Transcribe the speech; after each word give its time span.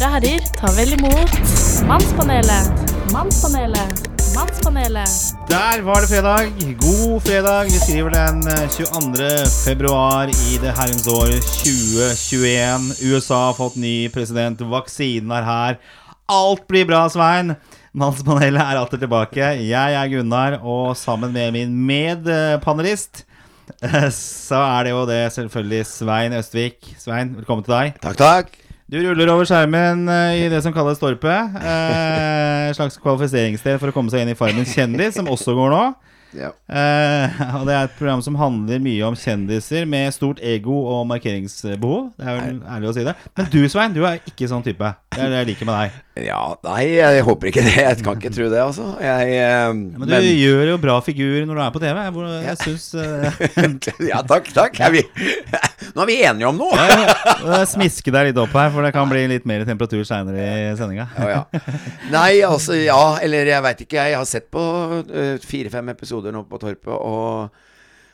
damer 0.00 0.16
og 0.16 0.24
herrer, 0.24 0.44
ta 0.56 0.68
vel 0.72 0.94
imot 0.96 1.32
Mannspanelet. 1.84 2.92
Mannspanelet. 3.12 4.06
Mannspanelet. 4.32 5.16
Der 5.50 5.82
var 5.84 6.00
det 6.00 6.08
fredag. 6.08 6.52
God 6.80 7.20
fredag. 7.26 7.68
Vi 7.68 7.80
skriver 7.82 8.14
den 8.14 8.40
eh, 8.48 8.62
22. 8.70 9.28
februar 9.64 10.30
i 10.30 10.56
det 10.62 10.72
herrens 10.78 11.08
år 11.10 11.34
2021. 11.42 12.86
USA 13.10 13.40
har 13.50 13.58
fått 13.58 13.76
ny 13.76 14.08
president. 14.14 14.62
Vaksinen 14.72 15.34
er 15.36 15.48
her. 15.48 15.76
Alt 16.30 16.64
blir 16.70 16.88
bra, 16.88 17.02
Svein. 17.12 17.56
Mannspanelet 17.92 18.62
er 18.62 18.80
atter 18.80 19.02
tilbake. 19.02 19.52
Jeg 19.66 19.98
er 20.00 20.14
Gunnar, 20.14 20.60
og 20.62 20.94
sammen 20.96 21.34
med 21.36 21.52
min 21.58 21.76
medpanelist 21.90 23.26
eh, 23.82 24.08
så 24.16 24.64
er 24.64 24.88
det 24.88 24.96
jo 24.96 25.04
det 25.10 25.22
selvfølgelig 25.36 25.84
Svein 25.92 26.40
Østvik. 26.40 26.94
Svein, 26.96 27.36
velkommen 27.36 27.68
til 27.68 27.76
deg. 27.76 28.00
Takk, 28.00 28.20
takk. 28.24 28.69
Du 28.90 28.96
ruller 28.98 29.30
over 29.30 29.46
skjermen 29.46 30.08
eh, 30.10 30.40
i 30.40 30.46
det 30.50 30.58
som 30.64 30.72
kalles 30.74 30.98
Torpet. 30.98 31.58
Eh, 31.62 32.70
et 32.72 32.74
slags 32.74 32.96
kvalifiseringssted 32.98 33.78
for 33.78 33.92
å 33.92 33.94
komme 33.94 34.10
seg 34.10 34.24
inn 34.24 34.32
i 34.32 34.38
Farmens 34.38 34.72
kjendis, 34.74 35.14
som 35.14 35.30
også 35.30 35.54
går 35.54 35.70
nå. 35.70 35.82
Ja. 36.34 36.50
Eh, 36.66 37.38
og 37.60 37.68
Det 37.68 37.76
er 37.76 37.86
et 37.86 37.94
program 38.00 38.22
som 38.26 38.38
handler 38.38 38.82
mye 38.82 39.06
om 39.06 39.14
kjendiser 39.18 39.86
med 39.86 40.10
stort 40.14 40.42
ego 40.42 40.74
og 40.90 41.04
markeringsbehov. 41.10 42.10
Det 42.18 42.26
er 42.26 42.40
vel 42.40 42.58
ærlig 42.66 42.90
å 42.90 42.96
si 42.98 43.06
det. 43.06 43.14
Men 43.38 43.52
du, 43.54 43.60
Svein, 43.70 43.94
du 43.94 44.02
er 44.10 44.18
ikke 44.26 44.50
sånn 44.50 44.66
type. 44.66 44.90
Det 45.14 45.22
er 45.22 45.30
det 45.36 45.44
jeg 45.44 45.50
liker 45.52 45.70
med 45.70 45.78
deg. 45.84 46.02
Ja, 46.24 46.40
nei, 46.66 46.80
jeg 46.96 47.22
håper 47.26 47.50
ikke 47.50 47.62
det. 47.64 47.74
Jeg 47.80 47.98
kan 48.04 48.18
ikke 48.18 48.32
tro 48.34 48.48
det, 48.52 48.60
altså. 48.62 48.86
Jeg, 49.02 49.36
eh, 49.40 49.72
Men 49.72 50.10
du 50.10 50.28
gjør 50.28 50.72
jo 50.72 50.76
bra 50.82 50.96
figur 51.04 51.46
når 51.48 51.58
du 51.58 51.62
er 51.64 51.72
på 51.74 51.82
TV. 51.82 52.00
Hvor 52.14 52.28
jeg 52.30 52.56
synes 52.60 52.86
eh, 52.94 53.40
Ja, 54.10 54.20
takk, 54.26 54.50
takk. 54.54 54.80
Er 54.80 54.94
vi, 54.94 55.04
nå 55.94 56.04
er 56.04 56.10
vi 56.10 56.18
enige 56.28 56.50
om 56.50 56.60
noe! 56.60 56.76
ja, 56.76 57.62
Smiske 57.68 58.12
deg 58.14 58.30
litt 58.30 58.40
opp 58.40 58.54
her, 58.56 58.72
for 58.74 58.86
det 58.86 58.92
kan 58.96 59.08
bli 59.10 59.24
litt 59.32 59.48
mer 59.48 59.64
temperatur 59.68 60.04
seinere 60.08 60.44
i 60.44 60.68
sendinga. 60.78 61.08
Ja, 61.16 61.30
ja. 61.40 61.64
Nei, 62.12 62.42
altså, 62.46 62.76
ja, 62.78 63.00
eller 63.22 63.50
jeg 63.50 63.66
veit 63.66 63.82
ikke. 63.86 64.04
Jeg 64.10 64.20
har 64.20 64.28
sett 64.28 64.50
på 64.52 64.62
eh, 65.06 65.36
fire-fem 65.44 65.92
episoder 65.94 66.34
nå 66.34 66.44
på 66.50 66.60
Torpet, 66.62 66.94
og 66.96 67.66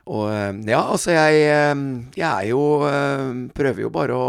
og 0.06 0.28
eh, 0.30 0.52
ja, 0.70 0.84
altså 0.94 1.10
jeg, 1.16 1.40
eh, 1.50 1.80
jeg 2.14 2.26
er 2.28 2.52
jo 2.52 2.60
Prøver 3.56 3.82
jo 3.82 3.88
bare 3.90 4.14
å 4.14 4.28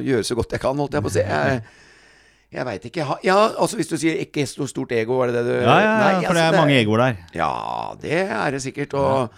gjøre 0.00 0.24
så 0.24 0.36
godt 0.38 0.54
jeg 0.56 0.62
kan, 0.62 0.78
holdt 0.80 0.96
jeg 0.96 1.04
på 1.04 1.10
å 1.10 1.16
si. 1.18 1.24
Jeg, 1.26 1.60
jeg 2.52 2.64
veit 2.64 2.84
ikke. 2.88 3.04
Ja, 3.26 3.36
altså 3.60 3.76
hvis 3.76 3.90
du 3.90 3.98
sier 4.00 4.22
ikke 4.22 4.46
så 4.48 4.64
stort 4.70 4.92
ego, 4.96 5.18
var 5.20 5.28
det 5.28 5.42
det 5.42 5.44
du 5.50 5.52
Ja, 5.58 5.74
ja, 5.84 5.90
Nei, 6.00 6.24
for 6.24 6.32
det 6.32 6.40
altså, 6.40 6.56
er 6.56 6.60
mange 6.62 6.78
egoer 6.80 7.02
der. 7.02 7.18
Ja, 7.36 7.52
det 8.00 8.22
er 8.24 8.50
det 8.54 8.62
sikkert. 8.64 8.94
Og, 8.96 9.28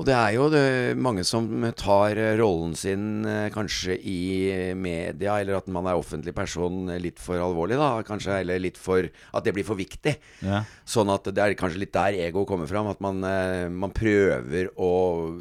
og 0.00 0.06
det 0.08 0.14
er 0.16 0.32
jo 0.32 0.46
det, 0.48 0.96
mange 0.96 1.20
som 1.28 1.44
tar 1.76 2.16
eh, 2.16 2.32
rollen 2.40 2.72
sin 2.78 3.26
eh, 3.28 3.50
kanskje 3.52 3.98
i 4.00 4.72
media, 4.72 5.34
eller 5.36 5.58
at 5.58 5.66
man 5.68 5.84
er 5.90 5.98
offentlig 5.98 6.32
person 6.32 6.88
eh, 6.88 7.00
litt 7.04 7.18
for 7.20 7.36
alvorlig, 7.36 7.76
da. 7.76 7.90
Kanskje, 8.08 8.38
eller 8.40 8.62
litt 8.64 8.78
for 8.80 9.04
At 9.04 9.44
det 9.44 9.52
blir 9.52 9.66
for 9.68 9.76
viktig. 9.76 10.14
Ja. 10.46 10.62
Sånn 10.88 11.12
at 11.12 11.28
det 11.28 11.42
er 11.44 11.56
kanskje 11.58 11.82
litt 11.82 11.92
der 11.92 12.16
ego 12.16 12.46
kommer 12.48 12.70
fram. 12.70 12.88
At 12.88 13.02
man, 13.04 13.20
eh, 13.28 13.66
man 13.68 13.92
prøver 13.92 14.70
å 14.80 14.92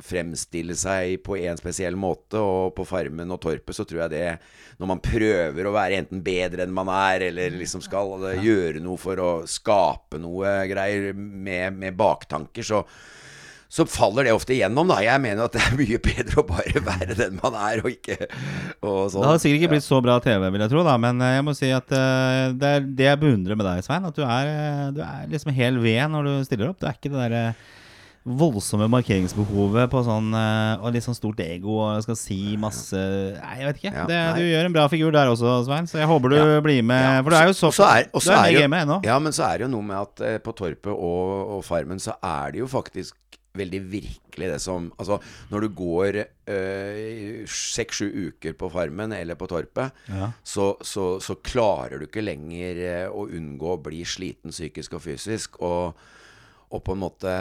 fremstille 0.03 0.75
seg 0.75 1.21
på 1.23 1.37
en 1.39 1.59
spesiell 1.61 1.95
måte. 1.95 2.41
Og 2.43 2.75
på 2.75 2.87
Farmen 2.89 3.31
og 3.31 3.39
Torpet 3.45 3.77
så 3.77 3.85
tror 3.87 4.03
jeg 4.05 4.15
det 4.17 4.25
Når 4.81 4.91
man 4.91 5.03
prøver 5.03 5.69
å 5.69 5.75
være 5.75 6.01
enten 6.01 6.25
bedre 6.25 6.65
enn 6.65 6.75
man 6.75 6.91
er, 6.91 7.29
eller 7.29 7.55
liksom 7.55 7.79
skal 7.85 8.17
ja. 8.27 8.35
gjøre 8.43 8.83
noe 8.83 8.99
for 8.99 9.23
å 9.23 9.31
skape 9.47 10.19
noe 10.19 10.57
greier 10.67 11.13
med, 11.15 11.79
med 11.79 11.95
baktanker, 11.99 12.67
så 12.67 12.83
så 13.69 13.85
faller 13.85 14.25
det 14.25 14.31
ofte 14.33 14.55
igjennom, 14.55 14.89
da. 14.89 14.95
Jeg 15.05 15.21
mener 15.21 15.45
at 15.45 15.53
det 15.53 15.61
er 15.61 15.75
mye 15.77 15.99
bedre 16.01 16.41
å 16.41 16.45
bare 16.49 16.81
være 16.89 17.17
den 17.19 17.35
man 17.37 17.53
er, 17.53 17.83
og 17.85 17.91
ikke 17.93 18.15
og 18.81 19.11
sånn. 19.13 19.21
Det 19.21 19.27
hadde 19.29 19.41
sikkert 19.43 19.59
ikke 19.61 19.71
blitt 19.75 19.85
så 19.85 19.99
bra 20.01 20.15
TV, 20.25 20.47
vil 20.55 20.63
jeg 20.65 20.71
tro, 20.73 20.81
da. 20.87 20.95
Men 20.97 21.21
eh, 21.21 21.35
jeg 21.37 21.45
må 21.45 21.53
si 21.57 21.69
at 21.75 21.93
eh, 21.93 22.45
det 22.57 22.71
er 22.79 22.87
det 22.97 23.09
jeg 23.11 23.21
beundrer 23.21 23.59
med 23.59 23.69
deg, 23.69 23.83
Svein. 23.85 24.07
At 24.09 24.17
du 24.17 24.23
er, 24.25 24.49
eh, 24.55 24.87
du 24.97 25.03
er 25.05 25.27
liksom 25.29 25.53
hel 25.53 25.77
ved 25.83 26.01
når 26.15 26.31
du 26.31 26.33
stiller 26.49 26.71
opp. 26.73 26.79
Du 26.81 26.89
er 26.89 26.97
ikke 26.97 27.13
det 27.13 27.21
derre 27.27 27.43
voldsomme 28.29 28.85
markeringsbehovet 28.91 29.87
på 29.89 30.01
sånn 30.05 30.27
Og 30.35 30.89
litt 30.93 31.05
sånn 31.05 31.15
stort 31.17 31.39
ego 31.41 31.77
og 31.85 32.01
skal 32.03 32.17
si 32.19 32.57
masse 32.61 32.99
Nei, 32.99 33.53
jeg 33.61 33.69
vet 33.69 33.79
ikke. 33.79 33.93
Ja, 33.95 34.03
det, 34.09 34.17
du 34.35 34.43
gjør 34.43 34.67
en 34.67 34.75
bra 34.75 34.83
figur 34.91 35.15
der 35.15 35.31
også, 35.31 35.53
Svein. 35.65 35.87
Så 35.89 36.01
jeg 36.01 36.09
håper 36.11 36.33
du 36.33 36.37
Ja. 36.37 36.59
blir 36.61 36.83
med. 36.83 36.99
Ja, 37.05 37.23
For 37.23 37.31
du 37.33 37.37
er 37.39 37.47
jo 37.49 37.55
så 37.57 37.71
så 37.73 37.87
er, 37.87 38.09
Du 38.11 38.19
er 38.19 38.35
er 38.35 38.41
med 38.43 38.51
i 38.51 38.59
gamet 38.59 38.83
ennå. 38.85 38.99
Ja, 39.07 39.17
men 39.23 39.33
så 39.33 39.47
er 39.47 39.61
det 39.61 39.67
jo 39.69 39.71
noe 39.77 39.87
med 39.87 39.97
at 40.03 40.25
eh, 40.27 40.37
på 40.43 40.53
Torpet 40.57 40.91
og, 40.91 41.55
og 41.55 41.63
Farmen 41.65 42.01
så 42.03 42.17
er 42.19 42.53
det 42.53 42.61
jo 42.65 42.69
faktisk 42.69 43.15
veldig 43.57 43.79
virkelig 43.91 44.49
det 44.53 44.59
som 44.61 44.91
Altså, 45.01 45.17
når 45.49 45.61
du 45.65 45.69
går 45.75 46.19
seks-sju 47.49 48.07
uker 48.29 48.53
på 48.59 48.69
Farmen 48.73 49.13
eller 49.15 49.35
på 49.39 49.47
Torpet, 49.49 49.91
Ja. 50.11 50.31
så, 50.43 50.71
så, 50.81 51.19
så 51.23 51.35
klarer 51.43 51.99
du 51.99 52.07
ikke 52.07 52.23
lenger 52.25 52.81
eh, 52.85 53.07
å 53.09 53.25
unngå 53.27 53.73
å 53.75 53.81
bli 53.83 54.03
sliten 54.07 54.53
psykisk 54.53 54.95
og 54.99 55.03
fysisk. 55.05 55.59
Og, 55.65 55.97
og 56.69 56.83
på 56.85 56.93
en 56.95 57.01
måte 57.01 57.33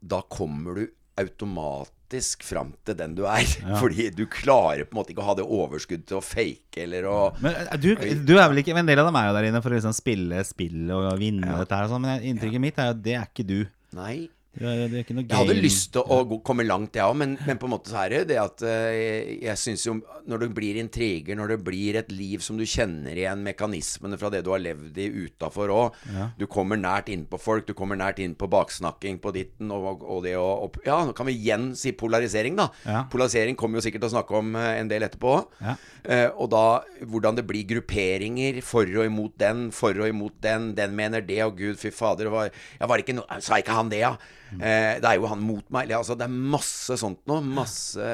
Da 0.00 0.20
kommer 0.28 0.76
du 0.82 0.86
automatisk 1.18 2.44
fram 2.46 2.70
til 2.86 2.94
den 3.00 3.16
du 3.18 3.24
er. 3.26 3.42
Fordi 3.82 4.08
du 4.14 4.24
klarer 4.30 4.84
på 4.86 4.94
en 4.94 5.00
måte 5.00 5.12
ikke 5.14 5.24
å 5.24 5.30
ha 5.32 5.36
det 5.40 5.46
overskudd 5.48 6.06
til 6.08 6.20
å 6.20 6.24
fake 6.24 6.84
eller 6.84 7.08
å 7.10 7.18
Men 7.42 7.56
eh, 7.64 7.74
du, 7.80 7.90
du 8.28 8.34
er 8.38 8.46
vel 8.52 8.62
ikke 8.62 8.76
En 8.78 8.86
del 8.88 9.00
av 9.02 9.08
dem 9.10 9.18
er 9.18 9.30
jo 9.30 9.36
der 9.40 9.48
inne 9.50 9.62
for 9.64 9.74
å 9.74 9.78
liksom 9.80 9.96
spille 9.96 10.44
spill 10.46 10.92
og 10.94 11.10
vinne 11.20 11.56
dette 11.64 11.74
her 11.80 11.88
og 11.88 11.96
sånn, 11.96 12.06
men 12.06 12.26
inntrykket 12.34 12.62
mitt 12.68 12.78
er 12.78 12.92
jo 12.92 12.96
at 12.98 13.02
det 13.08 13.16
er 13.18 13.26
ikke 13.32 13.48
du. 13.48 13.58
Nei. 13.98 14.28
Jeg 14.58 15.38
hadde 15.38 15.56
lyst 15.62 15.92
til 15.94 16.02
å 16.02 16.38
komme 16.44 16.66
langt, 16.66 16.96
jeg 16.98 17.06
òg, 17.06 17.16
men, 17.20 17.36
men 17.46 17.60
på 17.60 17.68
en 17.68 17.74
måte 17.76 17.92
så 17.92 18.02
er 18.04 18.14
det 18.14 18.22
det 18.32 18.38
at 18.42 18.64
eh, 18.66 18.88
jeg, 18.98 19.38
jeg 19.46 19.60
syns 19.62 19.86
jo 19.86 19.96
Når 20.28 20.42
det 20.42 20.48
blir 20.56 20.78
intriger, 20.80 21.38
når 21.38 21.54
det 21.54 21.58
blir 21.64 21.98
et 22.00 22.10
liv 22.12 22.42
som 22.44 22.58
du 22.58 22.64
kjenner 22.68 23.16
igjen 23.16 23.44
mekanismene 23.46 24.18
fra 24.20 24.30
det 24.34 24.42
du 24.46 24.50
har 24.52 24.62
levd 24.62 24.98
i 25.00 25.08
utafor 25.24 25.72
òg 25.74 26.00
Du 26.40 26.46
kommer 26.50 26.80
nært 26.80 27.10
innpå 27.12 27.40
folk, 27.40 27.66
du 27.68 27.74
kommer 27.78 27.98
nært 27.98 28.20
inn 28.24 28.34
på 28.38 28.50
baksnakking 28.50 29.20
på 29.22 29.32
ditten 29.36 29.72
og, 29.74 30.02
og 30.02 30.24
det 30.26 30.34
å 30.38 30.68
Ja, 30.86 31.00
nå 31.06 31.14
kan 31.16 31.28
vi 31.28 31.36
igjen 31.38 31.70
si 31.78 31.92
polarisering, 31.96 32.58
da. 32.58 32.68
Ja. 32.86 33.04
Polarisering 33.10 33.56
kommer 33.58 33.78
jo 33.78 33.86
sikkert 33.86 34.04
til 34.04 34.10
å 34.10 34.16
snakke 34.16 34.36
om 34.38 34.54
eh, 34.58 34.74
en 34.82 34.90
del 34.90 35.06
etterpå. 35.06 35.34
Ja. 35.64 35.74
Eh, 36.04 36.26
og 36.34 36.50
da 36.52 36.64
hvordan 37.04 37.38
det 37.38 37.46
blir 37.48 37.66
grupperinger 37.68 38.60
for 38.64 38.88
og 38.88 39.06
imot 39.08 39.36
den, 39.40 39.68
for 39.74 39.96
og 39.98 40.10
imot 40.10 40.38
den. 40.44 40.72
Den 40.78 40.96
mener 40.98 41.24
det, 41.24 41.40
og 41.46 41.58
gud, 41.58 41.78
fy 41.80 41.92
fader. 41.94 42.30
Var, 42.32 42.50
ja, 42.78 42.88
var 42.88 42.98
det 42.98 43.06
ikke 43.06 43.18
no, 43.20 43.26
sa 43.44 43.60
ikke 43.60 43.76
han 43.76 43.92
det, 43.92 44.02
ja? 44.04 44.16
Eh, 44.56 44.94
det 45.02 45.08
er 45.10 45.18
jo 45.18 45.28
han 45.30 45.42
mot 45.44 45.66
meg. 45.74 45.92
Altså, 45.96 46.16
det 46.18 46.28
er 46.28 46.38
masse 46.56 46.96
sånt 47.00 47.20
nå. 47.28 47.40
Masse 47.44 48.08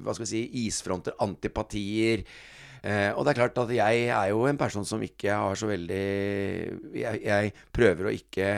hva 0.00 0.14
skal 0.16 0.24
vi 0.24 0.30
si, 0.30 0.42
isfronter, 0.66 1.16
antipatier. 1.24 2.24
Eh, 2.82 3.10
og 3.12 3.24
det 3.24 3.32
er 3.32 3.40
klart 3.42 3.62
at 3.64 3.72
jeg 3.74 4.08
er 4.14 4.32
jo 4.32 4.44
en 4.48 4.60
person 4.60 4.86
som 4.86 5.02
ikke 5.02 5.34
har 5.34 5.56
så 5.58 5.66
veldig 5.66 6.04
Jeg, 6.94 7.22
jeg 7.24 7.50
prøver 7.74 8.06
å 8.06 8.12
ikke 8.14 8.50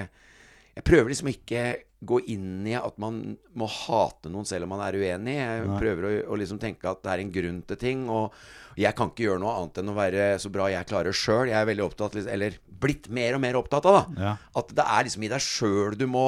Jeg 0.77 0.85
prøver 0.85 1.09
liksom 1.09 1.31
ikke 1.33 1.63
gå 2.01 2.19
inn 2.33 2.65
i 2.69 2.75
at 2.77 2.97
man 3.01 3.19
må 3.57 3.67
hate 3.69 4.31
noen 4.33 4.47
selv 4.49 4.65
om 4.65 4.71
man 4.73 4.81
er 4.87 4.97
uenig. 4.97 5.35
Jeg 5.37 5.67
prøver 5.83 6.07
å, 6.07 6.13
å 6.33 6.39
liksom 6.41 6.61
tenke 6.61 6.89
at 6.89 7.03
det 7.05 7.13
er 7.13 7.23
en 7.25 7.33
grunn 7.35 7.59
til 7.69 7.81
ting. 7.81 8.07
Og 8.09 8.33
jeg 8.81 8.97
kan 8.97 9.11
ikke 9.11 9.27
gjøre 9.27 9.43
noe 9.43 9.53
annet 9.59 9.83
enn 9.83 9.93
å 9.93 9.97
være 9.99 10.31
så 10.41 10.53
bra 10.53 10.71
jeg 10.73 10.89
klarer 10.89 11.17
sjøl. 11.17 11.51
Jeg 11.51 11.59
er 11.59 11.69
veldig 11.69 11.85
opptatt, 11.85 12.17
eller 12.23 12.57
blitt 12.81 13.11
mer 13.13 13.37
og 13.37 13.45
mer 13.45 13.59
opptatt 13.61 13.89
av, 13.91 13.99
da. 13.99 14.25
Ja. 14.25 14.33
At 14.63 14.73
det 14.79 14.87
er 14.87 15.07
liksom 15.11 15.27
i 15.27 15.33
deg 15.35 15.45
sjøl 15.45 15.99
du 16.01 16.07
må 16.09 16.25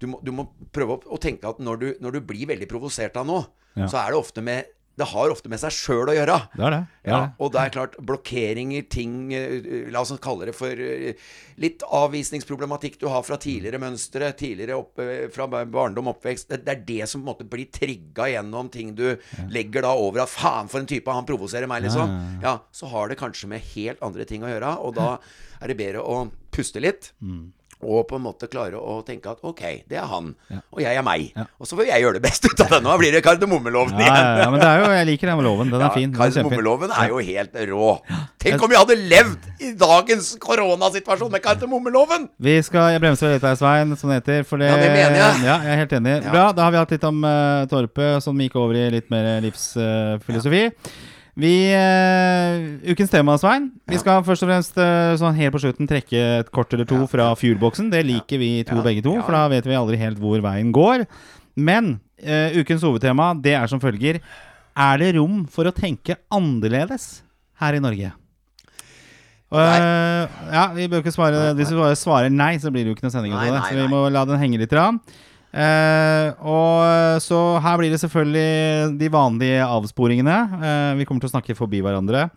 du 0.00 0.06
må, 0.10 0.18
du 0.24 0.32
må 0.32 0.48
prøve 0.72 0.96
å, 0.98 1.00
å 1.16 1.20
tenke 1.20 1.48
at 1.48 1.60
når 1.62 1.80
du, 1.80 1.88
når 2.00 2.18
du 2.18 2.20
blir 2.32 2.48
veldig 2.50 2.68
provosert 2.70 3.16
av 3.20 3.26
noe, 3.28 3.46
Ja. 3.78 3.86
så 3.86 4.00
er 4.02 4.10
det 4.10 4.18
ofte 4.18 4.42
med 4.42 4.76
Det 5.00 5.06
har 5.06 5.30
ofte 5.32 5.48
med 5.48 5.60
seg 5.62 5.70
sjøl 5.72 6.10
å 6.10 6.12
gjøre. 6.12 6.34
Det 6.52 6.64
er 6.66 6.72
det. 6.74 6.78
det, 7.04 7.08
er 7.08 7.12
Ja, 7.14 7.18
og 7.40 7.52
det 7.54 7.60
er 7.62 7.70
klart, 7.72 7.94
blokkeringer, 8.04 8.82
ting 8.90 9.32
eh, 9.32 9.86
La 9.94 10.02
oss 10.02 10.10
kalle 10.20 10.48
det 10.50 10.54
for 10.58 10.68
eh, 10.76 11.14
litt 11.62 11.80
avvisningsproblematikk 11.86 12.98
du 13.00 13.06
har 13.08 13.22
fra 13.24 13.38
tidligere 13.40 13.78
mønstre, 13.80 14.32
tidligere 14.36 14.76
opp, 14.76 14.98
eh, 15.00 15.28
fra 15.32 15.46
barndom, 15.48 16.10
oppvekst. 16.12 16.50
Det, 16.50 16.58
det 16.66 16.74
er 16.74 16.82
det 16.90 17.08
som 17.08 17.22
på 17.22 17.24
en 17.24 17.30
måte 17.30 17.46
blir 17.48 17.70
trigga 17.72 18.26
gjennom 18.32 18.68
ting 18.74 18.92
du 18.98 19.06
legger 19.48 19.86
da 19.86 19.94
over 19.94 20.24
at 20.26 20.32
faen, 20.34 20.68
for 20.68 20.82
en 20.82 20.90
type, 20.90 21.08
han 21.16 21.28
provoserer 21.30 21.70
meg, 21.70 21.86
liksom. 21.86 22.10
Ja, 22.42 22.50
Ja, 22.50 22.54
så 22.74 22.90
har 22.92 23.08
det 23.08 23.16
kanskje 23.22 23.48
med 23.54 23.64
helt 23.72 24.02
andre 24.04 24.26
ting 24.28 24.44
å 24.44 24.50
gjøre, 24.52 24.74
og 24.84 24.98
da 24.98 25.14
er 25.62 25.72
det 25.72 25.78
bedre 25.80 26.02
å 26.04 26.26
puste 26.52 26.82
litt. 26.82 27.12
Mm. 27.22 27.52
Og 27.82 28.02
på 28.10 28.16
en 28.18 28.22
måte 28.26 28.44
klare 28.52 28.76
å 28.76 28.98
tenke 29.06 29.30
at 29.32 29.38
ok, 29.46 29.60
det 29.88 29.96
er 29.96 30.04
han, 30.10 30.34
Ja. 30.52 30.58
og 30.72 30.80
jeg 30.82 30.96
er 31.00 31.02
meg. 31.06 31.30
Ja. 31.36 31.46
Og 31.58 31.66
så 31.66 31.78
får 31.78 31.86
jeg 31.88 32.02
gjøre 32.02 32.18
det 32.18 32.22
best 32.26 32.44
ut 32.44 32.60
av 32.60 32.68
det. 32.74 32.80
Nå 32.84 32.96
blir 33.00 33.12
det 33.14 33.22
kardemommeloven 33.24 33.94
Ja, 33.96 34.04
igjen. 34.04 34.16
ja, 34.20 34.42
ja, 34.44 34.50
men 34.50 34.60
det 34.60 34.68
er 34.68 34.82
jo, 34.82 34.90
jeg 34.98 35.06
liker 35.08 35.30
den 35.32 35.42
loven. 35.46 35.70
Den 35.72 35.80
er 35.86 35.94
fin. 35.94 36.12
Kardemommeloven 36.12 36.90
er 36.92 37.08
jo 37.08 37.18
helt 37.24 37.54
rå. 37.70 37.88
Tenk 38.40 38.62
om 38.66 38.70
jeg 38.74 38.82
hadde 38.82 38.96
levd 39.14 39.48
i 39.64 39.72
dagens 39.80 40.36
koronasituasjon 40.44 41.32
med 41.32 41.42
kardemommeloven! 41.44 42.28
Vi 42.38 42.58
skal, 42.62 42.92
Jeg 42.92 43.00
bremser 43.00 43.32
litt 43.32 43.42
der, 43.48 43.56
Svein, 43.56 43.96
som 43.96 44.10
det 44.12 44.20
heter. 44.20 44.44
For 44.44 44.60
det, 44.60 44.68
Ja, 44.68 44.76
det 44.76 44.90
mener 44.92 45.16
jeg. 45.16 45.44
Ja, 45.48 45.56
jeg 45.64 45.72
er 45.72 45.80
helt 45.84 45.92
enig. 46.00 46.16
Bra. 46.30 46.52
Da 46.52 46.62
har 46.68 46.70
vi 46.76 46.80
hatt 46.82 46.90
litt 46.90 47.04
om 47.08 47.24
uh, 47.24 47.64
Torpe, 47.70 48.20
som 48.20 48.36
gikk 48.44 48.56
over 48.60 48.76
i 48.76 48.90
litt 48.92 49.08
mer 49.10 49.40
livsfilosofi. 49.44 50.66
Vi, 51.38 51.70
uh, 51.72 52.90
ukens 52.90 53.10
tema, 53.12 53.36
Svein. 53.38 53.70
Vi 53.86 53.94
Ja. 53.94 54.00
skal 54.02 54.22
først 54.26 54.42
og 54.42 54.48
fremst 54.50 54.76
uh, 54.78 55.14
sånn 55.16 55.36
helt 55.36 55.54
på 55.54 55.60
slutten 55.62 55.86
trekke 55.88 56.40
et 56.40 56.50
kort 56.50 56.72
eller 56.74 56.84
to 56.84 56.96
Ja, 57.04 57.06
fra 57.06 57.34
fuelboksen. 57.38 57.90
Det 57.90 58.04
liker 58.04 58.38
vi 58.38 58.64
to 58.64 58.76
Ja, 58.76 58.82
begge 58.82 59.02
to, 59.02 59.14
ja. 59.14 59.22
for 59.22 59.32
da 59.32 59.48
vet 59.48 59.64
vi 59.64 59.74
aldri 59.78 59.96
helt 59.96 60.18
hvor 60.18 60.40
veien 60.42 60.72
går. 60.72 61.06
Men 61.56 62.00
uh, 62.26 62.50
ukens 62.58 62.82
hovedtema 62.82 63.40
det 63.40 63.54
er 63.54 63.66
som 63.68 63.80
følger 63.80 64.20
er 64.76 64.98
det 64.98 65.14
rom 65.16 65.46
for 65.46 65.64
å 65.64 65.72
tenke 65.74 66.16
annerledes 66.30 67.22
her 67.60 67.74
i 67.74 67.80
Norge? 67.80 68.12
Ja, 69.50 70.68
vi 70.76 70.86
bør 70.86 71.00
ikke 71.02 71.10
svare 71.10 71.54
Hvis 71.58 71.72
vi 71.72 71.78
bare 71.80 71.96
svarer 71.98 72.30
nei, 72.30 72.52
så 72.62 72.70
blir 72.70 72.84
det 72.84 72.92
jo 72.92 72.94
ikke 72.94 73.08
noe 73.08 73.10
sending 73.10 73.32
ut 73.34 73.40
Nei, 73.40 73.50
nei, 73.50 73.62
Så 73.66 73.74
vi 73.74 73.88
må 73.90 74.04
la 74.08 74.22
den 74.24 74.38
henge 74.38 74.60
litt. 74.62 74.70
Rann. 74.72 75.00
Eh, 75.50 76.30
og 76.46 77.20
Så 77.22 77.38
her 77.60 77.78
blir 77.80 77.90
det 77.90 78.00
selvfølgelig 78.02 78.98
de 79.00 79.12
vanlige 79.12 79.66
avsporingene. 79.66 80.36
Eh, 80.60 80.98
vi 81.00 81.06
kommer 81.08 81.24
til 81.24 81.30
å 81.30 81.34
snakke 81.36 81.58
forbi 81.58 81.82
hverandre. 81.84 82.28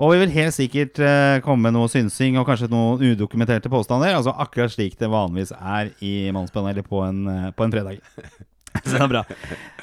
Og 0.00 0.14
vi 0.14 0.20
vil 0.22 0.32
helt 0.32 0.56
sikkert 0.56 0.98
eh, 1.04 1.42
komme 1.44 1.68
med 1.68 1.76
noe 1.76 1.90
synsing 1.92 2.38
og 2.40 2.46
kanskje 2.48 2.70
noen 2.72 3.02
udokumenterte 3.04 3.68
påstander. 3.72 4.14
Altså 4.16 4.32
akkurat 4.32 4.72
slik 4.72 4.96
det 5.00 5.10
vanligvis 5.12 5.52
er 5.58 5.92
i 6.00 6.30
Mannspanelet 6.32 6.88
på, 6.88 7.04
eh, 7.04 7.50
på 7.52 7.66
en 7.66 7.74
fredag. 7.74 8.00
Så 8.84 8.96
det 8.96 9.02
er 9.04 9.12
bra. 9.12 9.24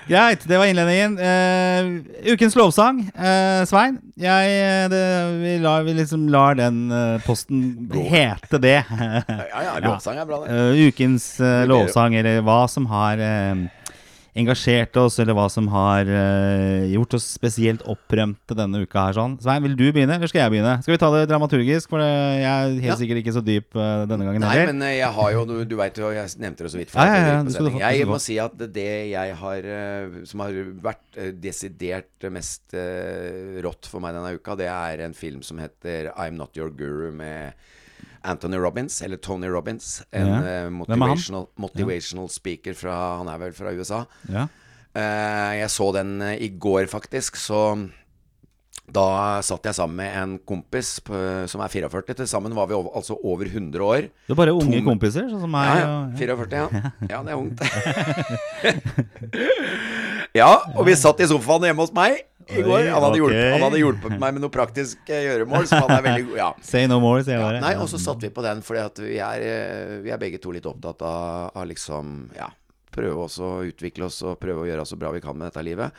Greit, 0.08 0.44
det 0.48 0.58
var 0.58 0.66
innledningen. 0.66 1.18
Uh, 1.20 2.32
ukens 2.32 2.56
lovsang. 2.56 3.02
Uh, 3.12 3.66
Svein, 3.68 3.98
jeg, 4.16 4.54
eh, 4.56 4.86
det, 4.88 5.02
vi, 5.42 5.56
lar, 5.60 5.84
vi 5.84 5.98
liksom 5.98 6.30
lar 6.32 6.56
den 6.56 6.86
uh, 6.88 7.20
posten 7.26 7.90
hete 7.92 8.60
det. 8.64 8.78
Ja, 8.88 9.64
ja, 9.66 9.74
lovsang 9.84 10.22
er 10.22 10.30
bra, 10.30 10.40
det. 10.46 10.88
Ukens 10.88 11.28
lovsang, 11.68 12.16
eller 12.16 12.40
hva 12.46 12.62
som 12.72 12.88
har 12.88 13.20
engasjert 14.38 14.96
oss, 15.02 15.18
eller 15.20 15.34
hva 15.38 15.48
som 15.50 15.66
har 15.74 16.08
uh, 16.08 16.86
gjort 16.92 17.16
oss 17.18 17.26
spesielt 17.36 17.82
opprømte 17.90 18.56
denne 18.58 18.84
uka 18.86 19.08
her. 19.08 19.16
sånn 19.18 19.36
Svein, 19.42 19.64
vil 19.66 19.76
du 19.80 19.86
begynne, 19.92 20.16
eller 20.20 20.30
skal 20.32 20.44
jeg 20.46 20.54
begynne? 20.56 20.76
Skal 20.86 20.94
vi 20.96 21.00
ta 21.02 21.10
det 21.16 21.24
dramaturgisk? 21.32 21.90
For 21.92 22.04
jeg 22.04 22.46
er 22.46 22.74
helt 22.76 22.86
Ja. 22.92 22.98
sikkert 23.00 23.22
ikke 23.24 23.34
så 23.36 23.44
dyp 23.46 23.76
uh, 23.76 24.06
denne 24.10 24.28
gangen 24.30 24.46
Nei, 24.46 24.66
men 24.70 24.82
eh, 24.86 24.98
jeg 25.00 25.12
har 25.18 25.32
jo 25.36 25.46
Du, 25.50 25.56
du 25.66 25.76
veit 25.80 25.98
jo, 25.98 26.12
jeg 26.16 26.34
nevnte 26.44 26.68
det 26.68 26.72
så 26.76 26.82
vidt. 26.82 26.94
Ja, 26.96 27.06
ja, 27.08 27.16
ja, 27.18 27.40
før 27.44 27.68
du 27.68 27.72
få- 27.78 27.84
Jeg 27.84 28.08
må 28.14 28.20
si 28.22 28.38
at 28.44 28.58
det 28.78 28.88
jeg 29.12 29.36
har 29.42 29.70
Som 30.30 30.46
har 30.46 30.54
vært 30.86 31.20
desidert 31.42 32.30
mest 32.32 32.74
rått 33.64 33.88
for 33.90 34.04
meg 34.04 34.14
denne 34.18 34.36
uka, 34.38 34.56
det 34.60 34.68
er 34.70 35.04
en 35.06 35.14
film 35.18 35.42
som 35.46 35.58
heter 35.62 36.12
I'm 36.18 36.38
Not 36.38 36.56
Your 36.58 36.70
Guru 36.70 37.12
med 37.16 37.54
Anthony 38.28 38.58
Robbins, 38.62 39.02
eller 39.02 39.18
Tony 39.18 39.48
Robbins. 39.52 40.02
En 40.12 40.28
Ja. 40.28 40.40
eh, 40.66 40.70
motivational, 40.70 41.48
motivational 41.58 42.30
speaker 42.30 42.74
fra 42.74 43.18
Han 43.18 43.28
er 43.32 43.38
vel 43.38 43.54
fra 43.54 43.72
USA. 43.74 44.04
Ja. 44.30 44.48
Eh, 44.96 45.60
jeg 45.62 45.70
så 45.70 45.92
den 45.94 46.22
eh, 46.22 46.38
i 46.42 46.50
går, 46.60 46.88
faktisk, 46.92 47.36
så 47.38 47.90
da 48.88 49.42
satt 49.44 49.66
jeg 49.68 49.76
sammen 49.76 49.98
med 50.00 50.14
en 50.16 50.36
kompis 50.48 50.94
på, 51.04 51.12
som 51.52 51.60
er 51.66 51.72
44. 51.74 52.16
Til 52.22 52.30
sammen 52.32 52.54
var 52.56 52.70
vi 52.70 52.76
over, 52.78 52.94
altså 52.96 53.18
over 53.20 53.50
100 53.50 53.84
år. 53.84 54.06
Det 54.08 54.32
er 54.32 54.40
bare 54.40 54.54
unge 54.56 54.78
Tom- 54.80 54.88
kompiser, 54.94 55.26
sånn 55.28 55.42
som 55.44 55.52
meg. 55.52 55.68
Ja, 55.76 55.90
ja. 56.08 56.08
44, 56.16 56.62
ja. 56.62 56.92
Ja, 57.12 57.20
det 57.28 57.34
er 57.34 57.42
ungt. 57.42 57.60
ja, 60.40 60.50
og 60.78 60.86
vi 60.88 60.96
satt 60.98 61.20
i 61.24 61.28
sofaen 61.30 61.68
hjemme 61.68 61.84
hos 61.84 61.94
meg 61.96 62.22
i 62.48 62.64
går. 62.64 62.88
Han 62.94 63.04
hadde, 63.04 63.20
hjulpet, 63.20 63.50
han 63.58 63.66
hadde 63.68 63.82
hjulpet 63.82 64.14
meg 64.22 64.38
med 64.38 64.44
noe 64.46 64.54
praktisk 64.54 65.12
gjøremål. 65.12 65.68
Så 65.68 65.82
han 65.84 65.92
er 65.98 66.06
veldig 66.08 66.28
god. 66.30 66.38
Ja. 66.40 66.50
Say 66.72 66.88
no 66.88 67.02
more, 67.04 67.24
sier 67.28 67.38
jeg 67.42 67.58
Ja, 67.60 67.64
nei, 67.68 67.74
og 67.82 67.90
så 67.92 68.00
satt 68.02 68.24
vi 68.24 68.32
på 68.34 68.46
den, 68.46 68.64
fordi 68.66 68.84
at 68.86 69.04
vi 69.04 69.20
er, 69.20 69.44
eh, 69.52 69.98
vi 70.06 70.14
er 70.16 70.22
begge 70.22 70.40
to 70.44 70.56
litt 70.56 70.68
opptatt 70.70 71.04
av, 71.08 71.52
av 71.60 71.68
liksom 71.70 72.30
Ja, 72.38 72.48
prøve 72.96 73.28
også 73.28 73.44
å 73.60 73.66
utvikle 73.68 74.08
oss 74.08 74.22
og 74.26 74.40
prøve 74.42 74.64
å 74.64 74.70
gjøre 74.72 74.88
så 74.88 74.96
bra 75.00 75.12
vi 75.14 75.20
kan 75.24 75.36
med 75.38 75.50
dette 75.52 75.66
livet. 75.68 75.92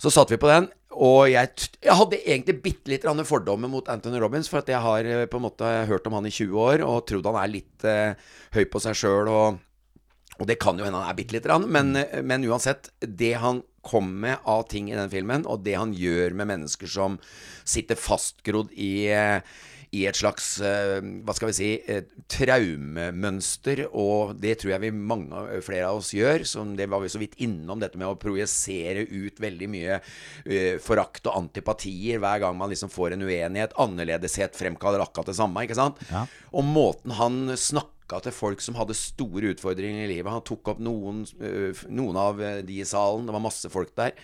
Så 0.00 0.10
satt 0.12 0.28
vi 0.30 0.36
på 0.40 0.48
den, 0.50 0.66
og 0.96 1.28
jeg, 1.28 1.68
jeg 1.84 1.98
hadde 1.98 2.18
egentlig 2.22 2.56
bitte 2.64 2.92
litt 2.92 3.06
fordommer 3.28 3.68
mot 3.68 3.88
Anthony 3.92 4.20
Robbins, 4.22 4.48
for 4.48 4.62
at 4.62 4.70
jeg 4.72 4.80
har 4.80 5.04
eh, 5.04 5.26
på 5.28 5.38
en 5.38 5.46
måte 5.46 5.68
hørt 5.90 6.06
om 6.08 6.16
han 6.16 6.28
i 6.28 6.32
20 6.32 6.56
år 6.56 6.84
og 6.86 7.04
trodd 7.08 7.28
han 7.28 7.40
er 7.42 7.52
litt 7.52 7.84
eh, 7.84 8.16
høy 8.56 8.64
på 8.72 8.80
seg 8.82 8.96
sjøl, 8.96 9.28
og, 9.28 9.58
og 10.40 10.48
det 10.48 10.58
kan 10.62 10.78
jo 10.78 10.86
hende 10.86 11.02
han 11.02 11.12
er 11.12 11.18
bitte 11.18 11.36
lite 11.36 11.50
grann, 11.50 11.68
men, 11.68 11.92
eh, 12.00 12.22
men 12.24 12.46
uansett, 12.48 12.90
det 13.00 13.34
han 13.42 13.60
kom 13.86 14.10
med 14.26 14.42
av 14.44 14.66
ting 14.70 14.90
i 14.90 14.98
den 14.98 15.12
filmen, 15.12 15.46
og 15.46 15.64
det 15.66 15.78
han 15.78 15.94
gjør 15.96 16.36
med 16.36 16.50
mennesker 16.52 16.90
som 16.90 17.20
sitter 17.66 17.98
fastgrodd 17.98 18.74
i 18.74 18.92
eh, 19.14 19.56
i 19.94 20.02
et 20.08 20.18
slags 20.18 20.56
eh, 20.64 20.98
hva 21.24 21.34
skal 21.36 21.50
vi 21.50 21.56
si 21.56 21.68
traumemønster, 22.32 23.84
og 23.96 24.34
det 24.42 24.56
tror 24.60 24.74
jeg 24.74 24.84
vi 24.86 24.90
mange 24.94 25.60
flere 25.64 25.90
av 25.90 26.00
oss 26.00 26.12
gjør. 26.16 26.44
Som 26.48 26.74
det 26.78 26.88
var 26.90 27.04
vi 27.04 27.10
så 27.12 27.20
vidt 27.22 27.38
innom, 27.42 27.80
dette 27.82 27.98
med 28.00 28.08
å 28.10 28.18
projisere 28.20 29.06
ut 29.06 29.40
veldig 29.42 29.70
mye 29.72 29.98
eh, 29.98 30.76
forakt 30.82 31.28
og 31.30 31.38
antipatier 31.38 32.20
hver 32.22 32.42
gang 32.44 32.58
man 32.58 32.72
liksom 32.72 32.92
får 32.92 33.16
en 33.16 33.26
uenighet. 33.26 33.76
Annerledeshet 33.82 34.58
fremkaller 34.58 35.04
akkurat 35.04 35.30
det 35.30 35.38
samme, 35.38 35.64
ikke 35.64 35.78
sant? 35.78 36.02
Ja. 36.10 36.26
Og 36.56 36.66
måten 36.66 37.14
han 37.16 37.54
snakka 38.06 38.22
til 38.22 38.34
folk 38.34 38.60
som 38.62 38.76
hadde 38.76 38.94
store 38.94 39.52
utfordringer 39.52 40.06
i 40.06 40.14
livet. 40.14 40.30
Han 40.30 40.44
tok 40.44 40.68
opp 40.68 40.78
noen, 40.80 41.26
øh, 41.40 41.74
noen 41.90 42.16
av 42.16 42.40
øh, 42.40 42.62
de 42.64 42.80
i 42.80 42.84
salen. 42.84 43.26
Det 43.26 43.34
var 43.34 43.42
masse 43.42 43.68
folk 43.68 43.94
der. 43.96 44.14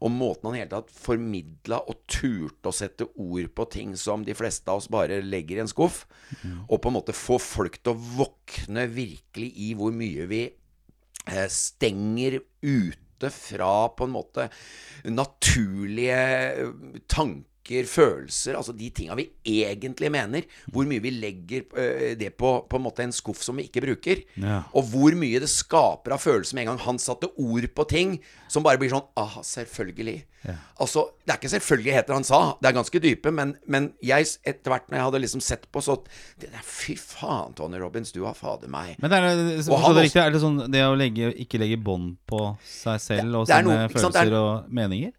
Og 0.00 0.10
måten 0.10 0.46
han 0.46 0.56
i 0.56 0.62
hele 0.62 0.70
tatt 0.70 0.90
formidla 0.90 1.82
og 1.88 2.06
turte 2.06 2.68
å 2.68 2.72
sette 2.72 3.08
ord 3.16 3.50
på 3.54 3.68
ting 3.70 3.96
som 3.96 4.24
de 4.24 4.34
fleste 4.34 4.70
av 4.70 4.78
oss 4.78 4.88
bare 4.88 5.22
legger 5.22 5.58
i 5.58 5.62
en 5.64 5.70
skuff. 5.70 6.06
Og 6.68 6.80
på 6.80 6.88
en 6.88 6.96
måte 6.96 7.12
få 7.12 7.38
folk 7.38 7.80
til 7.82 7.94
å 7.94 8.00
våkne 8.22 8.86
virkelig 8.88 9.52
i 9.56 9.72
hvor 9.74 9.92
mye 9.92 10.26
vi 10.30 10.44
eh, 10.46 11.48
stenger 11.48 12.40
ute 12.62 13.30
fra 13.30 13.88
på 13.94 14.06
en 14.06 14.14
måte 14.14 14.48
naturlige 15.06 16.22
eh, 16.62 17.02
tanker, 17.62 17.84
følelser, 17.86 18.56
altså 18.56 18.72
de 18.76 18.90
tinga 18.90 19.14
vi 19.16 19.28
egentlig 19.46 20.10
mener. 20.10 20.42
Hvor 20.72 20.84
mye 20.86 21.00
vi 21.02 21.10
legger 21.10 21.62
eh, 21.78 22.14
det 22.18 22.36
på 22.36 22.66
på 22.68 22.76
en 22.76 22.82
måte 22.84 23.02
en 23.04 23.12
skuff 23.12 23.42
som 23.42 23.56
vi 23.56 23.68
ikke 23.68 23.82
bruker. 23.84 24.22
Ja. 24.36 24.62
Og 24.74 24.84
hvor 24.90 25.12
mye 25.14 25.40
det 25.40 25.48
skaper 25.48 26.12
av 26.14 26.20
følelser 26.22 26.54
med 26.54 26.62
en 26.66 26.72
gang 26.76 26.82
han 26.86 26.98
satte 26.98 27.30
ord 27.38 27.66
på 27.74 27.86
ting 27.88 28.18
som 28.48 28.62
bare 28.62 28.78
blir 28.78 28.90
sånn 28.90 29.02
Ah, 29.16 29.40
selvfølgelig. 29.42 30.24
Altså, 30.80 31.04
det 31.24 31.30
er 31.30 31.38
ikke 31.38 31.50
selvfølgeligheter 31.52 32.14
han 32.16 32.24
sa. 32.26 32.56
Det 32.60 32.66
er 32.70 32.74
ganske 32.74 32.98
dype, 33.00 33.30
men, 33.30 33.52
men 33.70 33.92
jeg, 34.02 34.26
etter 34.44 34.72
hvert 34.72 34.88
når 34.90 34.96
jeg 34.98 35.04
hadde 35.06 35.20
liksom 35.22 35.40
sett 35.44 35.68
på, 35.70 35.82
så 35.84 36.00
det 36.40 36.50
der, 36.50 36.64
Fy 36.66 36.96
faen, 36.98 37.52
Tony 37.54 37.78
Robbins, 37.78 38.10
du 38.12 38.24
har 38.24 38.34
fader 38.34 38.68
meg. 38.72 38.96
Men 38.98 39.10
det 39.12 39.18
er, 39.20 39.36
det, 39.38 39.64
så 39.68 39.78
det 39.94 40.06
riktig, 40.08 40.22
er 40.24 40.34
det 40.34 40.40
sånn 40.42 40.58
det 40.72 40.82
å 40.88 40.96
legge, 40.98 41.30
ikke 41.44 41.60
legge 41.62 41.78
bånd 41.78 42.16
på 42.26 42.56
seg 42.66 42.98
selv 43.04 43.28
det 43.30 43.38
og 43.38 43.46
sine 43.46 43.62
noe- 43.68 43.84
er- 43.84 43.92
følelser 43.94 44.34
og 44.40 44.72
meninger? 44.72 45.12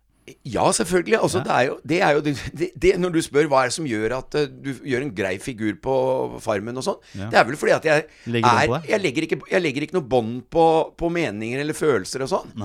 Ja, 0.47 0.69
selvfølgelig. 0.71 1.17
Altså, 1.19 1.41
det 1.43 1.51
er 1.51 1.65
jo, 1.67 1.73
det 1.83 1.97
er 2.01 2.11
jo 2.15 2.21
det, 2.23 2.69
det, 2.79 2.93
Når 3.01 3.11
du 3.11 3.19
spør 3.25 3.49
hva 3.51 3.63
er 3.65 3.71
det 3.71 3.75
som 3.75 3.87
gjør 3.89 4.13
at 4.21 4.37
eh, 4.39 4.45
du 4.47 4.69
gjør 4.87 5.03
en 5.03 5.11
grei 5.17 5.33
figur 5.43 5.75
på 5.83 5.95
Farmen 6.43 6.79
og 6.79 6.85
sånn, 6.87 7.01
Ja. 7.19 7.27
det 7.33 7.39
er 7.41 7.49
vel 7.49 7.59
fordi 7.59 7.75
at 7.75 7.87
jeg 7.89 8.05
Legger 8.37 8.61
er? 8.77 8.87
Jeg 8.87 9.03
legger 9.03 9.27
ikke, 9.27 9.41
jeg 9.51 9.61
legger 9.65 9.85
ikke 9.87 9.97
noe 9.99 10.07
bånd 10.15 10.41
på, 10.53 10.65
på 10.95 11.11
meninger 11.11 11.59
eller 11.65 11.75
følelser 11.75 12.23
og 12.23 12.31
sånn. 12.31 12.55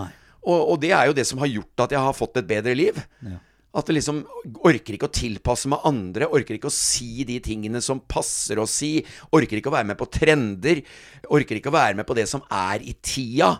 Og, 0.48 0.60
og 0.72 0.80
det 0.80 0.92
er 0.94 1.10
jo 1.10 1.16
det 1.18 1.26
som 1.26 1.40
har 1.42 1.50
gjort 1.50 1.82
at 1.88 1.92
jeg 1.96 2.00
har 2.06 2.14
fått 2.16 2.38
et 2.40 2.46
bedre 2.48 2.74
liv. 2.78 3.00
Ja. 3.26 3.40
At 3.78 3.90
jeg 3.90 3.98
liksom 3.98 4.22
orker 4.64 4.94
ikke 4.96 5.10
å 5.10 5.12
tilpasse 5.12 5.68
meg 5.68 5.82
andre, 5.86 6.28
orker 6.32 6.56
ikke 6.56 6.70
å 6.70 6.74
si 6.74 7.24
de 7.28 7.36
tingene 7.44 7.82
som 7.84 8.00
passer 8.00 8.58
å 8.62 8.64
si, 8.70 8.94
orker 9.34 9.58
ikke 9.60 9.68
å 9.68 9.74
være 9.74 9.90
med 9.90 9.98
på 10.00 10.06
trender, 10.14 10.80
orker 11.28 11.58
ikke 11.58 11.68
å 11.68 11.76
være 11.76 11.98
med 11.98 12.06
på 12.08 12.16
det 12.16 12.24
som 12.30 12.40
er 12.48 12.80
i 12.86 12.94
tida. 13.04 13.50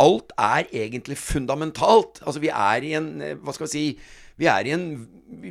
Alt 0.00 0.32
er 0.40 0.66
egentlig 0.72 1.18
fundamentalt. 1.20 2.22
Altså, 2.24 2.40
vi 2.42 2.48
er 2.52 2.86
i 2.88 2.94
en 2.98 3.10
eh, 3.20 3.36
Hva 3.40 3.52
skal 3.56 3.68
vi 3.68 3.72
si 3.76 3.84
vi 4.40 4.46
er, 4.48 4.64
i 4.64 4.70
en, 4.72 4.84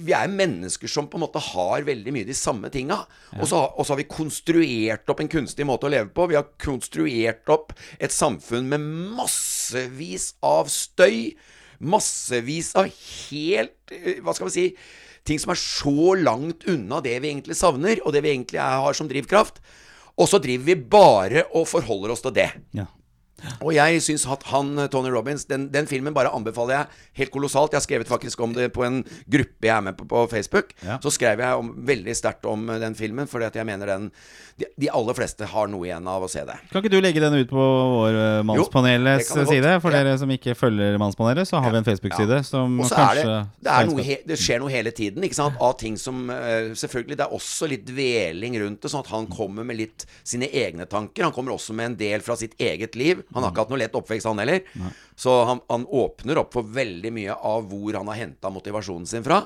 vi 0.01 0.15
er 0.17 0.31
mennesker 0.33 0.89
som 0.89 1.05
på 1.11 1.19
en 1.19 1.21
måte 1.21 1.37
har 1.51 1.83
veldig 1.85 2.09
mye 2.15 2.25
de 2.25 2.33
samme 2.33 2.71
tinga. 2.73 2.95
Og, 3.37 3.43
så, 3.45 3.59
har- 3.61 3.75
og 3.77 3.85
så 3.85 3.93
har 3.93 3.99
vi 3.99 4.07
konstruert 4.09 5.11
opp 5.13 5.19
en 5.21 5.29
kunstig 5.29 5.67
måte 5.69 5.85
å 5.85 5.91
leve 5.93 6.09
på. 6.09 6.25
Vi 6.31 6.37
har 6.39 6.47
konstruert 6.57 7.51
opp 7.53 7.75
et 8.01 8.09
samfunn 8.15 8.65
med 8.71 8.81
massevis 9.19 10.31
av 10.41 10.71
støy. 10.73 11.35
Massevis 11.79 12.73
av 12.81 12.89
helt 12.89 13.93
eh, 13.93 14.17
Hva 14.25 14.33
skal 14.35 14.49
vi 14.49 14.55
si 14.57 14.65
Ting 15.29 15.37
som 15.39 15.51
er 15.53 15.59
så 15.61 16.15
langt 16.17 16.65
unna 16.71 16.97
det 17.05 17.19
vi 17.21 17.29
egentlig 17.29 17.55
savner, 17.59 17.99
og 18.01 18.15
det 18.15 18.23
vi 18.25 18.31
egentlig 18.33 18.57
har 18.63 18.95
som 18.97 19.05
drivkraft. 19.11 19.59
Og 20.17 20.25
så 20.31 20.39
driver 20.41 20.65
vi 20.71 20.75
bare 20.97 21.43
og 21.53 21.67
forholder 21.69 22.15
oss 22.15 22.23
til 22.25 22.33
det. 22.39 22.47
Ja. 22.73 22.87
Og 23.59 23.73
jeg 23.75 24.03
syns 24.05 24.25
at 24.29 24.43
han, 24.51 24.73
Tony 24.91 25.11
Robins, 25.13 25.45
den, 25.49 25.69
den 25.73 25.89
filmen 25.89 26.15
bare 26.15 26.33
anbefaler 26.35 26.75
jeg 26.75 27.03
helt 27.23 27.33
kolossalt. 27.35 27.73
Jeg 27.73 27.81
har 27.81 27.87
skrevet 27.87 28.11
faktisk 28.11 28.41
om 28.45 28.53
det 28.55 28.71
på 28.75 28.85
en 28.87 29.01
gruppe 29.29 29.69
jeg 29.69 29.75
er 29.75 29.85
med 29.85 29.97
på 29.99 30.07
på 30.09 30.25
Facebook. 30.31 30.73
Ja. 30.85 30.97
Så 31.03 31.13
skrev 31.13 31.39
jeg 31.43 31.63
om, 31.63 31.73
veldig 31.85 32.15
sterkt 32.17 32.47
om 32.49 32.69
eh, 32.69 32.79
den 32.81 32.95
filmen, 32.97 33.29
fordi 33.29 33.49
at 33.49 33.59
jeg 33.59 33.67
mener 33.69 33.93
den 33.93 34.11
de, 34.59 34.67
de 34.75 34.89
aller 34.91 35.15
fleste 35.15 35.47
har 35.47 35.69
noe 35.71 35.87
igjen 35.87 36.07
av 36.09 36.25
å 36.25 36.29
se 36.31 36.41
det. 36.47 36.55
Kan 36.71 36.83
ikke 36.83 36.91
du 36.91 36.99
legge 36.99 37.21
den 37.23 37.37
ut 37.39 37.51
på 37.51 37.65
vår 37.93 38.17
uh, 38.17 38.41
Mannspanelets 38.47 39.29
side? 39.31 39.75
For 39.79 39.93
Ja. 39.93 40.01
dere 40.03 40.17
som 40.19 40.31
ikke 40.33 40.55
følger 40.57 40.97
Mannspanelet, 40.99 41.47
så 41.47 41.61
har 41.63 41.71
vi 41.71 41.79
en 41.79 41.87
Facebook-side 41.87 42.41
som 42.47 42.75
Også 42.83 42.97
er 42.97 42.99
kanskje 42.99 43.29
det, 43.29 43.69
det, 43.69 43.77
noe 43.89 44.05
he, 44.05 44.17
det 44.27 44.39
skjer 44.39 44.59
noe 44.63 44.73
hele 44.73 44.91
tiden, 44.95 45.23
ikke 45.23 45.37
sant? 45.37 45.55
Av 45.63 45.75
ting 45.79 45.95
som 45.99 46.27
eh, 46.33 46.73
Selvfølgelig, 46.79 47.17
det 47.19 47.25
er 47.25 47.35
også 47.35 47.69
litt 47.71 47.85
dveling 47.87 48.57
rundt 48.63 48.83
det, 48.83 48.91
sånn 48.91 49.05
at 49.05 49.11
han 49.13 49.29
kommer 49.31 49.67
med 49.67 49.79
litt 49.79 50.05
sine 50.27 50.49
egne 50.51 50.87
tanker. 50.89 51.27
Han 51.27 51.35
kommer 51.35 51.55
også 51.55 51.75
med 51.77 51.93
en 51.93 51.97
del 51.99 52.23
fra 52.25 52.35
sitt 52.39 52.55
eget 52.59 52.97
liv. 52.99 53.23
Han 53.33 53.43
har 53.43 53.51
ikke 53.51 53.65
hatt 53.65 53.73
noe 53.73 53.81
lett 53.81 53.97
oppvekst, 53.99 54.27
han 54.29 54.41
heller. 54.41 54.63
Så 55.19 55.35
han, 55.45 55.61
han 55.69 55.85
åpner 55.85 56.41
opp 56.41 56.55
for 56.57 56.69
veldig 56.79 57.11
mye 57.13 57.35
av 57.35 57.67
hvor 57.69 57.99
han 57.99 58.09
har 58.11 58.19
henta 58.23 58.51
motivasjonen 58.53 59.09
sin 59.09 59.25
fra. 59.25 59.43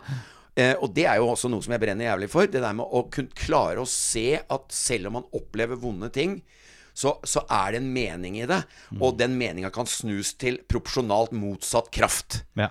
Eh, 0.55 0.75
og 0.77 0.91
det 0.93 1.07
er 1.09 1.17
jo 1.17 1.31
også 1.31 1.49
noe 1.49 1.65
som 1.65 1.73
jeg 1.73 1.81
brenner 1.81 2.11
jævlig 2.11 2.29
for. 2.31 2.49
Det 2.49 2.61
der 2.63 2.75
med 2.77 2.85
å 2.85 3.05
kunne 3.13 3.33
klare 3.37 3.81
å 3.81 3.89
se 3.89 4.37
at 4.37 4.75
selv 4.75 5.09
om 5.09 5.19
man 5.19 5.31
opplever 5.33 5.79
vonde 5.81 6.11
ting, 6.13 6.37
så, 6.93 7.15
så 7.25 7.41
er 7.49 7.73
det 7.73 7.81
en 7.81 7.89
mening 7.93 8.37
i 8.37 8.47
det. 8.49 8.61
Og 9.01 9.17
den 9.17 9.33
meninga 9.39 9.73
kan 9.73 9.89
snus 9.89 10.35
til 10.37 10.59
proporsjonalt 10.69 11.33
motsatt 11.35 11.89
kraft. 11.93 12.43
Ja. 12.59 12.69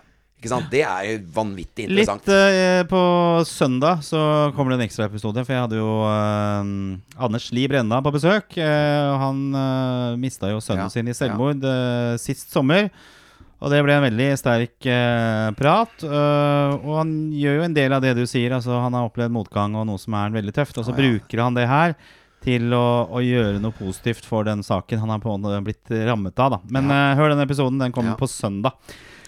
Det 0.72 0.82
er 0.82 1.06
jo 1.08 1.16
vanvittig 1.36 1.86
interessant. 1.86 2.26
Litt 2.26 2.58
eh, 2.58 2.82
på 2.90 3.02
søndag 3.48 4.02
så 4.06 4.20
kommer 4.56 4.74
det 4.74 4.80
en 4.80 4.86
ekstraepisode, 4.88 5.44
for 5.46 5.54
jeg 5.54 5.64
hadde 5.66 5.80
jo 5.80 5.94
eh, 6.08 7.24
Anders 7.28 7.48
Li 7.54 7.68
Brenna 7.70 8.02
på 8.04 8.14
besøk. 8.14 8.58
Eh, 8.58 9.16
han 9.22 9.42
uh, 9.54 10.20
mista 10.20 10.50
jo 10.52 10.62
sønnen 10.64 10.88
Ja, 10.88 10.92
sin 10.92 11.10
i 11.10 11.16
selvmord 11.16 11.62
eh, 11.64 12.14
sist 12.22 12.50
sommer. 12.54 12.90
Og 13.62 13.70
det 13.70 13.78
ble 13.86 13.94
en 13.94 14.02
veldig 14.08 14.32
sterk 14.40 14.88
eh, 14.90 15.52
prat. 15.54 16.02
eh, 16.02 16.72
og 16.82 16.96
han 16.98 17.12
gjør 17.30 17.60
jo 17.60 17.66
en 17.68 17.76
del 17.76 17.94
av 17.94 18.02
det 18.02 18.16
du 18.18 18.24
sier. 18.26 18.50
Altså, 18.56 18.74
han 18.82 18.96
har 18.98 19.06
opplevd 19.06 19.34
motgang 19.36 19.76
og 19.78 19.86
noe 19.86 20.02
som 20.02 20.16
er 20.18 20.34
veldig 20.34 20.54
tøft. 20.56 20.80
Og 20.80 20.88
så 20.88 20.90
ah, 20.90 20.98
ja. 20.98 21.12
bruker 21.12 21.44
han 21.44 21.58
det 21.58 21.68
her 21.70 21.94
til 22.42 22.74
å, 22.74 23.06
å 23.06 23.22
gjøre 23.22 23.62
noe 23.62 23.74
positivt 23.76 24.26
for 24.26 24.42
den 24.48 24.64
saken 24.66 24.98
han 25.04 25.14
har 25.14 25.22
på 25.22 25.36
blitt 25.62 25.94
rammet 26.08 26.42
av. 26.42 26.56
Da. 26.56 26.60
Men 26.74 26.90
eh, 26.90 27.14
hør 27.20 27.36
den 27.36 27.44
episoden. 27.46 27.78
Den 27.78 27.94
kommer 27.94 28.16
Ja. 28.16 28.18
på 28.18 28.26
søndag. 28.26 28.74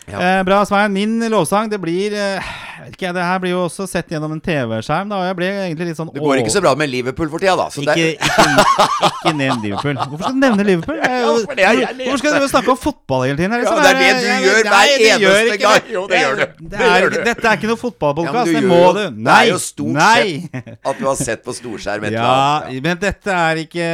Ja. 0.04 0.18
Eh, 0.20 0.42
bra, 0.44 0.58
Svein. 0.68 0.92
Min 0.92 1.16
lovsang, 1.32 1.70
det 1.72 1.78
blir 1.80 2.12
eh, 2.12 2.48
ikke, 2.90 3.08
Det 3.16 3.22
her 3.24 3.38
blir 3.40 3.54
jo 3.54 3.62
også 3.64 3.86
sett 3.88 4.10
gjennom 4.12 4.34
en 4.34 4.40
TV-skjerm, 4.44 5.08
da. 5.08 5.16
Og 5.22 5.24
jeg 5.30 5.36
ble 5.38 5.46
egentlig 5.64 5.86
litt 5.88 5.96
sånn 5.96 6.10
Det 6.12 6.20
går 6.20 6.42
ikke 6.42 6.52
så 6.52 6.60
bra 6.60 6.74
med 6.76 6.90
Liverpool 6.92 7.30
for 7.32 7.40
tida, 7.40 7.54
da. 7.56 7.70
Så 7.72 7.80
det, 7.86 7.94
ikke, 7.96 8.28
ikke, 8.28 9.08
ikke 9.08 9.32
nevn 9.38 9.62
Liverpool. 9.64 9.96
Hvorfor 9.96 10.26
skal 10.26 10.36
du 10.36 10.42
nevne 10.44 10.66
Liverpool? 10.68 10.98
Jeg, 11.00 11.46
det 11.56 11.64
er 11.64 11.78
jeg 11.80 11.96
Hvorfor 12.02 12.20
skal 12.20 12.36
du 12.44 12.48
snakke 12.52 12.72
om 12.74 12.80
fotball 12.82 13.24
hele 13.30 13.38
tiden? 13.40 13.54
her, 13.56 13.62
liksom? 13.64 13.80
Ja, 13.80 13.84
det 13.84 13.94
er 13.94 14.02
det 14.02 14.10
du 14.20 14.28
jeg- 14.28 14.44
gjør 14.44 14.60
nei, 14.68 14.74
hver 14.74 15.06
eneste 15.08 15.54
ikke 15.54 15.64
gang. 15.64 15.88
Jo, 15.94 16.02
det 16.12 16.20
gjør 16.20 16.36
du. 16.36 16.44
Det 16.44 16.74
Det 16.74 16.90
gjør 16.90 17.08
du. 17.08 17.18
Dette 17.30 17.48
er 17.48 17.56
ikke 17.62 17.70
noe 17.72 17.80
fotballpodkast. 17.86 18.52
Ja, 18.52 18.60
det 18.60 18.68
må 18.68 18.82
du. 18.84 19.00
du. 19.00 19.04
Det 19.08 19.24
Nei! 19.30 19.40
er 19.40 19.50
jo 19.54 19.58
stort 19.64 19.96
Nei! 19.96 20.28
sett 20.52 20.86
at 20.92 21.00
du 21.00 21.04
har 21.08 21.16
sett 21.22 21.44
på 21.48 21.56
storskjerm 21.56 22.04
et 22.04 22.12
eller 22.12 22.20
Ja, 22.20 22.36
annet. 22.68 22.82
men 22.84 23.00
dette 23.00 23.32
er 23.40 23.62
ikke 23.64 23.88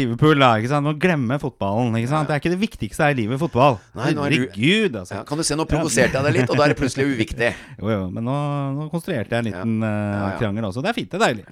Liverpool, 0.00 0.40
da. 0.40 0.54
Ikke 0.56 0.72
sant? 0.72 0.88
Må 0.88 0.96
glemme 0.96 1.36
fotballen. 1.44 1.92
Ikke 2.00 2.08
sant? 2.14 2.32
Det 2.32 2.38
er 2.38 2.40
ikke 2.40 2.54
det 2.56 2.62
viktigste 2.64 3.04
her 3.04 3.12
i 3.12 3.20
livet, 3.20 3.36
fotball. 3.44 3.76
Nei, 4.00 4.10
er 4.16 4.24
Herregud, 4.24 4.96
altså. 5.04 5.20
Ja, 5.20 5.22
kan 5.28 5.36
du 5.36 5.44
se, 5.50 5.58
nå 5.58 5.68
provoserte 5.68 6.16
jeg 6.16 6.28
deg 6.28 6.38
litt, 6.38 6.50
og 6.50 6.58
da 6.58 6.66
er 6.66 6.74
det 6.74 6.80
plutselig 6.80 7.06
uviktig. 7.12 7.52
Jo, 7.76 7.92
jo, 7.92 8.02
men 8.14 8.26
nå, 8.26 8.40
nå 8.78 8.88
konstruerte 8.94 9.36
jeg 9.36 9.44
en 9.44 9.50
liten 9.50 9.78
ja. 9.84 9.92
Ja, 9.92 10.26
ja. 10.30 10.34
krangel 10.40 10.70
også. 10.70 10.84
Det 10.84 10.92
er 10.92 11.00
fint, 11.02 11.12
det 11.12 11.20
er 11.20 11.26
deilig. 11.28 11.46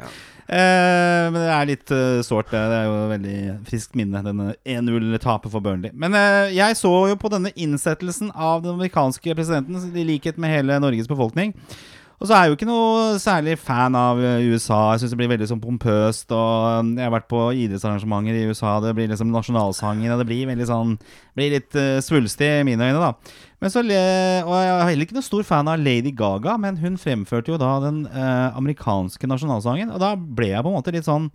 Eh, 0.49 1.27
men 1.29 1.37
det 1.37 1.49
er 1.53 1.69
litt 1.69 1.91
uh, 1.93 2.21
sårt. 2.25 2.49
Det 2.53 2.61
Det 2.71 2.79
er 2.79 2.87
jo 2.87 2.97
et 3.03 3.13
veldig 3.13 3.39
friskt 3.69 3.99
minne, 3.99 4.23
denne 4.25 4.55
1-0-tapet 4.65 5.53
for 5.53 5.65
Burnley. 5.65 5.93
Men 5.93 6.17
eh, 6.17 6.55
jeg 6.57 6.79
så 6.81 6.93
jo 7.11 7.19
på 7.21 7.31
denne 7.33 7.53
innsettelsen 7.53 8.33
av 8.33 8.65
den 8.65 8.79
amerikanske 8.79 9.37
presidenten, 9.37 9.77
i 9.93 10.07
likhet 10.09 10.41
med 10.41 10.55
hele 10.55 10.81
Norges 10.81 11.11
befolkning. 11.11 11.53
Og 12.19 12.27
så 12.27 12.35
er 12.35 12.41
jeg 12.43 12.51
jo 12.51 12.57
ikke 12.57 12.67
noe 12.67 13.19
særlig 13.23 13.53
fan 13.63 13.95
av 13.95 14.19
eh, 14.19 14.47
USA. 14.51 14.79
Jeg 14.93 15.05
syns 15.05 15.13
det 15.15 15.19
blir 15.21 15.31
veldig 15.31 15.47
sånn 15.53 15.61
pompøst. 15.63 16.33
Og 16.35 16.81
um, 16.83 16.91
jeg 16.99 17.07
har 17.07 17.13
vært 17.15 17.29
på 17.31 17.43
idrettsarrangementer 17.63 18.35
i 18.35 18.49
USA. 18.51 18.73
Det 18.83 18.95
blir 18.99 19.11
liksom 19.13 19.31
nasjonalsangen, 19.31 20.11
og 20.11 20.19
det 20.19 20.27
blir 20.27 20.49
veldig 20.51 20.67
sånn 20.67 20.97
Blir 21.39 21.55
litt 21.55 21.79
uh, 21.79 22.01
svulstig 22.03 22.49
i 22.57 22.65
mine 22.67 22.89
øyne, 22.89 22.99
da. 22.99 23.45
Men 23.63 23.71
så 23.71 23.85
Og 23.85 23.87
jeg 23.93 24.73
er 24.73 24.83
heller 24.89 25.07
ikke 25.07 25.19
noe 25.19 25.29
stor 25.29 25.47
fan 25.47 25.71
av 25.71 25.79
Lady 25.79 26.11
Gaga, 26.15 26.57
men 26.59 26.81
hun 26.83 26.99
fremførte 26.99 27.55
jo 27.55 27.61
da 27.61 27.77
den 27.87 28.03
uh, 28.11 28.51
amerikanske 28.59 29.31
nasjonalsangen, 29.31 29.95
og 29.95 30.03
da 30.03 30.17
ble 30.19 30.51
jeg 30.51 30.67
på 30.67 30.73
en 30.73 30.79
måte 30.81 30.95
litt 30.95 31.07
sånn 31.07 31.31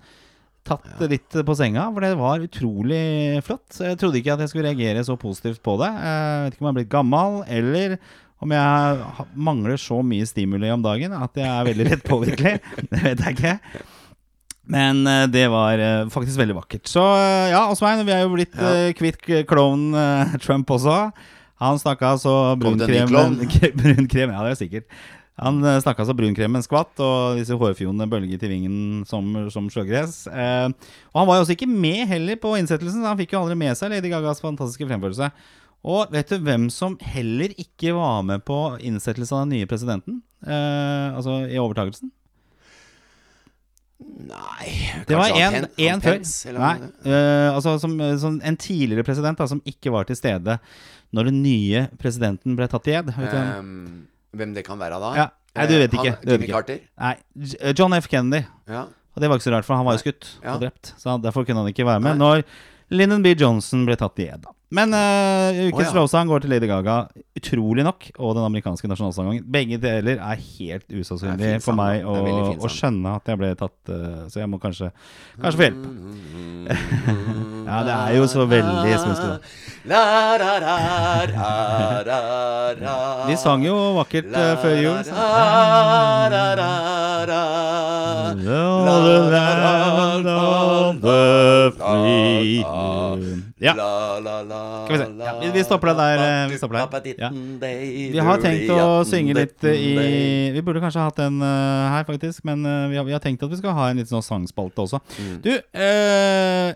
Tatt 0.63 1.01
litt 1.11 1.35
på 1.43 1.53
senga, 1.59 1.89
for 1.91 2.05
det 2.05 2.13
var 2.15 2.43
utrolig 2.45 3.41
flott. 3.43 3.65
Jeg 3.83 3.97
trodde 3.99 4.21
ikke 4.21 4.37
at 4.37 4.45
jeg 4.45 4.51
skulle 4.53 4.69
reagere 4.69 5.01
så 5.03 5.17
positivt 5.19 5.59
på 5.59 5.73
det. 5.81 5.89
Jeg 5.91 6.45
vet 6.45 6.55
ikke 6.55 6.63
om 6.63 6.69
jeg 6.69 6.71
er 6.71 6.77
blitt 6.77 6.93
gammel, 6.93 7.35
eller 7.51 7.97
om 8.43 8.53
jeg 8.53 9.25
mangler 9.49 9.79
så 9.81 10.01
mye 10.05 10.27
stimuli 10.29 10.69
om 10.73 10.83
dagen 10.83 11.15
at 11.17 11.39
jeg 11.39 11.49
er 11.49 11.67
veldig 11.71 11.89
lett 11.89 12.05
påvirkelig. 12.07 12.55
Det 12.91 13.01
vet 13.07 13.23
jeg 13.25 13.37
ikke. 13.37 13.55
Men 14.73 15.01
eh, 15.07 15.25
det 15.27 15.47
var 15.51 15.79
eh, 15.79 16.05
faktisk 16.11 16.39
veldig 16.39 16.55
vakkert. 16.61 16.87
Så 16.87 17.01
eh, 17.03 17.49
ja, 17.51 17.65
Osvein, 17.71 18.03
vi 18.07 18.13
er 18.15 18.23
jo 18.23 18.35
blitt 18.35 18.55
Ja. 18.55 18.93
kvitt 18.95 19.19
klovnen 19.49 20.37
Trump 20.43 20.71
også. 20.71 21.09
Han 21.63 21.79
snakka 21.79 22.15
så 22.19 22.31
brunkrem 22.59 23.11
en 23.11 23.37
Brunkrem, 23.81 24.31
ja, 24.31 24.45
det 24.45 24.53
er 24.53 24.59
sikkert. 24.59 24.87
Han 25.39 25.63
snakka 25.81 26.05
så 26.05 26.13
brunkremen 26.13 26.61
skvatt, 26.61 26.93
og 27.01 27.39
disse 27.39 27.55
hårfjonene 27.57 28.05
bølget 28.11 28.43
i 28.45 28.49
vingen 28.51 28.75
som, 29.09 29.31
som 29.51 29.65
sjøgress. 29.71 30.27
Eh, 30.29 30.67
og 31.09 31.21
han 31.21 31.29
var 31.29 31.39
jo 31.39 31.45
også 31.47 31.55
ikke 31.55 31.69
med 31.71 32.03
heller 32.11 32.37
på 32.39 32.53
innsettelsen, 32.59 33.01
så 33.01 33.11
han 33.13 33.19
fikk 33.19 33.33
jo 33.33 33.41
aldri 33.41 33.57
med 33.57 33.73
seg 33.79 33.95
Lady 33.95 34.11
Gagas 34.13 34.43
fantastiske 34.43 34.85
fremførelse. 34.91 35.31
Og 35.83 36.11
vet 36.15 36.29
du 36.31 36.37
hvem 36.39 36.69
som 36.71 36.97
heller 37.03 37.51
ikke 37.59 37.91
var 37.97 38.21
med 38.23 38.45
på 38.47 38.57
innsettelsen 38.79 39.35
av 39.35 39.41
den 39.47 39.57
nye 39.57 39.67
presidenten? 39.67 40.21
Eh, 40.45 41.15
altså 41.17 41.41
i 41.49 41.57
overtakelsen? 41.59 42.11
Nei 44.03 44.71
Det 45.07 45.15
var 45.15 45.31
en, 45.39 45.67
en 45.79 46.01
før. 46.03 46.17
Nei, 46.57 46.73
eh, 47.07 47.49
altså 47.53 47.75
som, 47.79 47.93
som 48.19 48.39
en 48.43 48.57
tidligere 48.59 49.05
president 49.07 49.39
da, 49.39 49.47
som 49.47 49.61
ikke 49.69 49.93
var 49.93 50.07
til 50.09 50.17
stede 50.19 50.57
når 51.13 51.29
den 51.29 51.39
nye 51.45 51.85
presidenten 52.01 52.55
ble 52.57 52.67
tatt 52.71 52.87
i 52.89 52.95
ed. 52.97 53.11
Vet 53.13 53.29
du 53.31 53.37
hvem? 53.37 53.53
Ehm, 53.53 54.01
hvem 54.33 54.55
det 54.57 54.63
kan 54.67 54.79
være 54.81 54.97
da? 55.03 55.11
Ja. 55.19 55.27
Nei, 55.53 55.67
du 55.69 55.75
Eh, 55.77 55.81
vet 55.83 55.93
ikke. 55.93 56.13
Han, 56.17 56.31
Jimmy 56.31 56.47
ikke. 56.47 56.55
Carter? 56.57 56.79
Nei, 56.97 57.73
John 57.77 57.93
F. 57.99 58.07
Kennedy. 58.09 58.41
Ja. 58.71 58.87
Og 59.13 59.21
det 59.21 59.29
var 59.29 59.37
ikke 59.37 59.45
så 59.45 59.53
rart, 59.53 59.67
for 59.67 59.77
han 59.77 59.85
var 59.85 59.99
jo 59.99 60.01
skutt 60.01 60.31
Ja. 60.41 60.55
og 60.55 60.63
drept. 60.63 60.93
Så 60.97 61.13
derfor 61.21 61.45
kunne 61.45 61.61
han 61.61 61.69
ikke 61.69 61.85
være 61.85 62.01
med 62.01 62.17
Nei. 62.17 62.23
når 62.25 62.43
Lyndon 62.97 63.21
B. 63.23 63.35
Johnson 63.37 63.85
ble 63.85 63.95
tatt 64.01 64.17
i 64.19 64.25
ed. 64.33 64.41
da. 64.47 64.55
Men 64.73 64.89
uh, 64.95 65.67
ukens 65.69 65.77
oh, 65.77 65.83
ja. 65.85 65.93
lovsang 65.99 66.25
går 66.31 66.39
til 66.43 66.49
Lady 66.55 66.67
Gaga, 66.69 66.95
utrolig 67.37 67.83
nok, 67.85 67.99
og 68.17 68.29
den 68.37 68.45
amerikanske 68.47 68.87
nasjonalsangen. 68.89 69.43
Begge 69.53 69.77
deler 69.81 70.17
er 70.17 70.37
helt 70.41 70.87
usannsynlig 70.89 71.61
for 71.61 71.73
meg 71.77 72.05
å, 72.09 72.11
å 72.57 72.67
skjønne 72.71 73.09
at 73.19 73.25
jeg 73.29 73.37
ble 73.41 73.49
tatt 73.59 73.79
uh, 73.93 74.25
Så 74.33 74.37
jeg 74.41 74.49
må 74.49 74.57
kanskje 74.61 74.87
Kanskje 75.41 75.57
få 75.59 75.63
hjelp. 75.69 75.83
Ja, 77.63 77.79
det 77.87 77.93
er 77.95 78.11
jo 78.17 78.25
så 78.27 78.43
veldig. 78.45 78.93
La, 79.87 80.37
ra. 80.37 80.53
De 83.29 83.35
sang 83.39 83.63
jo 83.65 83.75
vakkert 84.01 84.25
uh, 84.35 84.57
før 84.61 84.75
jul. 84.81 84.97
La, 85.13 85.27
La, 86.33 86.45
la, 86.59 86.71
ra, 87.29 87.43
Ja. 93.63 93.73
La, 93.77 94.19
la, 94.19 94.41
la, 94.43 94.59
Skal 94.85 94.97
vi 94.97 95.03
se. 95.03 95.09
Ja, 95.23 95.33
vi- 95.39 95.51
vi 95.55 95.63
stopper 95.63 95.87
det 95.87 95.97
der, 95.97 96.17
eh, 96.23 96.49
vi 96.51 96.57
stopper 96.57 96.75
der. 96.75 97.15
Ja. 97.17 97.29
Vi 97.31 98.19
har 98.19 98.41
tenkt 98.43 98.69
å 98.75 99.03
synge 99.07 99.33
litt 99.37 99.63
i 99.63 100.51
Vi 100.53 100.61
burde 100.61 100.81
kanskje 100.83 100.99
hatt 101.05 101.19
en 101.23 101.39
uh, 101.41 101.89
her, 101.95 102.03
faktisk. 102.03 102.43
Men 102.43 102.65
uh, 102.65 102.89
vi, 102.91 102.97
har, 102.99 103.07
vi 103.07 103.15
har 103.15 103.23
tenkt 103.23 103.43
at 103.43 103.49
vi 103.53 103.61
skal 103.61 103.73
ha 103.77 103.89
en 103.89 104.01
litt 104.01 104.11
sånn 104.11 104.25
sangspalte 104.25 104.83
også. 104.83 104.99
Du, 105.43 105.51
uh, 105.55 106.73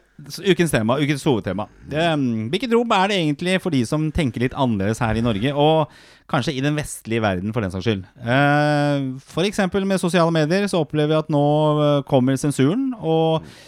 ukens 0.48 0.72
tema, 0.72 0.98
ukens 1.04 1.26
hovedtema. 1.28 1.68
Eh, 1.92 2.16
hvilket 2.52 2.72
rom 2.74 2.92
er 2.96 3.12
det 3.12 3.20
egentlig 3.20 3.60
for 3.62 3.76
de 3.76 3.84
som 3.86 4.10
tenker 4.12 4.48
litt 4.48 4.56
annerledes 4.56 5.04
her 5.04 5.20
i 5.20 5.26
Norge? 5.26 5.54
Og 5.54 5.92
kanskje 6.32 6.56
i 6.56 6.64
den 6.64 6.76
vestlige 6.80 7.24
verden, 7.24 7.54
for 7.56 7.64
den 7.64 7.72
saks 7.72 7.86
skyld. 7.88 8.04
Uh, 8.24 9.44
eksempel 9.48 9.86
med 9.88 10.00
sosiale 10.00 10.32
medier 10.32 10.68
så 10.72 10.84
opplever 10.84 11.14
vi 11.16 11.20
at 11.20 11.30
nå 11.32 12.04
kommer 12.08 12.40
sensuren. 12.40 12.94
og 13.00 13.44
Eh, 13.44 13.68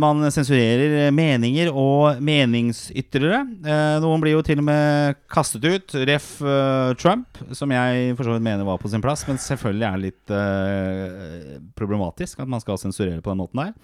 Man 0.00 0.24
sensurerer 0.32 1.10
meninger 1.14 1.68
og 1.72 2.20
meningsytrere. 2.24 3.42
Eh, 3.66 3.96
Noen 4.02 4.22
blir 4.22 4.36
jo 4.36 4.42
til 4.46 4.62
og 4.62 4.66
med 4.68 5.18
kastet 5.32 5.64
ut. 5.66 5.96
Ref. 6.08 6.28
eh, 6.40 6.92
Trump, 7.00 7.38
som 7.52 7.72
jeg 7.74 8.16
for 8.16 8.24
så 8.24 8.36
vidt 8.36 8.46
mener 8.46 8.64
var 8.64 8.78
på 8.80 8.88
sin 8.92 9.02
plass. 9.04 9.26
Men 9.28 9.40
selvfølgelig 9.42 9.88
er 9.88 10.04
litt 10.04 10.32
eh, 10.32 11.56
problematisk 11.76 12.40
at 12.40 12.48
man 12.48 12.62
skal 12.62 12.80
sensurere 12.80 13.20
på 13.20 13.32
den 13.32 13.42
måten 13.42 13.62
der. 13.66 13.74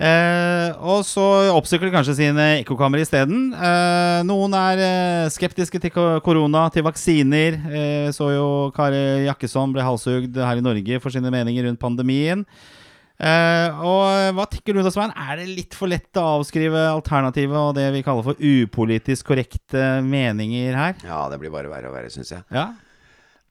Eh, 0.00 0.70
og 0.80 1.02
så 1.04 1.24
oppsøker 1.52 1.90
kanskje 1.92 2.14
sine 2.16 2.44
ekkokamre 2.62 3.02
isteden. 3.04 3.50
Eh, 3.52 4.20
noen 4.24 4.54
er 4.56 4.80
eh, 4.80 5.30
skeptiske 5.32 5.80
til 5.82 5.92
korona, 6.24 6.68
til 6.72 6.86
vaksiner. 6.86 7.58
Eh, 7.68 8.08
så 8.16 8.30
jo 8.32 8.46
Kari 8.76 9.26
Jakkesson 9.26 9.74
ble 9.74 9.84
halshugd 9.84 10.38
her 10.40 10.60
i 10.60 10.64
Norge 10.64 11.02
for 11.04 11.12
sine 11.12 11.32
meninger 11.34 11.68
rundt 11.68 11.82
pandemien. 11.82 12.46
Eh, 13.20 13.80
og 13.84 14.32
hva 14.36 14.46
tenker 14.48 14.72
du 14.76 14.80
da, 14.80 14.90
Svein? 14.92 15.12
Er 15.12 15.42
det 15.42 15.48
litt 15.52 15.74
for 15.76 15.90
lett 15.92 16.16
å 16.16 16.38
avskrive 16.38 16.86
alternativet 16.88 17.58
og 17.58 17.74
det 17.76 17.90
vi 17.92 18.00
kaller 18.06 18.24
for 18.24 18.40
upolitisk 18.40 19.28
korrekte 19.28 19.98
meninger 20.06 20.78
her? 20.78 20.96
Ja, 21.04 21.26
det 21.28 21.40
blir 21.42 21.52
bare 21.52 21.68
verre 21.72 21.90
og 21.90 21.98
verre, 21.98 22.12
syns 22.12 22.32
jeg. 22.32 22.46
Ja? 22.56 22.70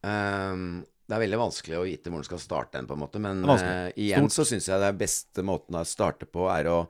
Um, 0.01 0.81
det 1.05 1.17
er 1.17 1.23
veldig 1.25 1.41
vanskelig 1.41 1.77
å 1.77 1.85
vite 1.85 2.09
hvor 2.09 2.21
en 2.23 2.27
skal 2.27 2.41
starte 2.41 2.79
den, 2.79 2.89
på 2.89 2.97
en 2.97 3.03
måte. 3.03 3.21
Men 3.21 3.45
uh, 3.45 3.53
igjen 3.61 3.93
igjen 4.01 4.33
så 4.33 4.45
syns 4.47 4.71
jeg 4.71 4.81
det 4.81 4.91
beste 4.97 5.45
måten 5.45 5.77
å 5.77 5.85
starte 5.85 6.25
på, 6.29 6.49
er 6.49 6.69
å 6.73 6.81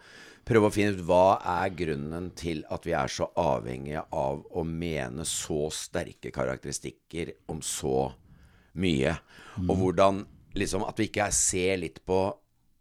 prøve 0.47 0.69
å 0.69 0.73
finne 0.73 0.95
ut 0.95 1.03
hva 1.05 1.37
er 1.59 1.75
grunnen 1.77 2.31
til 2.39 2.63
at 2.73 2.87
vi 2.87 2.95
er 2.97 3.11
så 3.11 3.27
avhengige 3.37 4.07
av 4.15 4.39
å 4.55 4.63
mene 4.65 5.27
så 5.27 5.67
sterke 5.73 6.31
karakteristikker 6.33 7.35
om 7.51 7.59
så 7.61 8.07
mye. 8.79 9.17
Og 9.67 9.75
hvordan 9.75 10.23
liksom 10.57 10.81
At 10.87 10.97
vi 10.97 11.05
ikke 11.05 11.27
er- 11.27 11.35
ser 11.35 11.77
litt 11.77 11.99
på 12.07 12.17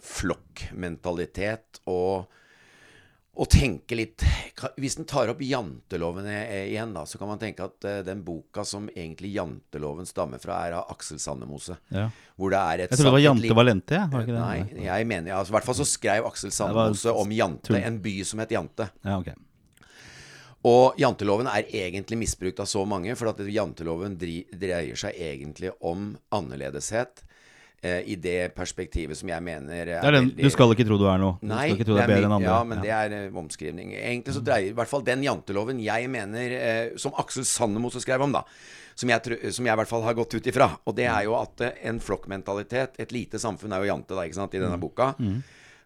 flokkmentalitet 0.03 1.83
og 1.91 2.29
og 3.39 3.47
tenke 3.47 3.95
litt 3.95 4.25
Hvis 4.83 4.97
en 4.99 5.07
tar 5.07 5.31
opp 5.31 5.43
janteloven 5.47 6.27
igjen, 6.27 6.91
da, 6.97 7.05
så 7.07 7.21
kan 7.21 7.31
man 7.31 7.39
tenke 7.39 7.69
at 7.69 7.87
eh, 7.87 8.01
den 8.07 8.25
boka 8.27 8.65
som 8.67 8.89
egentlig 8.91 9.31
janteloven 9.37 10.09
stammer 10.09 10.43
fra, 10.43 10.57
er 10.67 10.75
av 10.81 10.91
Aksel 10.91 11.21
Sandemose. 11.23 11.77
ja. 11.95 12.09
Hvor 12.35 12.51
det 12.51 12.59
er 12.59 12.83
et 12.83 12.91
Jeg 12.91 12.99
trodde 12.99 13.09
det 13.09 13.15
var 13.15 13.23
Jante 13.23 13.59
Valente. 13.59 14.01
Var 14.11 14.25
ikke 14.27 14.35
det? 14.35 14.43
Nei, 14.43 14.87
jeg 14.89 15.07
mener 15.11 15.37
altså, 15.37 15.53
I 15.53 15.57
hvert 15.57 15.69
fall 15.69 15.79
så 15.79 15.87
skrev 15.87 16.27
Aksel 16.27 16.55
Sandemose 16.55 17.15
om 17.15 17.35
Jante, 17.35 17.71
tull. 17.71 17.79
en 17.79 18.01
by 18.03 18.17
som 18.27 18.43
het 18.43 18.57
Jante. 18.59 18.89
Ja, 19.07 19.21
okay. 19.21 19.39
Og 20.67 20.99
janteloven 20.99 21.47
er 21.47 21.71
egentlig 21.71 22.19
misbrukt 22.19 22.59
av 22.59 22.67
så 22.67 22.83
mange, 22.91 23.15
for 23.15 23.31
at 23.31 23.39
janteloven 23.47 24.19
dreier 24.19 24.99
seg 24.99 25.15
egentlig 25.15 25.71
om 25.79 26.17
annerledeshet. 26.35 27.23
Eh, 27.79 28.01
I 28.11 28.17
det 28.19 28.55
perspektivet 28.57 29.15
som 29.15 29.29
jeg 29.31 29.39
mener 29.47 29.87
er, 29.87 30.01
Det 30.03 30.09
er 30.09 30.15
den, 30.17 30.25
veldig 30.33 30.47
du 30.49 30.51
skal 30.51 30.73
ikke 30.75 30.87
tro 30.89 30.97
du 30.99 31.05
er 31.07 31.21
noe. 31.23 31.37
Du 31.39 31.47
Nei, 31.47 31.69
skal 31.69 31.77
ikke 31.77 31.87
tro 31.87 31.95
det 31.95 32.07
du 32.09 32.13
er 32.13 32.25
er 32.25 32.25
andre. 32.27 32.49
ja, 32.49 32.57
men 32.67 32.81
det 32.83 32.91
er 32.91 33.13
eh, 33.15 33.37
omskrivning. 33.39 33.93
Egentlig 33.95 34.35
så 34.35 34.43
dreier 34.43 34.73
i 34.73 34.75
hvert 34.75 34.91
fall 34.91 35.05
den 35.07 35.23
janteloven 35.23 35.79
jeg 35.85 36.09
mener 36.11 36.55
eh, 36.57 36.97
Som 36.99 37.15
Aksel 37.23 37.47
Sandemo 37.47 37.93
så 37.95 38.03
skrev 38.03 38.25
om, 38.27 38.35
da. 38.35 38.43
Som 38.99 39.13
jeg, 39.15 39.39
som 39.55 39.63
jeg 39.69 39.77
i 39.77 39.79
hvert 39.79 39.93
fall 39.93 40.03
har 40.03 40.17
gått 40.19 40.35
ut 40.35 40.51
ifra. 40.51 40.73
Og 40.91 40.97
det 40.99 41.07
er 41.07 41.23
jo 41.29 41.37
at 41.39 41.63
eh, 41.69 41.79
en 41.87 42.01
flokkmentalitet 42.03 42.99
Et 42.99 43.15
lite 43.15 43.39
samfunn 43.39 43.71
er 43.77 43.85
jo 43.87 43.93
jante, 43.93 44.11
da, 44.19 44.27
ikke 44.27 44.41
sant, 44.41 44.59
i 44.59 44.65
denne 44.65 44.81
boka. 44.83 45.13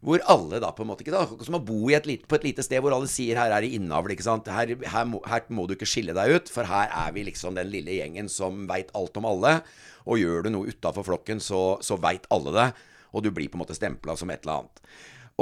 Hvor 0.02 0.18
alle 0.32 0.58
da 0.64 0.72
på 0.74 0.82
en 0.82 0.88
måte 0.90 1.04
ikke 1.04 1.12
da, 1.14 1.26
Som 1.44 1.60
å 1.60 1.62
bo 1.62 1.84
i 1.92 1.94
et 1.94 2.08
lite, 2.08 2.24
på 2.26 2.34
et 2.40 2.48
lite 2.48 2.64
sted 2.64 2.80
hvor 2.82 2.96
alle 2.96 3.06
sier 3.06 3.36
her 3.38 3.52
er 3.54 3.60
det 3.62 3.76
innavl. 3.76 4.16
ikke 4.16 4.24
sant? 4.26 4.48
Her, 4.50 4.72
her, 4.80 5.04
må, 5.06 5.20
her 5.28 5.44
må 5.54 5.68
du 5.68 5.76
ikke 5.76 5.86
skille 5.86 6.16
deg 6.16 6.40
ut, 6.40 6.48
for 6.50 6.64
her 6.66 6.88
er 7.04 7.12
vi 7.14 7.28
liksom 7.28 7.54
den 7.60 7.68
lille 7.70 8.00
gjengen 8.00 8.32
som 8.32 8.64
veit 8.66 8.90
alt 8.98 9.20
om 9.20 9.28
alle. 9.28 9.58
Og 10.06 10.20
gjør 10.20 10.46
du 10.46 10.52
noe 10.54 10.72
utafor 10.72 11.06
flokken, 11.06 11.42
så, 11.42 11.78
så 11.84 11.98
veit 12.00 12.28
alle 12.34 12.54
det. 12.56 12.68
Og 13.12 13.24
du 13.24 13.30
blir 13.34 13.50
på 13.50 13.58
en 13.58 13.64
måte 13.64 13.76
stempla 13.76 14.16
som 14.18 14.30
et 14.32 14.44
eller 14.44 14.62
annet. 14.62 14.86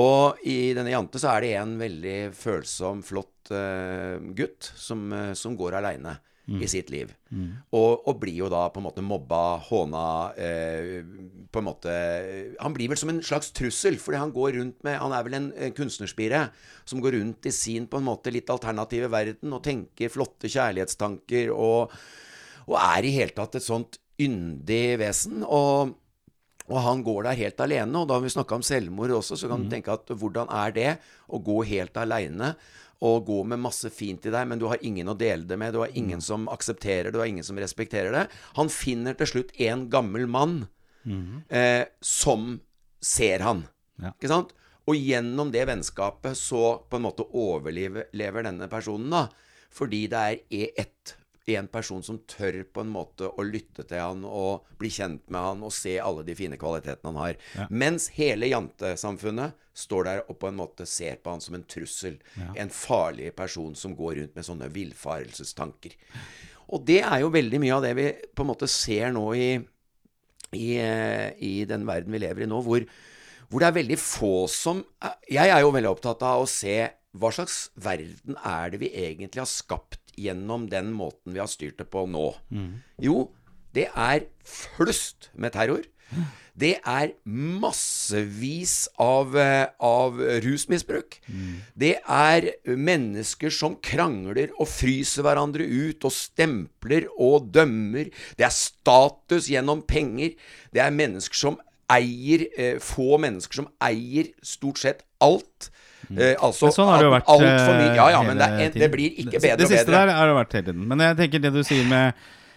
Og 0.01 0.41
i 0.47 0.73
denne 0.77 0.93
Jante 0.93 1.21
så 1.21 1.35
er 1.35 1.45
det 1.45 1.55
en 1.59 1.77
veldig 1.81 2.19
følsom, 2.37 3.05
flott 3.07 3.51
uh, 3.53 4.19
gutt 4.37 4.73
som, 4.79 5.09
uh, 5.13 5.33
som 5.39 5.57
går 5.59 5.81
aleine 5.81 6.19
i 6.51 6.67
sitt 6.67 6.89
liv. 6.91 7.11
Og, 7.77 8.09
og 8.09 8.17
blir 8.23 8.41
jo 8.41 8.49
da 8.51 8.65
på 8.73 8.81
en 8.81 8.87
måte 8.89 9.05
mobba, 9.07 9.61
håna 9.69 10.07
uh, 10.35 11.13
På 11.53 11.61
en 11.61 11.67
måte 11.69 11.93
Han 12.59 12.75
blir 12.75 12.91
vel 12.91 12.99
som 12.99 13.13
en 13.13 13.21
slags 13.23 13.53
trussel, 13.55 14.01
fordi 14.03 14.19
han 14.19 14.33
går 14.35 14.57
rundt 14.59 14.81
med 14.87 14.99
Han 14.99 15.15
er 15.15 15.29
vel 15.29 15.37
en, 15.39 15.47
en 15.55 15.77
kunstnerspire 15.77 16.49
som 16.91 17.03
går 17.05 17.15
rundt 17.21 17.47
i 17.47 17.55
sin 17.55 17.87
på 17.87 18.01
en 18.01 18.09
måte 18.09 18.33
litt 18.35 18.51
alternative 18.51 19.13
verden 19.13 19.55
og 19.55 19.63
tenker 19.63 20.11
flotte 20.11 20.51
kjærlighetstanker 20.51 21.53
og, 21.55 21.95
og 22.67 22.77
er 22.81 23.07
i 23.07 23.15
hele 23.15 23.37
tatt 23.37 23.61
et 23.61 23.67
sånt 23.67 24.01
yndig 24.27 24.85
vesen. 25.01 25.43
Og 25.47 25.97
og 26.71 26.79
han 26.85 27.01
går 27.03 27.25
der 27.27 27.39
helt 27.41 27.61
alene. 27.65 27.99
Og 27.99 28.07
da 28.07 28.15
har 28.15 28.23
vi 28.23 28.31
snakka 28.31 28.55
om 28.55 28.63
selvmord 28.63 29.11
også, 29.17 29.35
så 29.35 29.49
kan 29.51 29.65
du 29.65 29.73
tenke 29.73 29.91
at 29.91 30.07
hvordan 30.07 30.47
er 30.55 30.71
det 30.77 30.91
å 31.27 31.41
gå 31.43 31.57
helt 31.67 31.99
aleine? 31.99 32.53
Og 33.03 33.25
gå 33.27 33.41
med 33.49 33.59
masse 33.59 33.89
fint 33.91 34.27
i 34.29 34.31
deg, 34.31 34.47
men 34.47 34.61
du 34.61 34.69
har 34.69 34.79
ingen 34.85 35.09
å 35.09 35.17
dele 35.19 35.49
det 35.49 35.57
med. 35.59 35.73
Du 35.75 35.81
har 35.81 35.91
ingen 35.97 36.21
som 36.23 36.45
aksepterer 36.53 37.09
det, 37.09 37.15
du 37.17 37.19
har 37.19 37.31
ingen 37.33 37.47
som 37.47 37.59
respekterer 37.59 38.13
det. 38.13 38.27
Han 38.55 38.69
finner 38.71 39.17
til 39.19 39.27
slutt 39.27 39.55
en 39.59 39.89
gammel 39.91 40.29
mann 40.31 40.69
eh, 41.49 41.87
som 42.05 42.61
ser 43.01 43.41
han. 43.41 43.65
Ja. 43.99 44.13
Ikke 44.13 44.31
sant? 44.31 44.53
Og 44.87 44.95
gjennom 45.01 45.51
det 45.51 45.65
vennskapet 45.67 46.37
så 46.37 46.85
på 46.91 47.01
en 47.01 47.07
måte 47.09 47.25
overlever 47.33 48.45
denne 48.47 48.69
personen, 48.71 49.11
da. 49.11 49.27
Fordi 49.73 50.05
det 50.13 50.21
er 50.21 50.39
e- 50.53 50.73
ett 50.85 51.17
en 51.59 51.69
person 51.71 52.03
som 52.05 52.21
tør 52.29 52.63
på 52.73 52.85
en 52.85 52.93
måte 52.93 53.29
å 53.31 53.45
lytte 53.47 53.85
til 53.89 54.03
han 54.03 54.23
og 54.27 54.69
bli 54.81 54.91
kjent 54.93 55.25
med 55.33 55.41
han 55.41 55.65
og 55.67 55.75
se 55.75 55.97
alle 56.03 56.25
de 56.27 56.37
fine 56.39 56.59
kvalitetene 56.61 57.13
han 57.13 57.21
har. 57.21 57.41
Ja. 57.57 57.67
Mens 57.71 58.11
hele 58.17 58.51
jantesamfunnet 58.51 59.57
står 59.81 60.07
der 60.07 60.23
og 60.27 60.39
på 60.43 60.51
en 60.51 60.59
måte 60.59 60.87
ser 60.89 61.21
på 61.23 61.35
han 61.35 61.43
som 61.45 61.57
en 61.57 61.67
trussel. 61.69 62.19
En 62.59 62.73
farlig 62.75 63.33
person 63.37 63.75
som 63.79 63.97
går 63.99 64.21
rundt 64.21 64.39
med 64.39 64.47
sånne 64.47 64.71
villfarelsestanker. 64.75 65.97
Og 66.71 66.85
det 66.87 67.01
er 67.03 67.23
jo 67.25 67.33
veldig 67.35 67.61
mye 67.63 67.77
av 67.77 67.85
det 67.87 67.95
vi 67.99 68.09
på 68.35 68.45
en 68.45 68.51
måte 68.53 68.69
ser 68.71 69.11
nå 69.15 69.25
i, 69.35 69.49
i, 70.55 70.69
eh, 70.79 71.31
i 71.43 71.55
den 71.69 71.87
verden 71.89 72.15
vi 72.15 72.23
lever 72.23 72.47
i 72.47 72.51
nå, 72.51 72.61
hvor, 72.67 72.85
hvor 73.51 73.63
det 73.63 73.71
er 73.71 73.79
veldig 73.81 73.99
få 73.99 74.35
som 74.51 74.85
Jeg 75.31 75.51
er 75.51 75.65
jo 75.65 75.73
veldig 75.75 75.91
opptatt 75.91 76.23
av 76.27 76.45
å 76.45 76.51
se 76.51 76.77
hva 77.19 77.33
slags 77.35 77.71
verden 77.75 78.37
er 78.47 78.71
det 78.71 78.79
vi 78.85 78.93
egentlig 78.95 79.43
har 79.43 79.51
skapt 79.51 80.00
gjennom 80.21 80.69
den 80.71 80.93
måten 80.97 81.35
vi 81.35 81.41
har 81.43 81.51
styrt 81.51 81.79
det 81.81 81.89
på 81.93 82.07
nå. 82.11 82.29
Jo, 83.01 83.31
det 83.77 83.89
er 83.95 84.27
flust 84.45 85.31
med 85.35 85.55
terror. 85.57 85.87
Det 86.61 86.75
er 86.85 87.13
massevis 87.25 88.89
av, 89.01 89.37
eh, 89.39 89.69
av 89.81 90.19
rusmisbruk. 90.45 91.21
Det 91.79 91.95
er 92.03 92.51
mennesker 92.67 93.51
som 93.55 93.77
krangler 93.77 94.51
og 94.59 94.69
fryser 94.69 95.25
hverandre 95.25 95.65
ut 95.65 96.05
og 96.05 96.13
stempler 96.13 97.07
og 97.17 97.49
dømmer. 97.55 98.11
Det 98.37 98.45
er 98.45 98.53
status 98.53 99.49
gjennom 99.49 99.87
penger. 99.87 100.35
Det 100.75 100.83
er 100.83 100.91
mennesker 100.91 101.35
som 101.35 101.61
eier 101.91 102.47
eh, 102.59 102.79
Få 102.79 103.19
mennesker 103.19 103.63
som 103.63 103.71
eier 103.83 104.31
stort 104.43 104.79
sett 104.83 105.03
alt. 105.21 105.71
Eh, 106.11 106.35
altså 106.41 106.67
Men 106.71 106.73
sånn 106.73 106.89
har 106.91 106.99
det 106.99 107.07
jo 107.07 107.13
vært 107.15 107.29
mye. 107.29 107.95
Ja, 107.95 108.09
ja, 108.11 108.21
eh, 108.21 108.27
men 108.27 108.39
det, 108.41 108.49
er, 108.51 108.71
det 108.81 108.91
blir 108.93 109.11
ikke 109.15 109.39
bedre 109.39 109.41
Det- 109.41 109.43
bedre 109.43 109.57
Det 109.59 109.69
siste 109.79 109.91
der 109.95 110.09
har 110.17 110.27
det 110.27 110.35
vært 110.41 110.53
hele 110.53 110.65
tiden. 110.73 110.87
Men 110.89 110.99
jeg 111.05 111.17
tenker 111.17 111.39
det 111.45 111.53
du 111.53 111.63
sier 111.63 111.85
med 111.89 112.15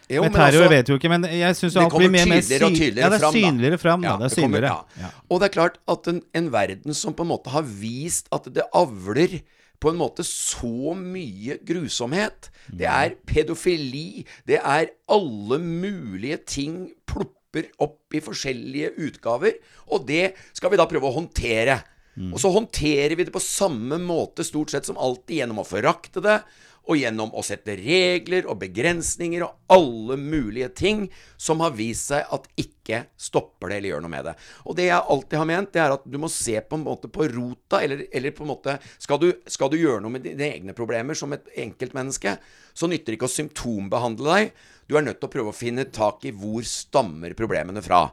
Jo, 0.10 0.22
men 0.24 0.32
terror 0.34 0.48
altså- 0.64 0.70
vet 0.70 0.88
jo 0.90 0.96
ikke, 0.98 1.10
men 1.10 1.24
jeg 1.24 1.56
syns 1.56 1.74
Det 1.74 1.82
alt 1.84 1.94
blir 1.94 2.08
kommer 2.08 2.26
mer, 2.26 2.26
mer 2.26 2.64
og 2.68 2.72
tydeligere 2.76 3.04
ja, 3.04 3.10
det 3.10 3.16
er 3.16 3.24
fram, 3.24 3.34
synligere 3.34 3.78
fram. 3.80 4.02
Da. 4.02 4.08
Ja, 4.08 4.18
Det 4.18 4.26
er 4.26 4.30
det 4.36 4.44
kommer- 4.44 4.58
synligere. 4.60 4.86
ja. 5.00 5.10
Og 5.30 5.40
det 5.40 5.46
er 5.50 5.54
klart 5.62 5.78
at 5.88 6.08
en, 6.08 6.22
en 6.34 6.50
verden 6.52 6.94
som 6.94 7.14
på 7.14 7.22
en 7.24 7.28
måte 7.30 7.48
har 7.50 7.62
vist 7.64 8.28
at 8.32 8.44
det 8.54 8.64
avler 8.74 9.42
på 9.80 9.90
en 9.92 9.98
måte 10.00 10.24
så 10.24 10.96
mye 10.96 11.58
grusomhet. 11.66 12.50
Det 12.72 12.88
Mm. 12.88 13.04
er 13.04 13.10
pedofili. 13.26 14.26
Det 14.48 14.60
er 14.64 14.88
alle 15.10 15.58
mulige 15.60 16.38
ting 16.46 16.92
plopper 17.06 17.66
opp 17.80 18.00
i 18.14 18.20
forskjellige 18.20 18.94
utgaver. 18.98 19.54
Og 19.92 20.06
det 20.08 20.36
skal 20.54 20.70
vi 20.72 20.78
da 20.78 20.86
prøve 20.86 21.04
å 21.12 21.14
håndtere. 21.14 21.84
Mm. 22.16 22.34
Og 22.34 22.42
så 22.42 22.52
håndterer 22.54 23.16
vi 23.18 23.26
det 23.26 23.34
på 23.34 23.42
samme 23.42 23.98
måte 24.02 24.46
stort 24.46 24.74
sett 24.74 24.86
som 24.90 25.00
alltid, 25.02 25.42
gjennom 25.42 25.64
å 25.64 25.68
forakte 25.68 26.24
det. 26.24 26.42
Og 26.84 27.00
gjennom 27.00 27.30
å 27.32 27.40
sette 27.48 27.78
regler 27.80 28.44
og 28.52 28.58
begrensninger 28.60 29.46
og 29.46 29.72
alle 29.72 30.18
mulige 30.20 30.68
ting 30.76 31.06
som 31.40 31.62
har 31.64 31.72
vist 31.78 32.10
seg 32.10 32.28
at 32.36 32.50
ikke 32.60 33.06
stopper 33.16 33.72
det 33.72 33.78
eller 33.78 33.94
gjør 33.94 34.04
noe 34.04 34.12
med 34.12 34.28
det. 34.28 34.34
Og 34.68 34.76
det 34.76 34.90
jeg 34.90 35.08
alltid 35.16 35.40
har 35.40 35.48
ment, 35.48 35.72
det 35.72 35.80
er 35.80 35.96
at 35.96 36.04
du 36.04 36.18
må 36.20 36.28
se 36.28 36.58
på 36.60 36.76
en 36.76 36.84
måte 36.84 37.08
på 37.08 37.30
rota, 37.32 37.80
eller, 37.80 38.04
eller 38.12 38.36
på 38.36 38.44
en 38.44 38.52
måte 38.52 38.76
skal 38.98 39.22
du, 39.22 39.30
skal 39.48 39.72
du 39.72 39.78
gjøre 39.80 40.04
noe 40.04 40.18
med 40.18 40.28
dine 40.28 40.50
egne 40.50 40.76
problemer 40.76 41.16
som 41.16 41.32
et 41.32 41.48
enkeltmenneske, 41.64 42.36
så 42.76 42.92
nytter 42.92 43.14
det 43.14 43.22
ikke 43.22 43.32
å 43.32 43.38
symptombehandle 43.38 44.36
deg. 44.36 44.52
Du 44.88 44.98
er 44.98 45.06
nødt 45.06 45.20
til 45.22 45.30
å 45.30 45.34
prøve 45.34 45.54
å 45.54 45.56
finne 45.56 45.86
tak 45.94 46.26
i 46.28 46.34
hvor 46.36 46.66
stammer 46.68 47.36
problemene 47.38 47.84
fra. 47.86 48.06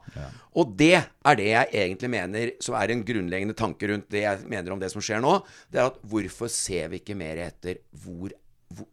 Og 0.60 0.74
det 0.78 0.96
er 0.98 1.38
det 1.38 1.48
jeg 1.50 1.72
egentlig 1.84 2.10
mener 2.12 2.52
som 2.62 2.76
er 2.78 2.92
en 2.92 3.04
grunnleggende 3.06 3.56
tanke 3.58 3.90
rundt 3.90 4.10
det 4.12 4.24
jeg 4.24 4.44
mener 4.50 4.74
om 4.74 4.82
det 4.82 4.90
som 4.92 5.04
skjer 5.04 5.22
nå. 5.24 5.38
Det 5.70 5.82
er 5.82 5.90
at 5.90 5.98
hvorfor 6.12 6.50
ser 6.52 6.92
vi 6.92 7.02
ikke 7.02 7.18
mer 7.18 7.42
etter 7.48 7.82
hvor, 8.04 8.34
hvor 8.74 8.88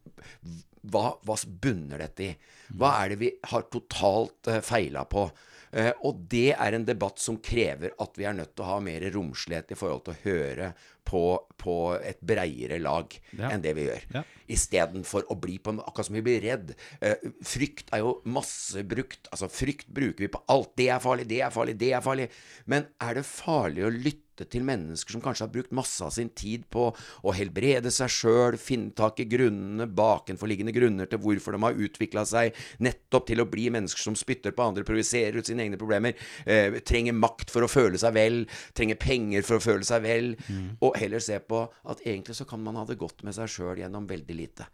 hva, 0.87 1.11
hva 1.25 1.37
bunner 1.61 2.03
dette 2.05 2.25
i? 2.25 2.31
Hva 2.77 2.93
er 3.01 3.13
det 3.13 3.19
vi 3.21 3.31
har 3.51 3.67
totalt 3.71 4.49
uh, 4.51 4.59
feila 4.65 5.05
på? 5.09 5.27
Eh, 5.73 5.91
og 6.07 6.21
det 6.31 6.53
er 6.55 6.73
en 6.77 6.85
debatt 6.87 7.19
som 7.19 7.37
krever 7.43 7.91
at 7.99 8.15
vi 8.17 8.23
er 8.29 8.33
nødt 8.37 8.53
til 8.55 8.63
å 8.65 8.69
ha 8.75 8.79
mer 8.83 9.03
romslighet 9.13 9.71
i 9.71 9.77
forhold 9.79 10.05
til 10.05 10.13
å 10.15 10.21
høre 10.23 10.69
på, 11.07 11.21
på 11.59 11.75
et 12.03 12.19
breiere 12.21 12.79
lag 12.83 13.13
Ja. 13.37 13.49
enn 13.51 13.61
det 13.63 13.73
vi 13.77 13.85
gjør. 13.87 14.05
Ja. 14.13 14.23
Istedenfor 14.51 15.27
å 15.31 15.35
bli 15.39 15.57
på 15.59 15.71
en 15.73 15.79
Akkurat 15.83 16.05
som 16.09 16.15
vi 16.15 16.21
blir 16.25 16.41
redd. 16.43 16.73
Eh, 17.01 17.15
frykt 17.43 17.91
er 17.95 17.99
jo 18.03 18.17
massebrukt. 18.25 19.27
Altså, 19.31 19.47
frykt 19.51 19.87
bruker 19.87 20.25
vi 20.25 20.31
på 20.33 20.41
alt. 20.51 20.73
Det 20.79 20.89
er 20.91 20.99
farlig, 21.03 21.27
det 21.29 21.41
er 21.45 21.51
farlig, 21.55 21.77
det 21.79 21.91
er 21.95 22.01
farlig. 22.05 22.29
Men 22.65 22.87
er 23.03 23.19
det 23.19 23.25
farlig 23.27 23.85
å 23.87 23.91
lytte 23.93 24.23
til 24.45 24.65
mennesker 24.67 25.15
som 25.15 25.23
kanskje 25.23 25.47
har 25.47 25.53
brukt 25.53 25.73
masse 25.75 26.03
av 26.05 26.13
sin 26.13 26.29
tid 26.29 26.67
på 26.73 26.89
å 26.91 27.33
helbrede 27.35 27.91
seg 27.93 28.11
sjøl, 28.13 28.57
finne 28.61 28.93
tak 28.97 29.19
i 29.23 29.27
grunnene, 29.29 29.89
bakenforliggende 29.89 30.75
grunner 30.75 31.09
til 31.09 31.21
hvorfor 31.23 31.57
de 31.57 31.63
har 31.63 31.81
utvikla 31.87 32.25
seg 32.29 32.57
nettopp 32.83 33.27
til 33.31 33.41
å 33.41 33.47
bli 33.49 33.67
mennesker 33.73 34.03
som 34.09 34.17
spytter 34.17 34.53
på 34.55 34.67
andre, 34.67 34.85
projiserer 34.87 35.39
ut 35.39 35.49
sine 35.49 35.65
egne 35.65 35.79
problemer, 35.79 36.13
eh, 36.45 36.79
trenger 36.85 37.17
makt 37.17 37.53
for 37.53 37.65
å 37.65 37.71
føle 37.71 37.97
seg 37.97 38.13
vel, 38.13 38.43
trenger 38.77 38.99
penger 39.01 39.47
for 39.47 39.57
å 39.57 39.63
føle 39.63 39.87
seg 39.87 40.03
vel, 40.05 40.35
og 40.81 40.97
heller 40.97 41.23
se 41.23 41.39
på 41.39 41.63
at 41.89 42.03
egentlig 42.05 42.35
så 42.37 42.47
kan 42.47 42.61
man 42.63 42.75
ha 42.75 42.85
det 42.85 42.99
godt 42.99 43.23
med 43.23 43.35
seg 43.35 43.49
sjøl 43.51 43.81
gjennom 43.81 44.07
veldig 44.07 44.35
lite. 44.37 44.67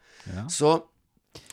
Så 0.52 0.76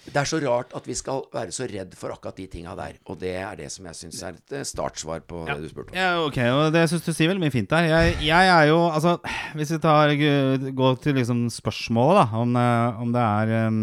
det 0.06 0.16
er 0.16 0.28
så 0.28 0.40
rart 0.42 0.72
at 0.76 0.86
vi 0.88 0.96
skal 0.96 1.22
være 1.32 1.52
så 1.54 1.66
redd 1.70 1.92
for 1.98 2.14
akkurat 2.14 2.38
de 2.40 2.46
tinga 2.50 2.74
der. 2.78 2.96
Og 3.10 3.18
det 3.20 3.34
er 3.42 3.58
det 3.58 3.68
som 3.72 3.86
jeg 3.90 3.98
syns 3.98 4.22
er 4.24 4.38
et 4.38 4.54
eh, 4.56 4.66
startsvar 4.66 5.22
på 5.28 5.44
det 5.46 5.58
du 5.60 5.68
spurte 5.70 5.92
om. 5.92 5.98
Ja, 5.98 6.12
ok, 6.24 6.38
og 6.56 6.72
det 6.74 6.86
syns 6.90 7.04
du 7.06 7.12
sier 7.12 7.30
veldig 7.30 7.44
mye 7.44 7.54
fint 7.54 7.70
der. 7.70 7.88
Jeg, 7.90 8.16
jeg 8.30 8.52
er 8.56 8.68
jo 8.72 8.78
Altså, 8.90 9.18
hvis 9.54 9.74
vi 9.76 9.80
tar 9.82 10.14
går 10.76 11.02
til 11.04 11.18
liksom 11.20 11.44
spørsmålet, 11.52 12.22
da, 12.22 12.40
om, 12.40 12.56
eh, 12.56 13.02
om 13.04 13.12
det 13.14 13.26
er 13.26 13.68
um, 13.68 13.82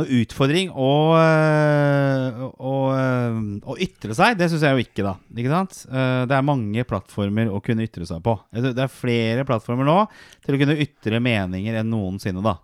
noe 0.00 0.20
utfordring 0.22 0.70
å, 0.72 0.90
eh, 1.20 2.38
å, 2.56 2.76
eh, 2.96 3.40
å 3.68 3.76
ytre 3.82 4.16
seg, 4.16 4.38
det 4.40 4.48
syns 4.52 4.64
jeg 4.64 4.76
jo 4.76 4.84
ikke, 4.86 5.04
da. 5.04 5.16
Ikke 5.36 5.52
sant? 5.52 5.82
Eh, 5.90 6.24
Det 6.28 6.36
er 6.36 6.46
mange 6.46 6.84
plattformer 6.88 7.50
å 7.52 7.60
kunne 7.64 7.84
ytre 7.84 8.06
seg 8.08 8.22
på. 8.24 8.38
Det 8.52 8.72
er 8.76 8.92
flere 8.92 9.44
plattformer 9.48 9.88
nå 9.88 9.98
til 10.44 10.56
å 10.56 10.62
kunne 10.62 10.78
ytre 10.80 11.20
meninger 11.20 11.80
enn 11.80 11.90
noensinne, 11.92 12.44
da. 12.44 12.56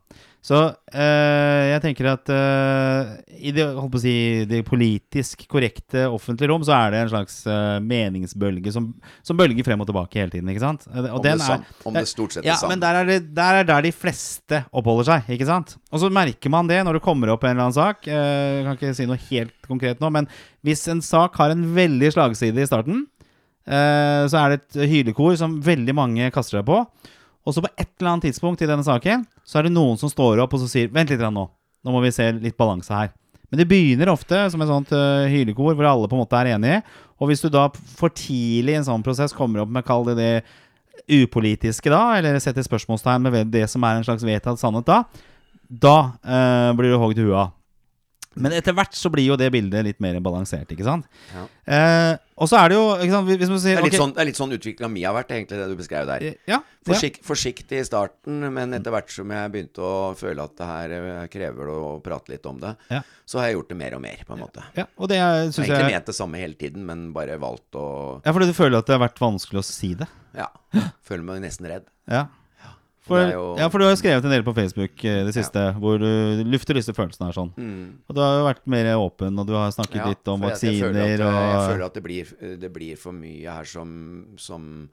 Så 0.45 0.55
eh, 0.95 1.65
jeg 1.75 1.81
tenker 1.83 2.07
at 2.13 2.31
eh, 2.33 3.09
i 3.43 3.51
det, 3.53 3.65
si, 4.01 4.13
det 4.49 4.61
politisk 4.65 5.43
korrekte 5.51 6.05
offentlige 6.09 6.49
rom, 6.49 6.63
så 6.65 6.73
er 6.77 6.95
det 6.95 7.01
en 7.03 7.11
slags 7.11 7.41
eh, 7.51 7.81
meningsbølge 7.85 8.73
som, 8.73 8.87
som 9.27 9.37
bølger 9.37 9.67
frem 9.67 9.83
og 9.83 9.89
tilbake 9.91 10.21
hele 10.23 10.33
tiden. 10.33 10.49
ikke 10.53 10.63
sant? 10.63 10.87
Og 10.89 11.11
Om, 11.19 11.25
den 11.27 11.43
det, 11.43 11.51
er- 11.53 11.67
om 11.91 11.99
det 11.99 12.05
stort 12.09 12.37
sett 12.39 12.47
ja, 12.47 12.55
er 12.55 12.63
sant. 12.63 12.71
men 12.73 12.85
der 12.87 13.01
er, 13.03 13.11
det, 13.11 13.19
der 13.37 13.61
er 13.61 13.69
der 13.69 13.85
de 13.89 13.93
fleste 13.93 14.63
oppholder 14.71 15.11
seg, 15.11 15.29
ikke 15.37 15.51
sant? 15.51 15.75
Og 15.93 16.01
så 16.05 16.13
merker 16.15 16.55
man 16.55 16.71
det 16.71 16.81
når 16.87 17.01
det 17.01 17.05
kommer 17.11 17.35
opp 17.35 17.45
en 17.45 17.57
eller 17.57 17.67
annen 17.69 17.77
sak. 17.81 18.07
Eh, 18.09 18.63
Jeg 18.63 18.65
kan 18.71 18.79
ikke 18.79 18.95
si 19.03 19.11
noe 19.11 19.21
helt 19.29 19.69
konkret 19.69 20.01
nå, 20.01 20.13
men 20.15 20.31
hvis 20.65 20.87
en 20.95 21.03
sak 21.05 21.37
har 21.43 21.53
en 21.53 21.67
veldig 21.77 22.15
slagside 22.15 22.63
i 22.65 22.71
starten, 22.71 23.05
eh, 23.69 24.25
så 24.31 24.39
er 24.47 24.55
det 24.55 24.63
et 24.63 24.83
hylekor 24.95 25.37
som 25.37 25.59
veldig 25.67 25.99
mange 25.99 26.31
kaster 26.35 26.61
seg 26.63 26.69
på. 26.71 26.85
Og 27.49 27.55
så 27.57 27.65
på 27.65 27.71
et 27.73 27.89
eller 27.97 28.13
annet 28.13 28.29
tidspunkt 28.29 28.61
i 28.61 28.69
denne 28.69 28.85
saken, 28.85 29.25
så 29.49 29.59
er 29.59 29.67
det 29.67 29.73
noen 29.73 29.97
som 30.01 30.11
står 30.13 30.43
opp 30.45 30.53
og 30.53 30.61
så 30.61 30.69
sier 30.69 30.93
Vent 30.93 31.09
litt 31.09 31.23
nå. 31.25 31.47
Nå 31.49 31.95
må 31.95 32.03
vi 32.05 32.13
se 32.13 32.27
litt 32.37 32.59
balanse 32.59 32.93
her. 32.93 33.15
Men 33.49 33.63
det 33.63 33.69
begynner 33.71 34.11
ofte 34.13 34.43
som 34.53 34.61
et 34.61 34.69
sånt 34.69 34.91
uh, 34.93 35.25
hylekor 35.31 35.73
hvor 35.73 35.89
alle 35.89 36.09
på 36.11 36.19
en 36.19 36.21
måte 36.21 36.37
er 36.37 36.53
enige. 36.53 36.83
Og 37.17 37.31
hvis 37.31 37.41
du 37.41 37.49
da 37.53 37.71
for 37.73 38.13
tidlig 38.13 38.75
i 38.75 38.81
en 38.83 38.89
sånn 38.91 39.05
prosess 39.07 39.33
kommer 39.33 39.65
opp 39.65 39.73
med, 39.73 39.87
kall 39.89 40.05
det 40.11 40.19
det 40.19 40.33
upolitiske, 41.09 41.89
da, 41.89 42.19
eller 42.19 42.37
setter 42.43 42.67
spørsmålstegn 42.67 43.25
med 43.25 43.53
det 43.55 43.65
som 43.73 43.87
er 43.87 43.97
en 43.97 44.05
slags 44.05 44.27
vedtatt 44.27 44.61
sannhet, 44.61 44.91
da, 44.91 45.31
da 45.65 45.97
uh, 46.21 46.77
blir 46.77 46.93
du 46.93 47.01
hogd 47.01 47.23
i 47.23 47.25
huet 47.25 47.39
av. 47.47 47.55
Men 48.39 48.55
etter 48.55 48.77
hvert 48.77 48.95
så 48.95 49.11
blir 49.11 49.33
jo 49.33 49.39
det 49.41 49.49
bildet 49.55 49.87
litt 49.87 50.03
mer 50.05 50.19
balansert, 50.23 50.69
ikke 50.71 50.87
sant? 50.87 51.09
Ja. 51.33 51.45
Eh, 51.75 52.13
og 52.39 52.49
så 52.51 52.59
er 52.61 52.71
det 52.71 52.77
jo 52.79 52.85
sant, 53.13 53.29
Hvis 53.29 53.51
man 53.51 53.59
Det 53.59 53.73
er 53.73 53.83
litt 53.83 53.91
okay, 53.91 54.01
sånn, 54.01 54.13
det 54.15 54.23
er 54.23 54.29
litt 54.31 54.39
sånn 54.39 54.55
utviklinga 54.55 54.91
mi 54.93 55.03
har 55.05 55.15
vært, 55.17 55.33
egentlig, 55.35 55.59
det 55.59 55.67
du 55.71 55.77
beskrev 55.79 56.07
der. 56.09 56.25
ja, 56.49 56.61
ja, 56.89 57.01
Forsiktig 57.27 57.81
i 57.83 57.85
starten, 57.85 58.41
men 58.55 58.73
etter 58.79 58.95
hvert 58.95 59.11
som 59.13 59.35
jeg 59.35 59.53
begynte 59.53 59.85
å 59.85 60.15
føle 60.17 60.47
at 60.47 60.55
det 60.57 60.69
her 60.71 60.95
eh, 60.99 61.27
krever 61.33 61.73
å 61.75 61.81
prate 62.05 62.33
litt 62.33 62.47
om 62.49 62.61
det, 62.63 62.75
Ja. 62.95 63.03
så 63.29 63.41
har 63.43 63.51
jeg 63.51 63.59
gjort 63.59 63.69
det 63.75 63.79
mer 63.83 63.99
og 63.99 64.03
mer, 64.07 64.25
på 64.25 64.37
en 64.37 64.43
måte. 64.47 64.65
ja, 64.79 64.87
og 64.97 65.09
det 65.11 65.19
Jeg 65.19 65.27
har 65.27 65.43
egentlig 65.51 65.93
ment 65.93 66.07
det 66.07 66.15
samme 66.17 66.39
hele 66.41 66.55
tiden, 66.55 66.87
men 66.87 67.13
bare 67.13 67.39
valgt 67.39 67.77
å 67.77 68.23
Ja, 68.25 68.33
fordi 68.33 68.47
du 68.47 68.57
føler 68.57 68.79
at 68.79 68.87
det 68.87 68.97
har 68.99 69.05
vært 69.09 69.21
vanskelig 69.21 69.61
å 69.61 69.65
si 69.67 69.95
det? 69.95 70.09
Ja. 70.39 70.49
Føler 71.03 71.25
meg 71.25 71.43
nesten 71.43 71.67
redd. 71.69 71.87
Ja. 72.09 72.27
For, 73.09 73.25
jo- 73.33 73.57
ja, 73.59 73.69
for 73.73 73.79
du 73.81 73.87
har 73.89 73.95
jo 73.95 74.01
skrevet 74.03 74.25
en 74.29 74.35
del 74.37 74.45
på 74.47 74.55
Facebook 74.55 75.05
eh, 75.09 75.25
det 75.27 75.35
siste, 75.35 75.63
hvor 75.81 75.99
du 76.03 76.45
lufter 76.45 76.77
disse 76.79 76.93
følelsene 76.95 77.31
her 77.31 77.37
sånn. 77.39 77.53
Mm. 77.57 77.85
Og 78.09 78.15
du 78.15 78.21
har 78.23 78.39
jo 78.39 78.47
vært 78.51 78.67
mer 78.69 78.91
åpen, 79.01 79.39
og 79.41 79.47
du 79.49 79.55
har 79.57 79.71
snakket 79.75 80.03
Ja, 80.03 80.09
litt 80.13 80.29
om 80.29 80.41
vaksiner 80.45 80.73
jeg- 80.73 80.79
jeg 80.79 81.19
føler 81.19 81.25
vaksiner 81.25 81.53
Jeg 81.59 81.71
føler 81.73 81.87
at 81.87 81.95
det 81.95 82.03
blir, 82.05 82.35
det 82.67 82.73
blir 82.73 82.97
for 82.97 83.13
mye 83.13 83.57
her 83.59 83.65
som, 83.65 84.27
som 84.37 84.91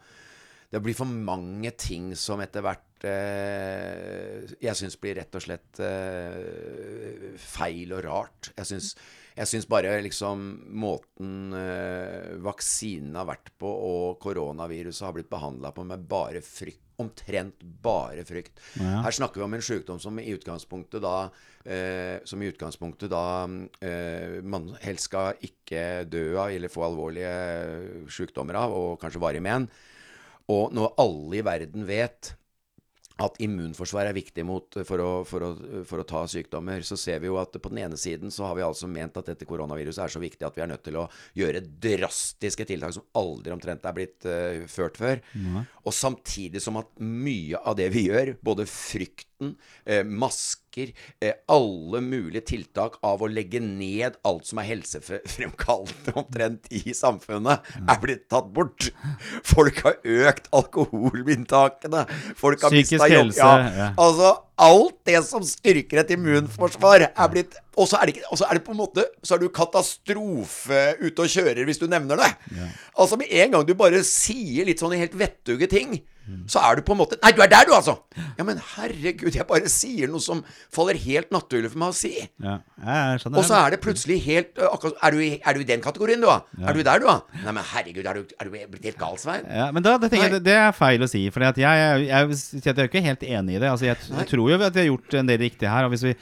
Det 0.72 0.82
blir 0.82 0.96
for 0.98 1.06
mange 1.06 1.70
ting 1.78 2.16
som 2.16 2.40
etter 2.42 2.62
hvert 2.66 3.06
eh, 3.06 4.42
Jeg 4.64 4.76
syns 4.80 4.98
blir 5.00 5.16
rett 5.20 5.36
og 5.38 5.44
slett 5.46 5.80
eh, 5.80 7.36
feil 7.38 7.94
og 7.96 8.04
rart. 8.06 8.50
Jeg 8.58 8.66
syns, 8.72 8.90
jeg 9.38 9.50
syns 9.52 9.68
bare 9.70 9.94
liksom 10.04 10.42
måten 10.82 11.54
eh, 11.56 12.34
vaksinen 12.44 13.16
har 13.20 13.28
vært 13.30 13.52
på 13.62 13.68
og 13.70 14.20
koronaviruset 14.24 15.06
har 15.06 15.14
blitt 15.18 15.30
behandla 15.32 15.72
på 15.76 15.86
med 15.88 16.08
bare 16.10 16.42
frykt. 16.46 16.82
Omtrent 17.02 17.64
bare 17.84 18.24
frykt. 18.28 18.60
Ja. 18.80 19.02
Her 19.06 19.16
snakker 19.16 19.42
vi 19.42 19.48
om 19.48 19.58
en 19.58 19.66
sykdom 19.66 20.00
som 20.00 20.20
i 20.22 20.30
utgangspunktet 20.32 21.04
da 21.04 21.30
eh, 21.66 22.22
Som 22.24 22.44
i 22.44 22.50
utgangspunktet 22.54 23.12
da 23.12 23.26
eh, 23.84 24.40
man 24.44 24.72
helst 24.84 25.10
skal 25.10 25.42
ikke 25.44 26.06
dø 26.08 26.38
av 26.40 26.54
eller 26.54 26.72
få 26.72 26.86
alvorlige 26.88 27.36
sykdommer 28.12 28.62
av, 28.64 28.74
og 28.76 28.98
kanskje 29.02 29.22
varige 29.24 29.46
men. 29.46 29.68
Og 30.52 30.74
når 30.76 30.96
alle 31.02 31.40
i 31.40 31.46
verden 31.46 31.88
vet 31.90 32.36
at 33.24 33.38
immunforsvar 33.44 34.10
er 34.10 34.18
viktig 34.18 34.44
mot, 34.48 34.78
for, 34.88 35.02
å, 35.02 35.12
for, 35.28 35.46
å, 35.48 35.82
for 35.88 36.02
å 36.02 36.08
ta 36.08 36.26
sykdommer, 36.28 36.84
så 36.84 36.98
ser 37.00 37.22
vi 37.24 37.30
jo 37.30 37.38
at 37.40 37.56
på 37.56 37.72
den 37.72 37.86
ene 37.86 38.00
siden 38.00 38.34
så 38.34 38.50
har 38.50 38.58
vi 38.58 38.66
altså 38.66 38.90
ment 38.92 39.16
at 39.22 39.30
dette 39.32 39.48
koronaviruset 39.48 40.04
er 40.04 40.16
så 40.16 40.22
viktig 40.24 40.44
at 40.48 40.58
vi 40.58 40.66
er 40.66 40.72
nødt 40.74 40.84
til 40.84 41.00
å 41.00 41.06
gjøre 41.40 41.64
drastiske 41.64 42.68
tiltak 42.68 42.96
som 42.98 43.08
aldri 43.16 43.56
omtrent 43.56 43.88
er 43.88 43.96
blitt 43.96 44.28
uh, 44.28 44.66
ført 44.72 45.00
før. 45.00 45.24
Og 45.86 45.96
samtidig 45.96 46.64
som 46.64 46.82
at 46.82 46.92
mye 47.00 47.62
av 47.64 47.78
det 47.80 47.88
vi 47.94 48.08
gjør, 48.10 48.36
både 48.44 48.68
frykten, 48.70 49.56
eh, 49.86 50.04
masker, 50.76 50.94
eh, 51.22 51.34
alle 51.48 52.02
mulige 52.02 52.44
tiltak 52.46 52.98
av 53.04 53.22
å 53.22 53.30
legge 53.30 53.60
ned 53.60 54.16
alt 54.26 54.46
som 54.46 54.60
er 54.60 54.70
helsefremkallende 54.70 56.14
omtrent 56.20 56.68
i 56.72 56.94
samfunnet, 56.94 57.62
er 57.88 58.00
blitt 58.02 58.28
tatt 58.30 58.52
bort. 58.54 58.90
Folk 59.44 59.82
har 59.84 59.98
økt 60.04 60.50
alkoholinntakene. 60.52 62.06
Folk 62.36 62.62
har 62.64 62.72
mista 62.72 63.08
jobb. 63.08 63.32
helse, 63.32 63.40
Ja, 63.40 63.70
ja. 63.76 63.94
altså 63.98 64.36
alt 64.58 65.02
det 65.06 65.20
som 65.28 65.44
styrker 65.44 66.00
et 66.00 66.12
immunforsvar, 66.16 67.10
er 67.12 67.30
blitt 67.32 67.58
Og 67.76 67.90
så 67.90 67.98
er, 68.00 68.14
er 68.16 68.54
det 68.56 68.64
på 68.64 68.72
en 68.72 68.78
måte 68.80 69.04
Så 69.22 69.36
er 69.36 69.42
du 69.42 69.50
katastrofe 69.52 70.96
ute 71.02 71.26
og 71.26 71.28
kjører 71.28 71.66
hvis 71.68 71.82
du 71.82 71.90
nevner 71.92 72.16
det. 72.22 72.30
Altså 72.96 73.18
Med 73.20 73.28
en 73.36 73.52
gang 73.52 73.66
du 73.68 73.74
bare 73.76 74.00
sier 74.08 74.64
litt 74.66 74.80
sånne 74.80 75.00
helt 75.02 75.18
vettuge 75.20 75.68
ting, 75.68 75.98
så 76.50 76.62
er 76.66 76.80
du 76.80 76.86
på 76.86 76.96
en 76.96 77.00
måte 77.04 77.18
Nei, 77.22 77.32
du 77.36 77.42
er 77.44 77.50
der, 77.52 77.68
du, 77.68 77.74
altså! 77.78 77.94
Ja, 78.38 78.46
men 78.48 78.58
herregud, 78.74 79.36
jeg 79.36 79.46
bare 79.50 79.70
sier 79.70 80.10
noe 80.10 80.24
som 80.24 80.42
faller 80.74 80.98
helt 81.04 81.30
naturlig 81.34 81.70
for 81.74 81.82
meg 81.84 81.94
å 81.94 81.98
si. 81.98 82.14
Ja, 82.42 82.56
jeg 82.82 83.22
skjønner 83.22 83.42
Og 83.42 83.46
så 83.48 83.58
er 83.60 83.76
det 83.76 83.80
plutselig 83.84 84.18
helt 84.26 84.58
akkurat, 84.58 84.98
er, 85.06 85.16
du 85.16 85.22
i, 85.22 85.30
er 85.38 85.58
du 85.58 85.62
i 85.62 85.68
den 85.70 85.84
kategorien, 85.84 86.24
du, 86.24 86.30
da? 86.30 86.40
Er 86.66 86.78
du 86.78 86.82
der, 86.86 87.04
du, 87.04 87.08
da? 87.10 87.44
Nei, 87.44 87.54
men 87.60 87.70
herregud, 87.74 88.02
er 88.10 88.18
du, 88.22 88.34
er 88.40 88.50
du 88.50 88.56
blitt 88.74 88.90
helt 88.90 89.00
gal, 89.02 89.20
Svein? 89.22 89.46
Ja, 89.50 89.70
men 89.76 89.86
da, 89.86 89.98
det, 90.02 90.10
jeg, 90.16 90.42
det, 90.46 90.58
er 90.66 90.74
feil 90.78 91.06
å 91.06 91.12
si. 91.12 91.22
For 91.34 91.46
jeg, 91.46 91.62
jeg, 91.62 92.08
jeg, 92.10 92.40
jeg 92.62 92.74
er 92.74 92.90
ikke 92.90 93.06
helt 93.06 93.28
enig 93.30 93.60
i 93.60 93.62
det. 93.62 93.70
Altså, 93.70 93.90
jeg, 93.92 94.02
jeg 94.10 94.30
tror 94.34 94.52
jo 94.52 94.60
at 94.60 94.74
vi 94.74 94.86
har 94.86 94.90
gjort 94.90 95.20
en 95.22 95.30
del 95.30 95.42
riktig 95.46 95.70
her. 95.70 95.88
Og 95.88 95.94
hvis 95.94 96.08
vi 96.10 96.16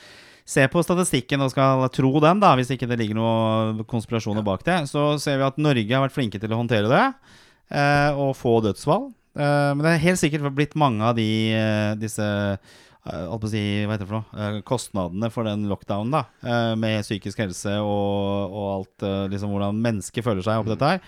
ser 0.44 0.68
på 0.72 0.84
statistikken 0.84 1.44
og 1.44 1.54
skal 1.54 1.88
tro 1.96 2.12
den, 2.24 2.44
da 2.44 2.52
hvis 2.60 2.74
ikke 2.76 2.90
det 2.92 3.00
ligger 3.00 3.20
noen 3.20 3.84
konspirasjoner 3.88 4.44
bak 4.46 4.66
det, 4.68 4.82
så 4.92 5.14
ser 5.22 5.40
vi 5.40 5.48
at 5.48 5.62
Norge 5.62 5.96
har 5.96 6.04
vært 6.04 6.18
flinke 6.18 6.42
til 6.42 6.52
å 6.52 6.60
håndtere 6.60 6.92
det. 6.92 7.06
Eh, 7.74 8.20
og 8.20 8.36
få 8.38 8.60
dødsfall. 8.66 9.12
Eh, 9.34 9.70
men 9.74 9.82
det 9.86 9.96
er 9.96 10.04
helt 10.08 10.22
sikkert 10.22 10.52
blitt 10.54 10.76
mange 10.78 11.02
av 11.02 11.16
de 11.18 11.28
eh, 11.58 11.94
disse 11.98 12.22
eh, 12.24 13.48
si, 13.50 13.62
hva 13.84 13.96
heter 13.96 14.06
det 14.06 14.10
for 14.12 14.60
kostnadene 14.70 15.28
for 15.34 15.44
den 15.48 15.66
lockdownen, 15.68 16.14
da. 16.14 16.22
med 16.80 17.02
psykisk 17.04 17.42
helse 17.42 17.74
og, 17.84 18.54
og 18.54 18.68
alt 18.78 19.06
liksom 19.34 19.52
hvordan 19.52 19.82
mennesker 19.84 20.24
føler 20.24 20.46
seg 20.46 20.62
oppi 20.62 20.72
dette 20.72 20.92
her. 20.94 21.02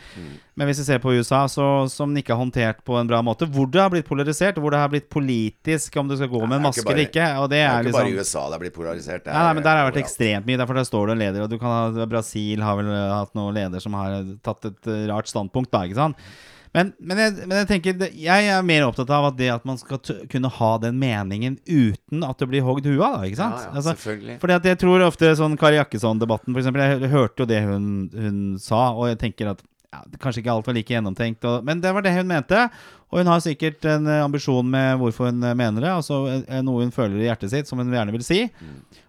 Men 0.60 0.68
hvis 0.68 0.82
vi 0.82 0.88
ser 0.90 1.00
på 1.04 1.14
USA, 1.16 1.46
så, 1.52 1.68
som 1.92 2.12
den 2.12 2.20
ikke 2.20 2.34
har 2.36 2.42
håndtert 2.42 2.82
på 2.84 2.98
en 3.00 3.08
bra 3.08 3.22
måte, 3.24 3.48
hvor 3.48 3.70
det 3.72 3.80
har 3.80 3.94
blitt 3.94 4.10
polarisert, 4.10 4.60
hvor 4.60 4.76
det 4.76 4.82
har 4.82 4.92
blitt 4.92 5.08
politisk 5.14 5.96
om 6.02 6.10
du 6.12 6.18
skal 6.20 6.32
gå 6.34 6.42
med 6.44 6.58
en 6.58 6.66
er 6.66 6.66
maske 6.66 6.84
bare- 6.84 6.98
eller 6.98 7.08
ikke. 7.08 7.28
Og 7.40 7.48
det 7.54 7.62
Det 7.62 7.62
er 7.62 7.70
er 7.70 7.78
ikke 7.78 7.86
liksom 7.94 8.02
bare 8.02 8.12
i 8.12 8.18
USA 8.20 8.44
det 8.50 8.58
har 8.58 8.64
blitt 8.66 8.76
polarisert. 8.76 9.30
Nei, 9.30 9.38
nei, 9.38 9.46
er 9.54 9.60
men 9.60 9.68
der 9.70 9.78
har 9.78 9.86
det 9.86 9.94
vært 9.94 10.02
ekstremt 10.04 10.50
mye. 10.50 10.60
Derfor 10.64 10.82
der 10.82 10.90
står 10.90 11.06
det 11.08 11.16
en 11.16 11.24
leder, 11.24 11.46
og 11.46 11.54
du 11.54 11.58
kan 11.62 11.78
ha 11.78 12.10
Brasil 12.12 12.66
har 12.66 12.82
vel 12.82 12.92
hatt 12.92 13.32
noen 13.40 13.56
leder 13.56 13.80
som 13.84 13.96
har 13.96 14.20
tatt 14.44 14.68
et 14.74 14.92
rart 15.14 15.32
standpunkt, 15.32 15.72
da, 15.72 15.86
ikke 15.88 16.02
sant. 16.02 16.28
Men, 16.76 16.90
men, 17.00 17.20
jeg, 17.22 17.36
men 17.48 17.58
jeg 17.62 17.68
tenker 17.70 17.94
det- 18.02 18.10
Jeg 18.20 18.50
er 18.52 18.66
mer 18.68 18.84
opptatt 18.90 19.10
av 19.16 19.30
at 19.30 19.38
det 19.40 19.48
at 19.54 19.64
man 19.66 19.78
skal 19.80 20.02
kunne 20.32 20.50
ha 20.52 20.72
den 20.84 20.98
meningen 21.00 21.56
uten 21.64 22.26
at 22.28 22.42
det 22.44 22.50
blir 22.52 22.66
hogd 22.68 22.86
huet 22.90 23.00
av, 23.06 23.24
ikke 23.24 23.40
sant? 23.40 23.62
Ja, 23.62 23.70
ja, 23.70 23.76
Altså, 23.80 23.94
selvfølgelig. 23.96 24.36
fordi 24.44 24.58
at 24.60 24.68
jeg 24.74 24.82
tror 24.84 25.06
ofte 25.08 25.32
sånn 25.40 25.56
Kari 25.62 25.80
Jakkesson-debatten, 25.80 26.52
eksempel, 26.60 26.84
jeg 27.00 27.14
hørte 27.16 27.46
jo 27.46 27.48
det 27.50 27.62
hun, 27.64 27.88
hun 28.14 28.44
sa, 28.60 28.90
og 28.92 29.08
jeg 29.14 29.22
tenker 29.24 29.54
at 29.56 29.64
ja, 29.96 30.02
kanskje 30.20 30.42
ikke 30.44 30.52
alt 30.52 30.68
var 30.68 30.76
like 30.76 30.92
gjennomtenkt, 30.92 31.46
og, 31.48 31.64
men 31.64 31.80
det 31.80 31.94
var 31.96 32.04
det 32.04 32.12
hun 32.18 32.28
mente. 32.28 32.66
Og 33.14 33.22
hun 33.22 33.30
har 33.32 33.40
sikkert 33.40 33.86
en 33.88 34.10
eh, 34.12 34.24
ambisjon 34.26 34.68
med 34.68 34.98
hvorfor 35.00 35.30
hun 35.32 35.40
eh, 35.48 35.54
mener 35.56 35.86
det, 35.86 35.92
altså 35.94 36.18
eh, 36.44 36.60
noe 36.66 36.84
hun 36.84 36.92
føler 36.92 37.22
i 37.22 37.30
hjertet 37.30 37.54
sitt, 37.54 37.70
som 37.72 37.80
hun 37.80 37.94
gjerne 37.96 38.12
vil 38.12 38.26
si. 38.28 38.42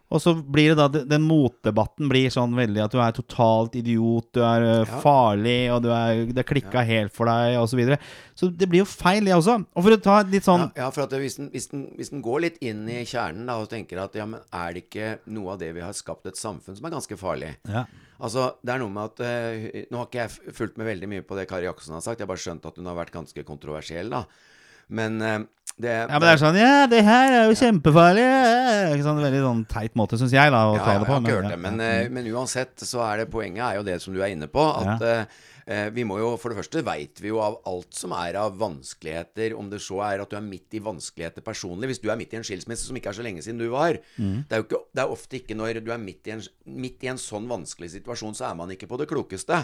Og 0.07 0.21
så 0.23 0.37
blir 0.38 0.71
det 0.71 0.77
da 0.79 1.03
Den 1.03 1.25
motdebatten 1.27 2.07
blir 2.07 2.31
sånn 2.31 2.53
veldig 2.55 2.85
at 2.85 2.92
du 2.95 3.01
er 3.03 3.14
totalt 3.16 3.75
idiot, 3.75 4.29
du 4.37 4.40
er 4.47 4.62
eh, 4.62 4.85
Ja. 4.87 5.01
farlig, 5.03 5.57
og 5.75 5.83
du 5.83 5.88
er, 5.90 6.21
det 6.31 6.45
klikka 6.47 6.85
helt 6.87 7.12
for 7.16 7.27
deg, 7.27 7.57
osv. 7.59 7.73
Så, 7.75 7.81
videre. 7.81 7.99
så 8.38 8.49
det 8.55 8.69
blir 8.71 8.85
jo 8.85 8.87
feil, 8.87 9.25
det 9.27 9.35
også. 9.35 9.57
Og 9.75 9.83
for 9.83 9.97
å 9.97 9.99
ta 10.05 10.21
litt 10.23 10.47
sånn 10.47 10.69
Ja, 10.69 10.85
ja, 10.85 10.90
for 10.95 11.03
at 11.07 11.11
det, 11.11 11.19
hvis, 11.25 11.37
den, 11.40 11.51
hvis, 11.51 11.66
den, 11.73 11.83
hvis 11.99 12.12
den 12.14 12.23
går 12.23 12.45
litt 12.47 12.61
inn 12.62 12.85
i 12.88 13.01
kjernen 13.05 13.51
da, 13.51 13.59
og 13.59 13.69
tenker 13.73 13.99
at 14.05 14.14
ja, 14.14 14.29
men 14.31 14.40
er 14.55 14.73
det 14.77 14.85
ikke 14.87 15.11
noe 15.27 15.57
av 15.57 15.59
det 15.64 15.73
vi 15.75 15.83
har 15.83 15.92
skapt 15.99 16.31
et 16.31 16.38
samfunn 16.38 16.79
som 16.79 16.87
er 16.87 16.95
ganske 16.95 17.19
farlig? 17.19 17.57
ja. 17.69 17.85
Altså, 18.16 18.47
det 18.64 18.73
er 18.73 18.79
noe 18.81 18.88
med 18.88 19.11
at 19.11 19.21
uh, 19.21 19.83
Nå 19.92 19.99
har 20.01 20.07
ikke 20.09 20.23
jeg 20.23 20.55
fulgt 20.57 20.79
med 20.81 20.87
veldig 20.88 21.09
mye 21.12 21.25
på 21.29 21.37
det 21.37 21.42
Kari 21.51 21.66
Jakkesson 21.66 21.99
har 21.99 22.01
sagt. 22.01 22.16
Jeg 22.16 22.25
har 22.25 22.31
bare 22.31 22.40
skjønt 22.40 22.64
at 22.64 22.79
hun 22.81 22.87
har 22.88 22.97
vært 22.97 23.12
ganske 23.12 23.42
kontroversiell, 23.45 24.09
da. 24.09 24.23
Men 24.88 25.21
eh, 25.21 25.42
det 25.78 25.92
Ja, 25.92 26.06
men 26.08 26.20
det 26.24 26.30
er 26.32 26.40
sånn 26.40 26.56
Ja, 26.58 26.86
det 26.88 27.02
her 27.04 27.32
er 27.36 27.50
jo 27.50 27.56
kjempefarlig! 27.60 28.26
Ikke 28.96 29.04
sånn 29.06 29.20
veldig 29.22 29.42
sånn 29.44 29.64
teit 29.68 29.94
måte, 29.98 30.16
syns 30.20 30.32
jeg, 30.32 30.50
da, 30.54 30.62
å 30.70 30.76
Ja, 30.78 30.84
ta 30.84 30.94
det 30.98 31.06
på. 31.06 31.12
jeg 31.12 31.12
har 31.12 31.20
ikke 31.20 31.36
hørt 31.42 31.50
det, 31.52 31.58
men, 31.60 31.80
eh, 31.80 32.08
men 32.08 32.30
uansett 32.32 32.76
så 32.86 33.02
er 33.12 33.24
det 33.24 33.30
poenget 33.32 33.64
er 33.66 33.76
jo 33.80 33.82
det 33.84 34.00
som 34.02 34.14
du 34.16 34.22
er 34.22 34.32
inne 34.32 34.48
på. 34.48 34.64
At, 34.80 35.00
Ja. 35.00 35.20
Eh, 35.20 35.24
vi 35.66 36.05
må 36.07 36.20
jo, 36.20 36.29
For 36.38 36.52
det 36.52 36.61
første 36.61 36.83
veit 36.87 37.18
vi 37.18 37.33
jo 37.33 37.40
av 37.42 37.57
alt 37.66 37.96
som 37.98 38.12
er 38.14 38.37
av 38.38 38.55
vanskeligheter, 38.61 39.55
om 39.59 39.66
det 39.70 39.81
så 39.83 39.98
er 40.07 40.22
at 40.22 40.31
du 40.31 40.37
er 40.38 40.44
midt 40.44 40.76
i 40.79 40.81
vanskeligheter 40.85 41.42
personlig. 41.42 41.88
Hvis 41.90 42.02
du 42.05 42.07
er 42.12 42.18
midt 42.20 42.37
i 42.37 42.38
en 42.38 42.46
skilsmisse 42.46 42.87
som 42.87 42.98
ikke 42.98 43.11
er 43.11 43.18
så 43.18 43.24
lenge 43.26 43.42
siden 43.42 43.59
du 43.59 43.66
var 43.72 43.96
det, 43.96 44.55
er 44.55 44.62
jo 44.62 44.66
ikke, 44.68 44.81
det 44.94 45.02
er 45.02 45.14
ofte 45.16 45.40
ikke 45.40 45.57
når 45.59 45.81
du 45.83 45.90
er 45.90 45.98
midt 45.98 46.31
i, 46.31 46.35
en, 46.37 46.44
midt 46.70 47.02
i 47.02 47.11
en 47.11 47.18
sånn 47.18 47.48
vanskelig 47.50 47.90
situasjon, 47.96 48.37
så 48.38 48.46
er 48.50 48.55
man 48.59 48.70
ikke 48.70 48.87
på 48.87 48.98
det 49.00 49.09
klokeste. 49.11 49.59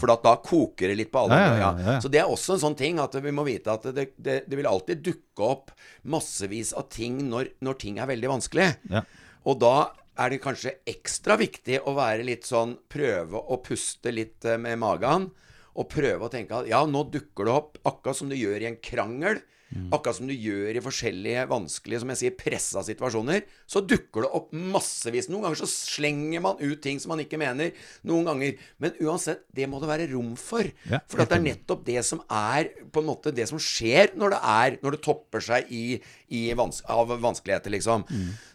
For 0.00 0.12
da, 0.12 0.18
da 0.28 0.34
koker 0.44 0.92
det 0.92 0.98
litt 1.00 1.12
på 1.14 1.24
alle. 1.24 1.40
Ja, 1.40 1.46
ja, 1.46 1.56
Ja, 1.56 1.70
ja, 1.80 1.92
ja. 1.94 2.00
Så 2.04 2.12
det 2.12 2.20
er 2.20 2.28
også 2.28 2.58
en 2.58 2.64
sånn 2.66 2.76
ting 2.76 3.00
at 3.00 3.16
vi 3.16 3.32
må 3.32 3.46
vite 3.48 3.72
at 3.72 3.88
det, 3.96 4.10
det, 4.20 4.42
det 4.44 4.60
vil 4.60 4.68
alltid 4.68 5.00
dukke 5.08 5.48
opp 5.48 5.72
massevis 6.04 6.74
av 6.76 6.90
ting 6.92 7.16
når, 7.30 7.54
når 7.64 7.80
ting 7.80 7.98
er 8.00 8.12
veldig 8.12 8.28
vanskelig. 8.36 8.68
Ja. 8.92 9.04
Og 9.48 9.56
da 9.62 9.74
er 10.18 10.32
det 10.32 10.40
kanskje 10.42 10.78
ekstra 10.90 11.36
viktig 11.40 11.80
å 11.86 11.94
være 11.96 12.26
litt 12.26 12.48
sånn 12.48 12.76
Prøve 12.90 13.38
å 13.40 13.60
puste 13.64 14.12
litt 14.14 14.44
eh, 14.44 14.58
med 14.60 14.80
magen. 14.82 15.30
Og 15.78 15.88
prøve 15.92 16.26
å 16.26 16.32
tenke 16.32 16.56
at 16.58 16.68
ja, 16.68 16.82
nå 16.86 17.04
dukker 17.12 17.46
det 17.46 17.54
opp, 17.54 17.78
akkurat 17.86 18.18
som 18.18 18.30
du 18.30 18.36
gjør 18.36 18.64
i 18.64 18.68
en 18.72 18.80
krangel. 18.82 19.38
Akkurat 19.70 20.16
som 20.16 20.26
du 20.26 20.34
gjør 20.34 20.74
i 20.74 20.82
forskjellige 20.82 21.44
vanskelige, 21.50 22.00
som 22.02 22.10
jeg 22.10 22.20
sier, 22.20 22.34
pressa 22.34 22.82
situasjoner. 22.86 23.44
Så 23.70 23.82
dukker 23.86 24.26
det 24.26 24.30
opp 24.34 24.50
massevis. 24.50 25.28
Noen 25.30 25.46
ganger 25.46 25.60
så 25.62 25.68
slenger 25.70 26.42
man 26.42 26.58
ut 26.58 26.82
ting 26.82 26.98
som 27.02 27.14
man 27.14 27.22
ikke 27.22 27.38
mener. 27.40 27.70
Noen 28.08 28.26
ganger. 28.26 28.58
Men 28.82 28.98
uansett, 28.98 29.44
det 29.54 29.68
må 29.70 29.78
det 29.82 29.90
være 29.92 30.10
rom 30.10 30.34
for. 30.40 30.66
Ja, 30.90 31.02
for 31.10 31.22
at 31.22 31.30
det 31.30 31.38
er 31.38 31.46
nettopp 31.46 31.86
det 31.86 32.02
som 32.06 32.24
er 32.26 32.72
på 32.90 33.04
en 33.04 33.10
måte 33.12 33.34
det 33.34 33.46
som 33.50 33.62
skjer 33.62 34.16
når 34.18 34.34
det 34.34 34.40
er 34.50 34.76
Når 34.80 34.96
det 34.96 35.02
topper 35.04 35.42
seg 35.44 35.70
i, 35.74 36.00
i 36.34 36.42
vans 36.58 36.82
av 36.90 37.12
vanskeligheter, 37.22 37.72
liksom. 37.74 38.06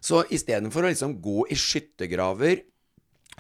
Så 0.04 0.26
istedenfor 0.36 0.84
å 0.84 0.92
liksom 0.92 1.20
gå 1.24 1.48
i 1.52 1.60
skyttergraver 1.60 2.66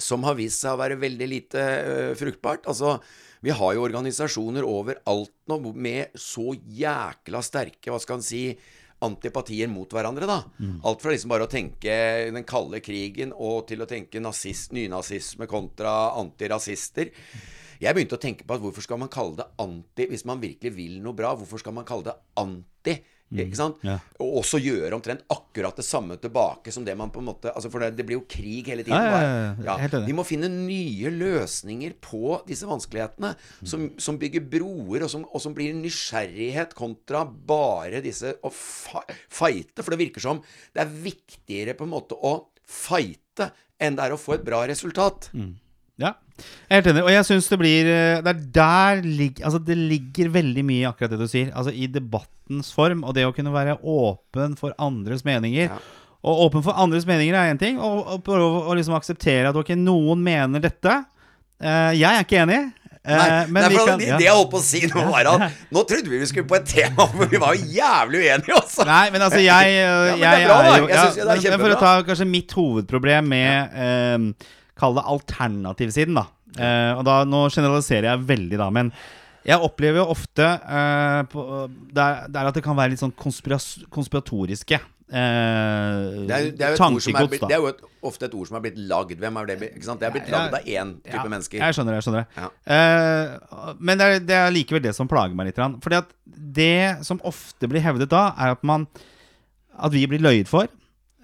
som 0.01 0.25
har 0.27 0.35
vist 0.35 0.63
seg 0.63 0.75
å 0.75 0.79
være 0.81 0.99
veldig 0.99 1.27
lite 1.31 1.61
uh, 1.61 2.11
fruktbart. 2.19 2.67
Altså, 2.71 2.97
vi 3.41 3.53
har 3.55 3.73
jo 3.75 3.83
organisasjoner 3.85 4.65
overalt 4.67 5.33
nå 5.49 5.59
med 5.73 6.15
så 6.19 6.53
jækla 6.55 7.41
sterke, 7.45 7.91
hva 7.91 7.99
skal 8.01 8.19
en 8.19 8.25
si, 8.25 8.45
antipatier 9.05 9.67
mot 9.69 9.91
hverandre, 9.91 10.25
da. 10.29 10.37
Alt 10.87 11.01
fra 11.03 11.11
liksom 11.11 11.33
bare 11.33 11.45
å 11.45 11.51
tenke 11.51 11.97
den 12.31 12.47
kalde 12.47 12.79
krigen 12.81 13.33
og 13.35 13.67
til 13.67 13.83
å 13.83 13.89
tenke 13.89 14.21
nazist, 14.23 14.71
nynazisme 14.73 15.47
kontra 15.51 16.15
antirasister. 16.17 17.11
Jeg 17.81 17.93
begynte 17.93 18.15
å 18.15 18.23
tenke 18.23 18.47
på 18.47 18.55
at 18.55 18.63
hvorfor 18.63 18.85
skal 18.85 19.01
man 19.01 19.11
kalle 19.11 19.35
det 19.41 19.49
anti 19.59 20.07
hvis 20.07 20.23
man 20.25 20.39
virkelig 20.39 20.71
vil 20.77 21.01
noe 21.03 21.13
bra? 21.17 21.33
Hvorfor 21.35 21.59
skal 21.59 21.75
man 21.75 21.85
kalle 21.85 22.07
det 22.07 22.15
anti? 22.39 22.95
Ikke 23.33 23.57
sant? 23.57 23.79
ja. 23.83 23.97
Og 24.21 24.41
også 24.43 24.59
gjøre 24.61 24.93
omtrent 24.95 25.23
akkurat 25.33 25.75
det 25.75 25.85
samme 25.87 26.15
tilbake 26.21 26.71
som 26.71 26.85
det 26.85 26.93
man 26.97 27.09
på 27.11 27.23
en 27.23 27.27
måte 27.31 27.49
altså 27.49 27.71
For 27.73 27.81
det, 27.81 27.95
det 27.97 28.05
blir 28.05 28.19
jo 28.19 28.25
krig 28.29 28.69
hele 28.69 28.85
tiden. 28.85 29.01
Ja, 29.01 29.55
ja. 29.65 30.01
Vi 30.05 30.13
må 30.15 30.23
finne 30.27 30.49
nye 30.51 31.09
løsninger 31.11 31.97
på 32.05 32.37
disse 32.47 32.69
vanskelighetene. 32.69 33.33
Som, 33.65 33.87
som 34.01 34.19
bygger 34.21 34.45
broer, 34.51 35.07
og 35.07 35.11
som, 35.11 35.25
og 35.25 35.41
som 35.41 35.55
blir 35.57 35.73
nysgjerrighet 35.77 36.75
kontra 36.77 37.25
bare 37.25 38.03
disse 38.05 38.35
å 38.45 38.51
fighte. 38.53 39.81
For 39.81 39.95
det 39.95 40.01
virker 40.05 40.23
som 40.23 40.43
det 40.75 40.85
er 40.85 40.93
viktigere 41.09 41.75
på 41.77 41.87
en 41.87 41.95
måte 41.95 42.17
å 42.17 42.37
fighte 42.65 43.49
enn 43.81 43.97
det 43.97 44.05
er 44.05 44.15
å 44.15 44.21
få 44.21 44.37
et 44.37 44.45
bra 44.45 44.61
resultat. 44.69 45.31
Ja, 45.99 46.13
jeg 46.35 46.69
er 46.69 46.79
helt 46.81 46.89
enig. 46.91 47.03
Og 47.05 47.11
jeg 47.13 47.25
syns 47.29 47.45
det 47.51 47.57
blir 47.61 47.87
eh, 47.87 48.21
Det 48.25 48.31
er 48.33 48.39
der 48.57 49.03
altså 49.47 49.59
det 49.63 49.77
ligger 49.79 50.31
veldig 50.33 50.63
mye 50.67 50.81
i 50.83 50.87
akkurat 50.89 51.13
det 51.15 51.19
du 51.21 51.27
sier. 51.31 51.51
Altså 51.55 51.71
i 51.71 51.87
debattens 51.87 52.71
form, 52.75 53.03
og 53.07 53.15
det 53.15 53.23
å 53.27 53.33
kunne 53.35 53.53
være 53.55 53.77
åpen 53.81 54.57
for 54.59 54.75
andres 54.83 55.23
meninger. 55.27 55.69
Ja. 55.71 55.79
Og 56.25 56.47
åpen 56.47 56.63
for 56.65 56.73
andres 56.81 57.05
meninger 57.05 57.35
er 57.37 57.51
én 57.53 57.59
ting, 57.61 57.77
og, 57.79 58.07
og 58.17 58.29
å 58.71 58.73
liksom 58.75 58.95
akseptere 58.97 59.51
at 59.51 59.59
ok, 59.61 59.75
noen 59.77 60.23
mener 60.25 60.63
dette. 60.63 60.95
Uh, 61.61 61.93
jeg 61.95 62.09
er 62.09 62.25
ikke 62.25 62.39
enig. 62.41 62.57
eh, 63.05 63.13
Nei, 63.15 63.45
men 63.53 63.61
nei, 63.61 63.69
vi 63.69 63.77
for 63.77 63.87
kan- 63.91 63.99
det, 64.01 64.07
det 64.17 64.25
jeg 64.25 64.33
holdt 64.33 64.49
på 64.51 64.57
å 64.59 64.65
si 64.65 64.81
nå, 64.89 65.03
var 65.13 65.29
at 65.29 65.59
nå 65.71 65.83
trodde 65.87 66.09
vi 66.09 66.17
vi 66.23 66.25
skulle 66.31 66.49
på 66.49 66.57
et 66.57 66.65
tema 66.67 67.05
hvor 67.13 67.29
vi 67.29 67.37
var 67.39 67.53
jo 67.55 67.69
jævlig 67.77 68.23
uenige, 68.25 68.57
altså. 68.57 68.87
Nei, 68.89 69.05
men 69.13 69.21
altså 69.27 69.39
jeg, 69.45 69.77
men 70.17 70.25
det 70.25 70.31
er 70.33 70.47
bra, 70.49 70.57
da. 70.65 70.75
Jeg 70.81 70.99
synes 70.99 71.19
jo 71.21 71.29
det 71.29 71.37
er 71.37 71.43
kjempebra. 71.45 71.55
men 71.55 71.63
For 71.67 71.77
å 71.77 71.79
ta 71.85 71.93
kanskje 72.09 72.27
mitt 72.33 72.57
hovedproblem 72.57 73.29
med 73.31 73.77
eh, 73.85 74.49
Kall 74.75 74.95
det 74.97 75.05
alternativsiden, 75.07 76.17
da. 76.17 76.25
Eh, 76.55 76.91
og 76.97 77.03
da 77.07 77.21
Nå 77.27 77.45
generaliserer 77.53 78.09
jeg 78.13 78.25
veldig, 78.27 78.57
da. 78.59 78.69
Men 78.75 78.89
jeg 79.45 79.61
opplever 79.61 80.01
jo 80.01 80.07
ofte 80.11 80.45
eh, 80.45 81.21
på, 81.31 81.43
det, 81.93 82.01
er, 82.01 82.27
er 82.33 82.49
at 82.49 82.55
det 82.57 82.63
kan 82.65 82.75
være 82.79 82.95
litt 82.95 83.01
sånn 83.03 83.13
konspiratoriske 83.19 84.79
eh, 84.79 86.25
Det 86.25 86.33
er, 86.33 86.47
det 86.57 86.65
er 86.65 86.73
jo, 86.73 86.97
et 86.97 87.09
er, 87.11 87.27
blitt- 87.29 87.45
det 87.47 87.57
er 87.57 87.61
jo 87.61 87.73
ofte 88.09 88.25
et 88.27 88.35
ord 88.37 88.49
som 88.49 88.57
er 88.59 88.63
blitt 88.67 88.79
lagd. 88.89 89.15
Hvem 89.21 89.37
er 89.41 89.49
det? 89.51 89.57
Ikke 89.71 89.87
sant? 89.87 90.01
Det 90.01 90.07
er 90.09 90.13
blitt 90.15 90.31
lagd 90.33 90.53
av 90.59 90.65
én 90.69 90.95
type 91.01 91.15
Ja, 91.19 91.25
mennesker. 91.31 91.61
Jeg 91.61 91.77
skjønner 91.77 91.95
det. 91.95 91.99
jeg 92.01 92.07
skjønner 92.07 92.23
det 92.23 92.41
Ja. 92.41 92.49
Eh, 92.75 93.75
Men 93.79 93.97
det 94.01 94.05
er, 94.07 94.23
det 94.31 94.39
er 94.39 94.55
likevel 94.55 94.83
det 94.85 94.95
som 94.97 95.07
plager 95.11 95.35
meg 95.37 95.51
litt. 95.51 95.61
Fordi 95.83 95.99
at 96.01 96.11
det 96.55 97.05
som 97.07 97.21
ofte 97.25 97.69
blir 97.71 97.81
hevdet 97.85 98.09
da, 98.11 98.27
er 98.37 98.55
at 98.57 98.63
man 98.65 98.87
At 99.77 99.91
vi 99.91 100.05
blir 100.07 100.21
løyet 100.23 100.47
for. 100.47 100.67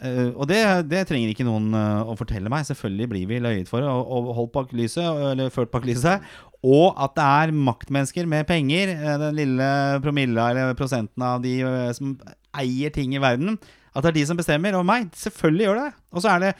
Eh, 0.02 0.32
og 0.34 0.48
det, 0.50 0.60
det 0.90 1.04
trenger 1.06 1.30
ikke 1.30 1.46
noen 1.46 1.70
eh, 1.78 2.10
å 2.10 2.16
fortelle 2.18 2.50
meg. 2.52 2.66
Selvfølgelig 2.68 3.10
blir 3.12 3.28
vi 3.30 3.42
løyet 3.44 3.70
for 3.70 3.86
og, 3.86 4.10
og 4.10 4.32
holdt 4.38 4.56
bak 4.56 4.74
lyset, 4.78 5.06
eller 5.06 5.54
ført 5.54 5.72
bak 5.74 5.86
lyset. 5.88 6.26
Og 6.66 6.98
at 7.02 7.14
det 7.18 7.28
er 7.44 7.56
maktmennesker 7.70 8.30
med 8.30 8.48
penger, 8.50 8.96
eh, 8.96 9.18
den 9.22 9.38
lille 9.38 9.70
promilla 10.04 10.50
eller 10.52 10.78
prosenten 10.78 11.26
av 11.26 11.42
de 11.46 11.60
som 11.98 12.16
eier 12.58 12.94
ting 12.94 13.14
i 13.16 13.22
verden, 13.22 13.60
at 13.92 14.04
det 14.04 14.12
er 14.12 14.20
de 14.20 14.28
som 14.30 14.40
bestemmer 14.40 14.78
over 14.78 14.88
meg. 14.88 15.12
Selvfølgelig 15.18 15.68
gjør 15.68 15.82
det 15.82 15.90
det. 15.90 16.06
Og 16.12 16.24
så 16.24 16.34
er 16.34 16.46
det 16.46 16.54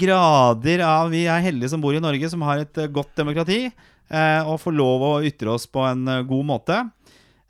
grader 0.00 0.82
av 0.86 1.12
Vi 1.12 1.26
er 1.30 1.44
heldige 1.44 1.72
som 1.72 1.82
bor 1.82 1.96
i 1.96 2.02
Norge, 2.02 2.28
som 2.32 2.44
har 2.44 2.64
et 2.64 2.80
godt 2.92 3.12
demokrati, 3.18 3.68
og 4.46 4.58
får 4.62 4.74
lov 4.74 5.04
å 5.04 5.12
ytre 5.26 5.52
oss 5.52 5.66
på 5.70 5.82
en 5.86 6.06
god 6.26 6.46
måte. 6.48 6.78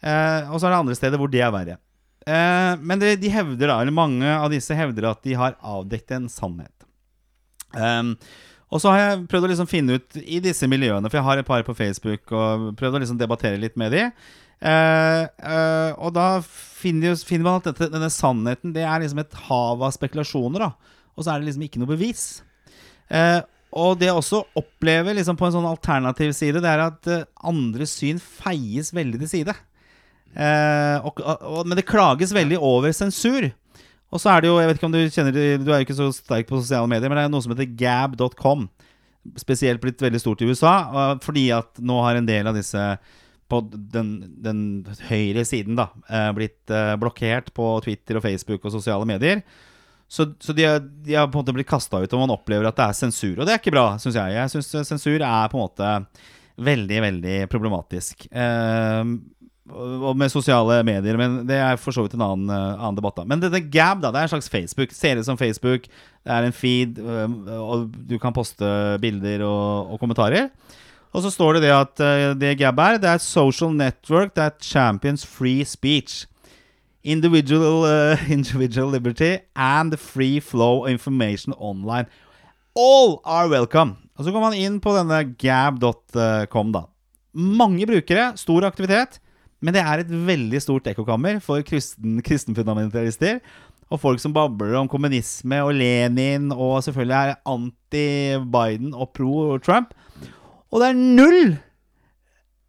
Og 0.03 0.57
så 0.59 0.67
er 0.67 0.73
det 0.73 0.81
andre 0.83 0.97
steder 0.99 1.21
hvor 1.21 1.33
det 1.33 1.41
er 1.45 1.55
verre. 1.55 1.79
Eh, 2.27 2.73
men 2.83 3.03
de, 3.03 3.13
de 3.21 3.31
hevder 3.31 3.71
da, 3.71 3.79
eller 3.81 3.95
mange 3.95 4.27
av 4.35 4.51
disse 4.51 4.75
hevder 4.75 5.11
at 5.13 5.23
de 5.27 5.37
har 5.39 5.59
avdekket 5.63 6.17
en 6.19 6.29
sannhet. 6.33 6.73
Um, 7.77 8.15
og 8.73 8.83
så 8.83 8.91
har 8.91 9.03
jeg 9.03 9.27
prøvd 9.31 9.47
å 9.47 9.51
liksom 9.53 9.69
finne 9.71 9.99
ut 9.99 10.17
i 10.23 10.41
disse 10.43 10.67
miljøene, 10.71 11.07
for 11.07 11.21
jeg 11.21 11.27
har 11.29 11.41
et 11.41 11.47
par 11.49 11.63
på 11.67 11.77
Facebook, 11.77 12.33
og 12.35 12.73
prøvd 12.79 12.99
å 12.99 13.03
liksom 13.05 13.21
debattere 13.21 13.61
litt 13.63 13.77
med 13.79 13.95
de. 13.95 14.09
Eh, 14.57 15.23
eh, 15.23 15.91
og 16.01 16.15
da 16.17 16.41
finner, 16.43 17.15
finner 17.29 17.47
man 17.47 17.61
at 17.61 17.67
dette, 17.69 17.91
denne 17.93 18.09
sannheten 18.09 18.73
Det 18.73 18.87
er 18.89 19.03
liksom 19.03 19.19
et 19.21 19.35
hav 19.51 19.83
av 19.85 19.93
spekulasjoner. 19.93 20.65
da 20.65 20.71
Og 21.13 21.27
så 21.27 21.33
er 21.35 21.41
det 21.43 21.51
liksom 21.51 21.67
ikke 21.67 21.83
noe 21.83 21.93
bevis. 21.93 22.25
Eh, 23.13 23.39
og 23.77 23.99
det 24.01 24.09
jeg 24.09 24.17
også 24.17 24.41
opplever 24.57 25.15
liksom 25.19 25.37
på 25.37 25.47
en 25.47 25.57
sånn 25.59 25.69
alternativ 25.69 26.33
side, 26.33 26.63
det 26.65 26.71
er 26.71 26.87
at 26.87 27.09
andres 27.45 27.93
syn 27.99 28.19
feies 28.23 28.89
veldig 28.97 29.21
til 29.21 29.33
side. 29.35 29.57
Eh, 30.35 31.07
og, 31.07 31.21
og, 31.23 31.61
men 31.69 31.79
det 31.79 31.87
klages 31.89 32.35
veldig 32.37 32.59
over 32.59 32.95
sensur. 32.97 33.51
Og 34.15 34.23
så 34.23 34.33
er 34.33 34.43
det 34.43 34.51
jo, 34.51 34.57
jeg 34.61 34.71
vet 34.71 34.79
ikke 34.79 34.89
om 34.89 34.95
du 34.95 35.01
kjenner 35.13 35.35
Du 35.35 35.71
er 35.71 35.81
jo 35.81 35.85
ikke 35.85 35.99
så 35.99 36.09
sterk 36.15 36.49
på 36.49 36.61
sosiale 36.61 36.89
medier, 36.91 37.11
men 37.11 37.19
det 37.19 37.27
er 37.27 37.33
noe 37.33 37.45
som 37.45 37.55
heter 37.55 37.71
gab.com. 37.79 38.67
Spesielt 39.41 39.83
blitt 39.83 40.03
veldig 40.03 40.23
stort 40.23 40.45
i 40.45 40.49
USA, 40.49 41.17
fordi 41.25 41.49
at 41.57 41.81
nå 41.83 41.97
har 42.05 42.19
en 42.19 42.29
del 42.29 42.47
av 42.47 42.55
disse 42.57 42.83
på 43.51 43.61
den, 43.71 44.11
den 44.43 44.61
høyre 45.07 45.45
siden 45.47 45.79
da 45.79 45.89
eh, 46.11 46.31
blitt 46.35 46.73
eh, 46.73 46.95
blokkert 46.99 47.53
på 47.55 47.69
Twitter 47.85 48.19
og 48.19 48.25
Facebook 48.25 48.65
og 48.67 48.75
sosiale 48.75 49.07
medier. 49.07 49.43
Så, 50.09 50.29
så 50.43 50.55
de, 50.55 50.65
er, 50.67 50.81
de 50.83 51.15
har 51.19 51.29
på 51.31 51.39
en 51.39 51.45
måte 51.45 51.55
blitt 51.55 51.71
kasta 51.71 52.01
ut, 52.03 52.13
og 52.15 52.23
man 52.23 52.35
opplever 52.35 52.69
at 52.69 52.79
det 52.79 52.89
er 52.89 52.99
sensur. 52.99 53.35
Og 53.37 53.47
det 53.47 53.55
er 53.55 53.63
ikke 53.63 53.75
bra, 53.75 53.89
syns 54.03 54.19
jeg. 54.19 54.35
Jeg 54.37 54.53
syns 54.55 54.91
sensur 54.91 55.19
er 55.19 55.51
på 55.51 55.59
en 55.59 55.65
måte 55.65 55.93
veldig, 56.67 57.01
veldig 57.05 57.39
problematisk. 57.53 58.27
Eh, 58.31 59.03
og 59.71 60.15
med 60.19 60.31
sosiale 60.31 60.79
medier, 60.87 61.17
men 61.19 61.41
det 61.49 61.57
er 61.59 61.79
for 61.81 61.95
så 61.95 62.05
vidt 62.05 62.15
en 62.15 62.25
annen, 62.25 62.51
eh, 62.51 62.75
annen 62.79 62.99
debatt. 62.99 63.17
da 63.17 63.25
Men 63.25 63.41
dette 63.41 63.61
Gab 63.71 64.01
da, 64.01 64.13
det 64.13 64.21
er 64.21 64.29
en 64.29 64.35
slags 64.37 64.49
Facebook. 64.49 64.93
Ser 64.93 65.19
ut 65.19 65.27
som 65.27 65.39
Facebook. 65.39 65.89
Det 66.25 66.33
er 66.33 66.43
en 66.47 66.53
feed, 66.53 66.99
eh, 66.99 67.59
og 67.59 67.91
du 68.07 68.19
kan 68.19 68.33
poste 68.33 68.99
bilder 69.01 69.43
og, 69.43 69.93
og 69.93 70.01
kommentarer. 70.01 70.51
Og 71.13 71.23
så 71.23 71.31
står 71.31 71.55
det 71.55 71.63
det 71.67 71.73
at 71.75 72.01
eh, 72.01 72.35
det 72.39 72.59
Gab 72.59 72.79
er, 72.79 72.99
det 72.99 73.11
er 73.11 73.19
social 73.19 73.73
network 73.73 74.35
that 74.35 74.63
champions 74.63 75.27
free 75.27 75.65
speech. 75.65 76.27
Individual, 77.03 77.85
uh, 77.87 78.31
individual 78.31 78.91
liberty 78.91 79.39
and 79.55 79.97
free 79.97 80.41
flow 80.41 80.83
of 80.85 80.91
information 80.91 81.55
online. 81.59 82.07
All 82.75 83.21
are 83.25 83.49
welcome. 83.49 83.97
Og 84.19 84.25
så 84.25 84.33
går 84.33 84.41
man 84.41 84.57
inn 84.59 84.81
på 84.81 84.91
denne 84.97 85.23
gab.com, 85.39 86.73
da. 86.73 86.87
Mange 87.33 87.87
brukere, 87.87 88.33
stor 88.37 88.65
aktivitet, 88.67 89.21
men 89.65 89.75
det 89.75 89.83
er 89.83 90.03
et 90.03 90.11
veldig 90.11 90.61
stort 90.63 90.87
ekkokammer 90.91 91.41
for 91.43 91.63
kristen, 91.67 92.21
kristenfundamentalister. 92.23 93.41
Og 93.91 94.01
folk 94.03 94.19
som 94.19 94.33
babler 94.35 94.75
om 94.81 94.89
kommunisme 94.91 95.61
og 95.63 95.75
Lenin, 95.79 96.49
og 96.53 96.83
selvfølgelig 96.83 97.17
er 97.17 97.37
anti-Biden 97.47 98.91
og 98.95 99.13
pro-Trump. 99.15 99.93
Og 100.73 100.81
det 100.83 100.89
er 100.89 100.99
null 100.99 101.57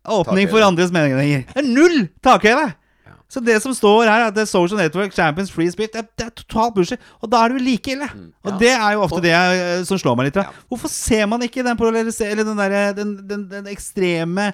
åpning 0.08 0.50
for 0.50 0.64
andres 0.64 0.92
meninger. 0.94 1.18
Det 1.54 1.64
er 1.64 1.72
null 1.74 2.06
takhøyde! 2.24 2.74
Så 3.28 3.42
det 3.44 3.58
som 3.60 3.74
står 3.76 4.06
her, 4.08 4.28
at 4.30 4.36
det 4.38 4.46
er 4.46 4.48
Social 4.48 4.80
Network 4.80 5.12
Champions 5.12 5.50
Free 5.52 5.68
Speech, 5.72 5.90
det 5.92 6.00
er, 6.00 6.06
det 6.16 6.26
er 6.30 6.36
totalt 6.38 6.78
bullshit. 6.78 7.02
Og 7.20 7.28
da 7.32 7.42
er 7.44 7.52
jo 7.58 7.60
like 7.60 7.92
ille. 7.92 8.08
Og 8.46 8.52
Ja. 8.54 8.58
det 8.62 8.70
er 8.72 8.92
jo 8.94 9.02
ofte 9.04 9.16
Og- 9.18 9.22
det 9.26 9.34
jeg, 9.34 9.80
eh, 9.80 9.84
som 9.86 9.98
slår 9.98 10.16
meg 10.16 10.26
litt. 10.30 10.36
Ja. 10.38 10.44
Hvorfor 10.72 10.88
ser 10.88 11.26
man 11.26 11.42
ikke 11.42 11.64
den 11.64 11.76
eller 11.76 12.44
den, 12.44 12.58
der, 12.58 12.94
den, 12.94 13.28
den, 13.28 13.50
den 13.50 13.68
ekstreme 13.68 14.48
eh, 14.48 14.54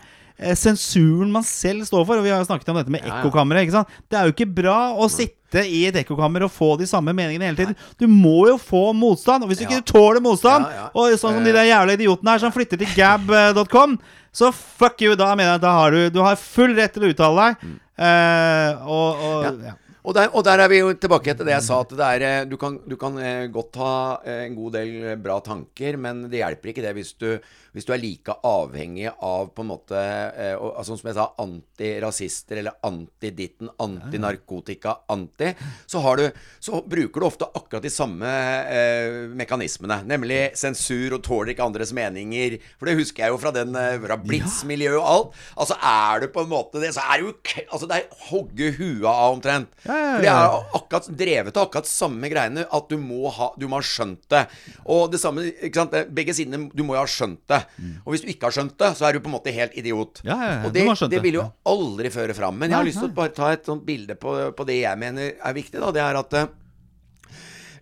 sensuren 0.57 1.31
man 1.31 1.45
selv 1.47 1.85
står 1.87 2.05
for? 2.07 2.19
Og 2.19 2.25
vi 2.25 2.31
har 2.33 2.41
jo 2.41 2.47
snakket 2.47 2.71
om 2.73 2.79
dette 2.79 2.93
med 2.93 3.05
ekkokamre. 3.05 3.63
Det 3.63 4.17
er 4.17 4.27
jo 4.27 4.33
ikke 4.33 4.49
bra 4.61 4.77
å 4.97 5.09
sitte 5.11 5.61
i 5.69 5.83
et 5.89 5.99
ekkokammer 6.01 6.47
og 6.47 6.53
få 6.53 6.71
de 6.79 6.87
samme 6.89 7.13
meningene 7.13 7.51
hele 7.51 7.59
tiden. 7.59 7.77
Du 8.01 8.07
må 8.09 8.47
jo 8.49 8.57
få 8.57 8.87
motstand. 8.97 9.45
Og 9.45 9.51
hvis 9.51 9.61
du 9.61 9.67
ikke 9.67 9.83
tåler 9.93 10.23
motstand, 10.23 10.65
og 10.93 11.13
sånn 11.19 11.37
som 11.37 11.45
de 11.45 11.53
der 11.53 11.69
jævla 11.69 11.97
idiotene 11.99 12.33
her 12.33 12.43
som 12.43 12.55
flytter 12.55 12.81
til 12.81 12.97
gab.com, 12.97 13.99
så 14.33 14.49
fuck 14.49 15.01
you. 15.05 15.13
Da 15.19 15.35
mener 15.37 15.55
jeg 15.55 15.63
da 15.67 15.77
har 15.77 15.93
du, 15.93 16.01
du 16.09 16.19
har 16.25 16.41
full 16.41 16.73
rett 16.79 16.95
til 16.95 17.05
å 17.05 17.13
uttale 17.13 17.47
deg. 17.47 17.71
Uh, 17.93 18.89
og, 18.89 19.23
og. 19.29 19.63
Ja. 19.69 19.77
Og 20.03 20.11
der, 20.17 20.33
og 20.35 20.43
der 20.43 20.59
er 20.59 20.67
vi 20.67 20.81
jo 20.81 20.91
tilbake 20.99 21.31
til 21.31 21.47
det 21.47 21.53
jeg 21.53 21.63
sa, 21.63 21.77
at 21.79 21.93
det 21.95 22.07
er, 22.17 22.23
eh, 22.27 22.47
du 22.49 22.57
kan, 22.59 22.75
du 22.83 22.97
kan 22.99 23.15
eh, 23.23 23.45
godt 23.51 23.77
ha 23.79 23.93
eh, 24.27 24.41
en 24.49 24.57
god 24.57 24.73
del 24.75 24.89
eh, 24.99 25.19
bra 25.19 25.37
tanker, 25.45 25.95
men 25.95 26.25
det 26.27 26.41
hjelper 26.41 26.73
ikke 26.73 26.83
det 26.83 26.91
hvis 26.97 27.13
du, 27.15 27.29
hvis 27.73 27.87
du 27.87 27.93
er 27.95 28.01
like 28.01 28.35
avhengig 28.45 29.09
av 29.25 29.49
på 29.55 29.63
en 29.63 29.69
måte 29.71 29.97
eh, 29.97 30.53
og, 30.53 30.75
altså, 30.77 30.97
Som 30.99 31.09
jeg 31.09 31.17
sa, 31.17 31.25
antirasister 31.41 32.59
eller 32.61 32.77
anti-ditten, 32.85 33.71
anti-narkotika, 33.81 34.95
anti. 35.13 35.51
Så, 35.89 36.01
har 36.05 36.21
du, 36.21 36.27
så 36.61 36.83
bruker 36.85 37.23
du 37.23 37.27
ofte 37.27 37.47
akkurat 37.49 37.83
de 37.83 37.91
samme 37.93 38.29
eh, 38.29 39.23
mekanismene. 39.33 40.03
Nemlig 40.09 40.41
sensur 40.59 41.17
og 41.17 41.23
tåler 41.25 41.53
ikke 41.53 41.65
andres 41.65 41.93
meninger. 41.97 42.59
For 42.77 42.89
det 42.89 42.97
husker 42.99 43.25
jeg 43.25 43.33
jo 43.33 43.41
fra 43.41 43.53
den 43.55 43.73
eh, 43.79 43.97
fra 44.03 44.19
Blitz-miljøet 44.21 44.99
og 45.01 45.09
alt. 45.09 45.41
Altså 45.65 45.79
er 45.89 46.23
du 46.23 46.29
på 46.35 46.45
en 46.45 46.53
måte 46.53 46.83
det, 46.83 46.93
så 46.95 47.05
er 47.07 47.19
det 47.19 47.27
jo 47.27 47.33
Altså 47.73 47.87
det 47.89 47.97
er 47.97 48.27
hogge 48.29 48.69
huet 48.77 49.07
av 49.09 49.33
omtrent. 49.33 49.73
Ja, 49.87 49.97
ja, 49.97 50.13
For 50.13 50.21
det 50.21 50.31
er 50.31 50.77
akkurat 50.77 51.09
drevet 51.23 51.57
av 51.57 51.67
akkurat 51.67 51.89
samme 51.89 52.29
greiene 52.31 52.67
at 52.69 52.89
du 52.91 52.99
må 53.01 53.31
ha 53.33 53.49
Du 53.59 53.65
må 53.69 53.79
ha 53.79 53.85
skjønt 53.85 54.23
det. 54.31 54.45
Og 54.85 55.09
det 55.13 55.21
samme, 55.21 55.47
ikke 55.49 55.81
sant 55.81 55.95
Begge 56.13 56.35
sidene 56.35 56.69
Du 56.73 56.83
må 56.85 56.97
jo 56.97 57.01
ha 57.01 57.09
skjønt 57.09 57.41
det. 57.49 57.62
Og 58.03 58.13
hvis 58.13 58.23
du 58.25 58.31
ikke 58.33 58.49
har 58.49 58.55
skjønt 58.55 58.75
det, 58.79 58.89
så 58.97 59.07
er 59.07 59.15
du 59.15 59.21
på 59.23 59.31
en 59.31 59.35
måte 59.37 59.53
helt 59.55 59.77
idiot. 59.79 60.23
Ja, 60.25 60.37
ja, 60.37 60.49
ja, 60.55 60.57
og 60.67 60.73
det, 60.75 60.87
det 61.13 61.21
vil 61.23 61.39
jo 61.41 61.45
aldri 61.69 62.11
føre 62.13 62.35
fram. 62.37 62.57
Men 62.59 62.71
jeg 62.73 62.79
har 62.79 62.89
lyst 62.89 63.01
til 63.03 63.11
å 63.11 63.15
bare 63.21 63.35
ta 63.35 63.53
et 63.55 63.69
sånt 63.69 63.85
bilde 63.87 64.17
på, 64.19 64.35
på 64.57 64.67
det 64.69 64.81
jeg 64.81 65.01
mener 65.01 65.33
er 65.37 65.57
viktig. 65.57 65.79
Da. 65.83 65.93
Det 65.95 66.03
er 66.03 66.21
at 66.21 66.37
eh, 66.41 66.51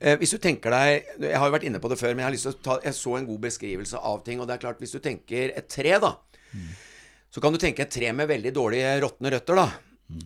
Eh, 0.02 0.18
hvis 0.18 0.34
du 0.34 0.40
tenker 0.42 0.74
deg 0.74 1.28
Jeg 1.28 1.38
har 1.38 1.46
jo 1.46 1.54
vært 1.54 1.68
inne 1.70 1.80
på 1.82 1.90
det 1.92 2.00
før, 2.00 2.16
men 2.16 2.24
jeg 2.24 2.30
har 2.32 2.34
lyst 2.34 2.48
til 2.48 2.56
å 2.56 2.62
ta 2.66 2.78
Jeg 2.82 2.98
så 2.98 3.12
en 3.20 3.28
god 3.28 3.44
beskrivelse 3.44 4.02
av 4.12 4.24
ting. 4.26 4.42
Og 4.42 4.50
det 4.50 4.56
er 4.58 4.64
klart, 4.64 4.82
hvis 4.82 4.96
du 4.96 5.02
tenker 5.04 5.54
et 5.54 5.70
tre, 5.70 5.94
da, 6.02 6.16
så 7.32 7.44
kan 7.44 7.54
du 7.54 7.62
tenke 7.62 7.86
et 7.86 7.94
tre 7.94 8.10
med 8.16 8.30
veldig 8.32 8.54
dårlige 8.56 8.96
råtne 9.06 9.32
røtter, 9.36 9.62
da. 9.62 9.68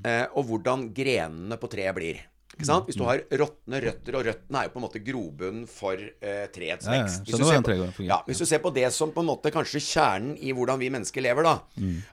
Eh, 0.08 0.24
og 0.40 0.48
hvordan 0.50 0.88
grenene 0.96 1.60
på 1.62 1.70
treet 1.70 1.94
blir. 1.98 2.24
Ikke 2.56 2.66
sant? 2.66 2.86
Hvis 2.88 2.96
du 2.96 3.04
har 3.04 3.20
råtne 3.32 3.82
røtter, 3.84 4.16
og 4.16 4.26
røttene 4.26 4.56
er 4.62 4.64
jo 4.70 4.74
på 4.74 4.80
en 4.80 4.86
måte 4.88 5.02
grobunnen 5.04 5.68
for 5.68 5.94
eh, 6.00 6.48
treets 6.56 6.88
vekst. 6.88 7.26
Hvis 7.26 7.36
du 7.38 7.44
på- 7.64 7.72
ja, 8.08 8.22
hvis 8.26 8.38
du 8.40 8.46
ser 8.46 8.60
på 8.64 8.74
det 8.74 8.94
som 8.94 9.12
på 9.12 9.20
en 9.20 9.28
måte 9.28 9.52
kanskje 9.52 9.82
kjernen 9.84 10.38
i 10.40 10.54
hvordan 10.56 10.80
vi 10.80 10.90
mennesker 10.90 11.22
lever, 11.22 11.44
da. 11.44 11.60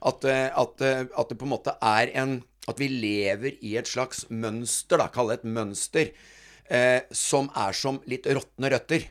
At, 0.03 0.25
eh, 0.25 0.51
at, 0.51 0.81
eh, 0.83 1.05
at 1.17 1.29
det 1.29 1.39
på 1.39 1.47
en 1.47 1.55
måte 1.55 1.77
er 1.81 2.11
en 2.15 2.43
At 2.69 2.79
vi 2.79 2.87
lever 2.87 3.57
i 3.61 3.77
et 3.77 3.87
slags 3.87 4.27
mønster, 4.31 4.97
da. 4.99 5.09
Kall 5.09 5.29
det 5.33 5.41
et 5.41 5.45
mønster. 5.51 6.13
Eh, 6.71 7.01
som 7.11 7.51
er 7.57 7.73
som 7.73 8.01
litt 8.07 8.23
råtne 8.25 8.71
røtter. 8.71 9.09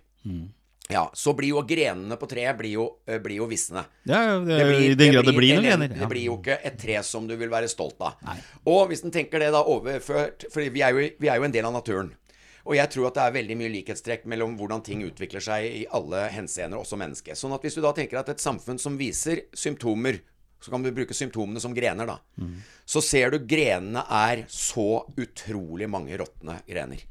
Ja, 0.91 1.05
så 1.15 1.33
blir 1.37 1.53
jo 1.53 1.63
grenene 1.67 2.17
på 2.19 2.27
treet 2.29 2.57
blir 2.59 2.73
jo, 2.75 2.87
eh, 3.07 3.19
blir 3.23 3.39
jo 3.39 3.47
visne. 3.49 3.85
Ja, 4.03 4.39
det, 4.39 4.57
Det 4.57 4.65
blir, 4.67 4.81
I 4.91 4.95
den 4.99 5.13
grad 5.15 5.25
det 5.29 5.35
blir 5.37 5.55
noen 5.55 5.67
grener. 5.69 5.93
Ja. 5.93 5.99
Det 6.03 6.09
blir 6.11 6.25
jo 6.27 6.37
ikke 6.39 6.57
et 6.67 6.79
tre 6.81 7.01
som 7.07 7.27
du 7.29 7.35
vil 7.39 7.51
være 7.51 7.69
stolt 7.71 8.01
av. 8.03 8.17
Og 8.67 8.89
hvis 8.91 9.05
en 9.07 9.13
tenker 9.13 9.39
det 9.39 9.51
da 9.55 9.63
overført 9.63 10.45
For 10.51 10.61
vi 10.61 10.81
er, 10.83 10.91
jo, 10.91 11.09
vi 11.19 11.29
er 11.31 11.39
jo 11.39 11.47
en 11.47 11.55
del 11.55 11.65
av 11.65 11.73
naturen. 11.73 12.11
Og 12.67 12.75
jeg 12.77 12.91
tror 12.93 13.07
at 13.09 13.17
det 13.17 13.23
er 13.23 13.37
veldig 13.39 13.57
mye 13.57 13.71
likhetstrekk 13.73 14.27
mellom 14.29 14.53
hvordan 14.59 14.83
ting 14.85 15.01
utvikler 15.05 15.41
seg 15.41 15.65
i 15.65 15.85
alle 15.97 16.27
henseener, 16.29 16.77
også 16.77 16.99
mennesket. 16.99 17.39
Sånn 17.39 17.55
at 17.55 17.63
hvis 17.65 17.77
du 17.77 17.81
da 17.81 17.93
tenker 17.97 18.19
at 18.19 18.29
et 18.29 18.43
samfunn 18.43 18.77
som 18.81 18.99
viser 18.99 19.47
symptomer, 19.57 20.19
så 20.61 20.71
kan 20.71 20.83
du 20.85 20.91
bruke 20.93 21.15
symptomene 21.17 21.59
som 21.63 21.73
grener, 21.73 22.05
da. 22.05 22.19
Så 22.85 23.01
ser 23.01 23.31
du 23.33 23.39
grenene 23.49 24.03
er 24.07 24.43
så 24.51 25.03
utrolig 25.17 25.87
mange 25.89 26.17
råtne 26.21 26.59
grener. 26.69 27.01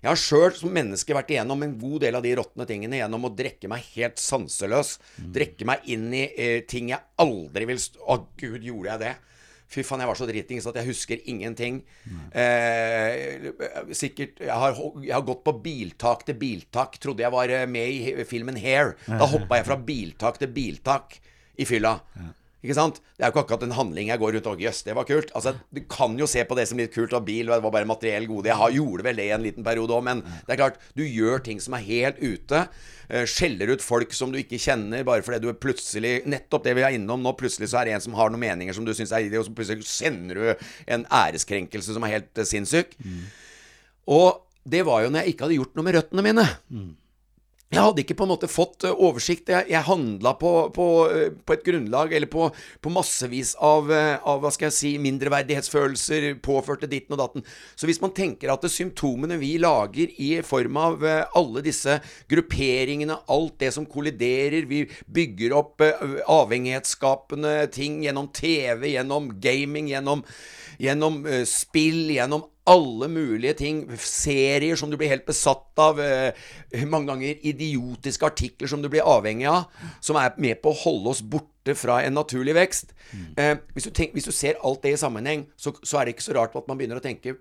Jeg 0.00 0.08
har 0.08 0.16
sjøl 0.16 0.52
som 0.56 0.72
menneske 0.72 1.12
vært 1.12 1.30
igjennom 1.34 1.60
en 1.64 1.74
god 1.80 2.00
del 2.06 2.16
av 2.16 2.22
de 2.24 2.30
råtne 2.38 2.64
tingene 2.68 2.96
gjennom 3.02 3.26
å 3.28 3.32
drikke 3.36 3.68
meg 3.68 3.84
helt 3.96 4.20
sanseløs. 4.20 4.94
Drikke 5.32 5.66
meg 5.68 5.84
inn 5.92 6.06
i 6.16 6.22
eh, 6.36 6.60
ting 6.68 6.88
jeg 6.92 7.00
aldri 7.20 7.66
vil 7.68 7.80
st 7.80 8.00
Å, 8.00 8.16
gud, 8.40 8.62
gjorde 8.64 8.94
jeg 8.94 9.02
det? 9.02 9.12
Fy 9.70 9.84
faen, 9.86 10.00
jeg 10.02 10.08
var 10.10 10.18
så 10.18 10.26
dritings 10.26 10.64
at 10.66 10.78
jeg 10.80 10.88
husker 10.88 11.20
ingenting. 11.30 11.82
Eh, 12.34 13.52
sikkert 13.94 14.40
jeg 14.42 14.56
har, 14.64 14.80
jeg 15.04 15.14
har 15.14 15.22
gått 15.28 15.44
på 15.46 15.54
biltak 15.62 16.24
til 16.26 16.34
biltak. 16.40 16.96
Trodde 16.98 17.22
jeg 17.22 17.30
var 17.36 17.52
eh, 17.54 17.68
med 17.70 17.92
i 17.92 18.24
filmen 18.26 18.56
Hair. 18.58 18.96
Da 19.06 19.28
hoppa 19.30 19.60
jeg 19.60 19.68
fra 19.68 19.76
biltak 19.78 20.40
til 20.42 20.50
biltak 20.56 21.20
i 21.60 21.68
fylla. 21.68 21.98
Ikke 22.60 22.74
sant? 22.76 22.98
Det 23.16 23.24
er 23.24 23.30
jo 23.30 23.32
ikke 23.32 23.42
akkurat 23.46 23.62
en 23.64 23.72
handling 23.72 24.10
jeg 24.10 24.20
går 24.20 24.34
rundt 24.36 24.48
og 24.50 24.60
Jøss, 24.60 24.82
det 24.84 24.92
var 24.98 25.06
kult. 25.08 25.30
Altså, 25.38 25.54
Du 25.72 25.80
kan 25.88 26.12
jo 26.20 26.26
se 26.28 26.42
på 26.44 26.56
det 26.58 26.66
som 26.68 26.76
litt 26.76 26.92
kult 26.92 27.14
av 27.16 27.24
bil, 27.24 27.48
og 27.48 27.54
det 27.56 27.64
var 27.64 27.72
bare 27.72 27.88
materiell 27.88 28.26
gode. 28.28 28.50
Jeg 28.50 28.58
har, 28.60 28.74
gjorde 28.76 29.06
vel 29.06 29.16
det 29.16 29.24
i 29.30 29.32
en 29.32 29.46
liten 29.46 29.64
periode 29.64 29.96
òg, 29.96 30.02
men 30.04 30.20
det 30.44 30.52
er 30.52 30.60
klart, 30.60 30.76
du 30.98 31.00
gjør 31.06 31.40
ting 31.46 31.60
som 31.64 31.72
er 31.78 31.86
helt 31.86 32.20
ute. 32.20 32.60
eh, 33.08 33.24
Skjeller 33.24 33.72
ut 33.72 33.80
folk 33.82 34.12
som 34.12 34.30
du 34.30 34.36
ikke 34.42 34.60
kjenner, 34.60 35.02
bare 35.08 35.24
fordi 35.24 35.40
du 35.40 35.48
er 35.48 35.56
plutselig 35.56 36.12
Nettopp 36.28 36.64
det 36.68 36.76
vi 36.76 36.84
er 36.84 36.98
innom 37.00 37.24
nå, 37.24 37.32
plutselig 37.40 37.70
så 37.72 37.80
er 37.80 37.88
det 37.88 37.94
en 37.96 38.04
som 38.04 38.14
har 38.20 38.28
noen 38.30 38.44
meninger 38.44 38.76
som 38.76 38.84
du 38.84 38.92
syns 38.92 39.10
er 39.16 39.24
idé, 39.24 39.40
og 39.40 39.48
så 39.48 39.56
plutselig 39.56 39.88
sender 39.88 40.34
du 40.36 40.66
en 40.86 41.06
æreskrenkelse 41.08 41.96
som 41.96 42.04
er 42.04 42.18
helt 42.18 42.38
eh, 42.44 42.44
sinnssyk. 42.44 42.92
Og 44.10 44.42
det 44.68 44.84
var 44.84 45.04
jo 45.06 45.10
når 45.10 45.24
jeg 45.24 45.32
ikke 45.34 45.46
hadde 45.48 45.56
gjort 45.56 45.76
noe 45.78 45.86
med 45.88 45.96
røttene 45.96 46.22
mine. 46.28 46.44
Jeg 47.70 47.84
hadde 47.86 48.02
ikke 48.02 48.16
på 48.18 48.26
en 48.26 48.32
måte 48.32 48.48
fått 48.50 48.82
eh, 48.82 49.00
oversikt. 49.06 49.52
Jeg, 49.52 49.68
jeg 49.70 49.86
handla 49.86 50.32
på, 50.40 50.50
på, 50.74 50.86
eh, 51.06 51.28
på 51.30 51.54
et 51.54 51.62
grunnlag, 51.62 52.10
eller 52.18 52.26
på, 52.26 52.48
på 52.82 52.90
massevis 52.90 53.52
av, 53.62 53.92
eh, 53.94 54.16
av 54.26 54.40
hva 54.42 54.50
skal 54.50 54.66
jeg 54.66 54.74
si, 54.74 54.90
mindreverdighetsfølelser, 55.04 56.26
påførte 56.42 56.88
ditten 56.90 57.14
og 57.14 57.20
datten. 57.22 57.46
Så 57.78 57.86
hvis 57.86 58.02
man 58.02 58.10
tenker 58.16 58.50
at 58.50 58.66
det 58.66 58.72
symptomene 58.74 59.38
vi 59.38 59.52
lager 59.62 60.10
i 60.18 60.32
form 60.42 60.80
av 60.82 61.06
alle 61.06 61.62
disse 61.62 62.00
grupperingene, 62.32 63.20
alt 63.30 63.60
det 63.62 63.70
som 63.78 63.86
kolliderer, 63.86 64.66
vi 64.66 64.82
bygger 65.06 65.54
opp 65.60 65.86
avhengighetsskapende 66.26 67.54
ting 67.70 68.02
gjennom 68.02 68.32
TV, 68.34 68.96
gjennom 68.96 69.30
gaming, 69.38 69.92
gjennom, 69.94 70.26
gjennom 70.80 71.20
uh, 71.26 71.42
spill, 71.48 72.08
gjennom 72.14 72.46
alle 72.70 73.08
mulige 73.10 73.56
ting, 73.58 73.82
serier 73.98 74.78
som 74.78 74.92
du 74.92 74.96
blir 75.00 75.10
helt 75.12 75.26
besatt 75.28 75.80
av, 75.80 76.00
Uh, 76.00 76.84
mange 76.88 77.10
ganger 77.10 77.46
idiotiske 77.46 78.26
artikler 78.26 78.70
som 78.70 78.82
du 78.82 78.88
blir 78.92 79.06
avhengig 79.06 79.48
av, 79.50 79.66
som 80.00 80.18
er 80.20 80.36
med 80.40 80.60
på 80.62 80.72
å 80.72 80.80
holde 80.84 81.14
oss 81.14 81.22
borte 81.22 81.74
fra 81.76 82.00
en 82.04 82.16
naturlig 82.16 82.54
vekst. 82.56 82.94
Uh, 83.38 83.56
hvis, 83.74 83.88
du 83.88 83.94
tenk, 83.94 84.14
hvis 84.16 84.28
du 84.28 84.34
ser 84.34 84.60
alt 84.64 84.82
det 84.86 84.94
i 84.94 85.00
sammenheng, 85.00 85.48
så, 85.56 85.74
så 85.82 86.00
er 86.00 86.06
det 86.06 86.16
ikke 86.16 86.28
så 86.30 86.36
rart 86.38 86.56
at 86.58 86.70
man 86.70 86.80
begynner 86.80 87.00
å 87.00 87.04
tenke 87.04 87.38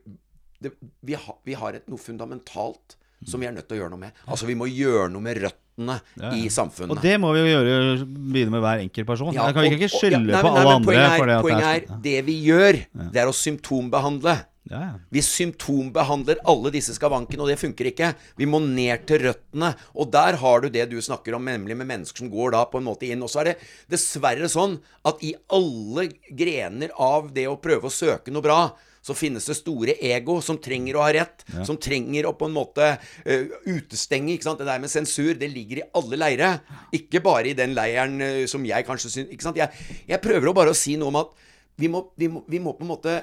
det, 0.59 0.73
vi, 1.05 1.15
ha, 1.15 1.35
vi 1.47 1.55
har 1.55 1.77
et 1.77 1.87
noe 1.91 2.01
fundamentalt 2.01 2.98
som 3.25 3.39
vi 3.41 3.47
er 3.47 3.51
nødt 3.55 3.67
til 3.67 3.77
å 3.77 3.81
gjøre 3.83 3.91
noe 3.95 3.99
med. 4.05 4.11
Altså, 4.27 4.45
vi 4.47 4.55
må 4.55 4.67
gjøre 4.71 5.09
noe 5.11 5.21
med 5.21 5.41
røttene 5.43 5.99
i 6.35 6.49
samfunnet. 6.51 6.91
Og 6.91 7.01
det 7.01 7.15
må 7.19 7.31
vi 7.35 7.39
jo 7.39 7.47
gjøre 7.63 8.05
begynne 8.05 8.51
med 8.51 8.61
hver 8.63 8.83
enkelt 8.83 9.07
person. 9.07 9.33
Ja, 9.33 9.45
Jeg 9.47 9.53
kan 9.55 9.63
vi 9.63 9.69
og- 9.69 9.79
ikke 9.79 9.91
skylde 9.99 10.31
ja, 10.31 10.41
på 10.41 10.51
alle 10.55 10.75
andre. 10.75 10.93
Poenget 10.93 11.19
er, 11.19 11.25
det 11.25 11.41
poenget 11.43 11.89
er, 11.89 11.99
det 12.03 12.25
vi 12.25 12.35
gjør, 12.45 12.79
det 13.13 13.21
er 13.23 13.27
å 13.27 13.35
symptombehandle. 13.35 14.37
ja, 14.69 14.79
ja. 14.79 14.93
Vi 15.11 15.21
symptombehandler 15.25 16.37
alle 16.45 16.71
disse 16.73 16.93
skavankene, 16.93 17.41
og 17.41 17.47
det 17.49 17.57
funker 17.59 17.89
ikke. 17.91 18.13
Vi 18.37 18.45
må 18.49 18.59
ned 18.61 19.05
til 19.09 19.19
røttene. 19.27 19.71
Og 19.95 20.11
der 20.11 20.35
har 20.41 20.61
du 20.61 20.69
det 20.69 20.89
du 20.91 20.97
snakker 21.01 21.35
om, 21.35 21.45
nemlig 21.45 21.75
med 21.77 21.87
mennesker 21.89 22.17
som 22.23 22.29
går 22.31 22.51
da 22.51 22.65
på 22.65 22.77
en 22.79 22.85
måte 22.85 23.07
inn. 23.09 23.23
Og 23.23 23.29
så 23.31 23.41
er 23.41 23.51
det 23.51 23.57
dessverre 23.89 24.49
sånn 24.51 24.79
at 25.05 25.23
i 25.25 25.33
alle 25.49 26.09
grener 26.31 26.89
av 26.99 27.31
det 27.33 27.47
å 27.49 27.57
prøve 27.61 27.89
å 27.89 27.93
søke 27.93 28.31
noe 28.31 28.41
bra, 28.45 28.61
så 29.05 29.15
finnes 29.17 29.45
det 29.47 29.57
store 29.57 29.95
ego 30.05 30.39
som 30.43 30.59
trenger 30.61 30.97
å 30.97 31.03
ha 31.05 31.11
rett, 31.15 31.43
som 31.67 31.79
trenger 31.81 32.27
å 32.27 32.35
på 32.37 32.49
en 32.49 32.55
måte 32.55 32.91
uh, 32.99 33.57
utestenge. 33.65 34.35
ikke 34.35 34.49
sant? 34.49 34.61
Det 34.61 34.67
der 34.67 34.81
med 34.83 34.91
sensur, 34.91 35.33
det 35.39 35.51
ligger 35.53 35.81
i 35.81 35.87
alle 35.97 36.19
leire. 36.19 36.53
Ikke 36.95 37.23
bare 37.23 37.51
i 37.51 37.57
den 37.57 37.75
leiren 37.77 38.19
uh, 38.21 38.45
som 38.49 38.65
jeg 38.67 38.87
kanskje 38.87 39.13
syns 39.13 39.35
ikke 39.35 39.47
sant? 39.47 39.59
Jeg, 39.59 39.71
jeg 40.09 40.23
prøver 40.23 40.51
å 40.51 40.55
bare 40.57 40.73
å 40.75 40.77
si 40.77 40.97
noe 40.99 41.13
om 41.13 41.21
at 41.21 41.35
vi 41.79 41.91
må, 41.91 42.03
vi 42.19 42.27
må, 42.31 42.43
vi 42.49 42.59
må 42.59 42.75
på 42.75 42.83
en 42.83 42.91
måte 42.91 43.21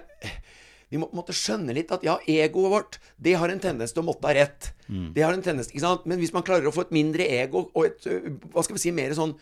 vi 0.87 1.01
må 1.03 1.09
på 1.11 1.17
en 1.17 1.19
måte 1.19 1.35
skjønne 1.35 1.75
litt 1.75 1.91
at 1.93 2.05
ja, 2.07 2.15
egoet 2.31 2.71
vårt 2.73 2.99
det 3.19 3.35
har 3.37 3.51
en 3.51 3.61
tendens 3.61 3.93
til 3.93 4.05
å 4.05 4.07
måtte 4.07 4.29
ha 4.29 4.37
rett. 4.37 4.71
Det 5.13 5.25
har 5.27 5.35
en 5.35 5.43
tendens, 5.43 5.69
ikke 5.73 5.83
sant? 5.83 6.05
Men 6.07 6.21
hvis 6.23 6.31
man 6.33 6.45
klarer 6.47 6.69
å 6.71 6.73
få 6.73 6.85
et 6.87 6.95
mindre 6.95 7.27
ego 7.27 7.65
og 7.75 7.89
et 7.89 8.07
hva 8.55 8.63
skal 8.63 8.79
vi 8.79 8.85
si, 8.85 8.93
mer 8.95 9.11
sånn 9.19 9.35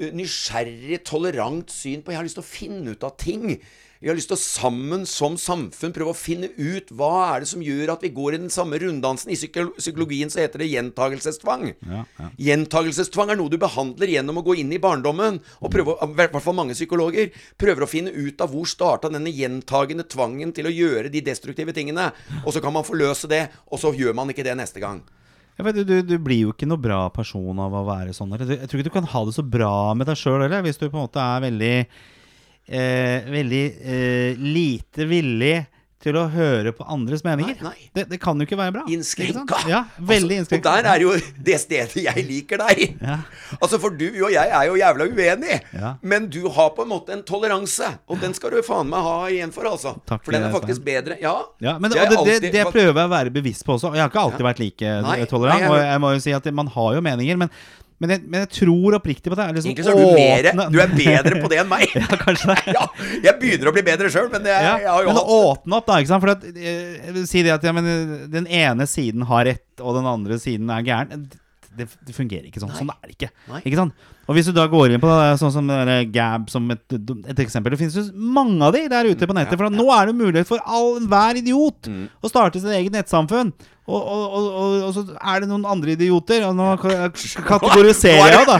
nysgjerrig, 0.00 1.02
tolerant 1.04 1.70
syn 1.72 2.02
på 2.02 2.12
Jeg 2.12 2.18
har 2.20 2.26
lyst 2.26 2.38
til 2.40 2.44
å 2.44 2.50
finne 2.50 2.94
ut 2.94 3.06
av 3.06 3.16
ting. 3.20 3.60
Vi 4.00 4.08
har 4.08 4.16
lyst 4.16 4.30
til 4.30 4.38
å 4.38 4.40
sammen 4.40 5.02
som 5.04 5.34
samfunn 5.36 5.92
prøve 5.92 6.14
å 6.14 6.16
finne 6.16 6.48
ut 6.56 6.88
hva 6.96 7.34
er 7.34 7.42
det 7.42 7.50
som 7.50 7.60
gjør 7.60 7.90
at 7.92 8.04
vi 8.06 8.08
går 8.16 8.32
i 8.32 8.38
den 8.40 8.52
samme 8.52 8.78
runddansen. 8.80 9.28
I 9.28 9.36
psykologien 9.36 10.30
så 10.32 10.40
heter 10.40 10.62
det 10.62 10.70
gjentagelsestvang. 10.70 11.66
Ja, 11.84 12.04
ja. 12.16 12.28
Gjentagelsestvang 12.46 13.34
er 13.34 13.36
noe 13.36 13.52
du 13.52 13.58
behandler 13.60 14.08
gjennom 14.08 14.40
å 14.40 14.44
gå 14.46 14.54
inn 14.62 14.70
i 14.72 14.78
barndommen. 14.80 15.42
Og 15.60 15.72
prøve, 15.74 15.98
i 16.00 16.16
hvert 16.16 16.40
fall 16.40 16.56
mange 16.56 16.72
psykologer 16.78 17.28
prøver 17.60 17.84
å 17.84 17.88
finne 17.90 18.14
ut 18.16 18.40
av 18.40 18.54
hvor 18.54 18.70
starta 18.72 19.10
denne 19.12 19.28
gjentagende 19.36 20.06
tvangen 20.08 20.54
til 20.56 20.70
å 20.70 20.72
gjøre 20.72 21.10
de 21.12 21.20
destruktive 21.26 21.74
tingene. 21.76 22.06
Og 22.46 22.56
så 22.56 22.62
kan 22.64 22.72
man 22.72 22.86
forløse 22.88 23.28
det, 23.28 23.42
og 23.68 23.82
så 23.82 23.92
gjør 23.92 24.16
man 24.16 24.32
ikke 24.32 24.46
det 24.48 24.54
neste 24.62 24.80
gang. 24.80 25.02
Vet, 25.60 25.82
du, 25.84 25.98
du 26.08 26.14
blir 26.16 26.46
jo 26.46 26.54
ikke 26.54 26.70
noe 26.70 26.80
bra 26.80 27.02
person 27.12 27.60
av 27.60 27.76
å 27.76 27.84
være 27.84 28.16
sånn. 28.16 28.32
Jeg 28.40 28.64
tror 28.64 28.80
ikke 28.80 28.88
du 28.88 28.96
kan 28.96 29.10
ha 29.12 29.22
det 29.28 29.36
så 29.36 29.44
bra 29.44 29.92
med 29.92 30.08
deg 30.08 30.16
sjøl 30.16 30.38
heller, 30.46 30.64
hvis 30.64 30.80
du 30.80 30.86
på 30.86 30.94
en 30.94 31.04
måte 31.04 31.20
er 31.20 31.44
veldig 31.44 31.74
eh, 32.68 33.28
Veldig 33.30 33.64
eh, 33.80 34.40
lite 34.40 35.06
villig 35.10 35.58
til 36.00 36.16
å 36.16 36.22
høre 36.32 36.70
på 36.72 36.84
andres 36.88 37.20
meninger. 37.26 37.58
Nei, 37.60 37.70
nei. 37.76 37.88
Det, 37.92 38.06
det 38.08 38.18
kan 38.22 38.38
jo 38.40 38.46
ikke 38.46 38.56
være 38.56 38.72
bra. 38.72 38.84
Innskrenka. 38.88 39.58
Ja, 39.68 39.82
veldig 39.98 40.38
Altså, 40.38 40.54
innskrenka. 40.56 40.70
Og 40.70 40.78
der 40.78 40.88
er 40.94 41.02
jo 41.04 41.10
det 41.50 41.58
stedet 41.60 42.04
jeg 42.06 42.24
liker 42.24 42.62
deg. 42.62 42.94
Ja. 43.04 43.18
Altså, 43.58 43.76
for 43.82 43.92
du 43.92 44.06
og 44.08 44.30
jeg 44.32 44.48
er 44.48 44.64
jo 44.70 44.78
jævla 44.80 45.08
uenige. 45.10 45.58
Ja. 45.76 45.90
Men 46.00 46.30
du 46.32 46.38
har 46.56 46.70
på 46.76 46.86
en 46.86 46.92
måte 46.94 47.12
en 47.12 47.20
toleranse. 47.28 47.90
Og 48.08 48.16
den 48.22 48.32
skal 48.38 48.56
du 48.56 48.62
faen 48.64 48.88
meg 48.88 49.04
ha 49.04 49.18
igjen 49.28 49.52
for, 49.52 49.68
altså. 49.68 49.92
Takk 50.08 50.24
for 50.24 50.32
den 50.32 50.48
er 50.48 50.56
faktisk 50.56 50.86
bedre. 50.88 51.20
Ja. 51.20 51.34
Ja, 51.60 51.76
men 51.76 51.92
det, 51.92 52.06
det, 52.08 52.38
det, 52.46 52.54
det 52.56 52.64
prøver 52.72 52.96
jeg 52.96 53.10
å 53.10 53.12
være 53.12 53.34
bevisst 53.36 53.68
på 53.68 53.76
også. 53.76 53.92
Jeg 53.92 54.06
har 54.06 54.08
ikke 54.08 54.24
alltid 54.24 54.48
vært 54.48 54.64
like 54.64 54.96
Nei, 55.04 55.20
tolerant. 55.28 55.68
og 55.68 55.78
jeg 55.84 56.00
må 56.06 56.14
jo 56.16 56.24
si 56.24 56.36
at 56.40 56.48
man 56.62 56.72
har 56.78 56.96
jo 56.96 57.04
meninger. 57.04 57.44
Men, 57.44 57.52
men, 58.00 58.14
jeg, 58.14 58.22
men 58.32 58.44
jeg 58.46 58.48
tror 58.56 58.94
oppriktig 58.96 59.28
på 59.28 59.36
det. 59.36 59.44
Er 59.44 59.56
liksom 59.58 59.70
Egentlig 59.74 59.84
så 59.84 59.92
er 59.92 59.98
du 60.00 60.14
mer 60.16 60.70
Du 60.72 60.78
er 60.80 60.92
bedre 60.94 61.40
på 61.42 61.50
det 61.52 61.58
enn 61.60 61.68
meg. 61.68 61.84
ja, 62.00 62.06
kanskje 62.22 62.54
det. 62.54 62.74
Ja, 62.76 62.86
jeg 63.26 63.34
begynner 63.42 63.68
å 63.68 63.74
bli 63.76 63.84
bedre 63.90 64.12
sjøl, 64.12 64.30
men 64.32 64.48
jeg, 64.48 64.64
Ja, 64.64 64.72
jeg 64.80 64.88
har 64.88 65.04
jo 65.04 65.10
men 65.12 65.20
åpne 65.36 65.76
opp, 65.76 65.90
da. 65.90 65.98
ikke 66.00 66.12
sant? 66.14 66.24
For 66.24 66.32
at, 66.32 66.46
eh, 66.48 66.94
jeg 67.10 67.26
si 67.28 67.44
det 67.44 67.52
at 67.58 67.66
ja, 67.68 67.74
men, 67.76 67.90
eh, 67.92 68.14
den 68.32 68.48
ene 68.48 68.88
siden 68.88 69.26
har 69.28 69.44
rett, 69.50 69.84
og 69.84 69.98
den 69.98 70.08
andre 70.08 70.40
siden 70.40 70.72
er 70.72 70.86
gæren. 70.86 71.28
Det, 71.76 71.86
det 72.08 72.16
fungerer 72.16 72.48
ikke 72.48 72.64
sånn. 72.64 72.72
Sånn 72.78 72.88
er 72.94 73.04
det 73.04 73.18
ikke. 73.18 73.30
Nei. 73.52 73.60
Ikke 73.68 73.82
sant? 73.82 74.08
Og 74.28 74.36
hvis 74.36 74.46
du 74.46 74.52
da 74.54 74.66
går 74.70 74.92
inn 74.94 75.00
på 75.02 75.08
det, 75.10 75.38
sånn 75.40 75.50
som 75.54 75.66
det 75.66 76.12
Gab 76.14 76.50
som 76.52 76.68
et, 76.70 76.84
et 76.92 77.40
eksempel 77.42 77.72
Det 77.72 77.80
finnes 77.80 77.96
jo 77.98 78.04
mange 78.14 78.62
av 78.62 78.72
de 78.76 78.84
der 78.92 79.08
ute 79.10 79.26
på 79.26 79.34
nettet. 79.34 79.58
For 79.58 79.72
nå 79.74 79.86
er 79.96 80.06
det 80.12 80.14
mulighet 80.20 80.46
for 80.46 80.62
all 80.66 80.96
enhver 81.00 81.40
idiot 81.40 81.88
Mm. 81.90 82.06
å 82.22 82.28
starte 82.30 82.60
sitt 82.60 82.70
eget 82.70 82.92
nettsamfunn. 82.94 83.50
Og, 83.90 84.02
og, 84.06 84.34
og, 84.36 84.74
og, 84.86 84.90
så 84.94 85.02
er 85.18 85.40
det 85.42 85.48
noen 85.50 85.64
andre 85.66 85.96
idioter. 85.96 86.44
Og 86.46 86.54
nå 86.54 86.68
ka- 86.78 87.08
kategoriserer 87.50 88.36
jeg, 88.36 88.46
da. 88.46 88.58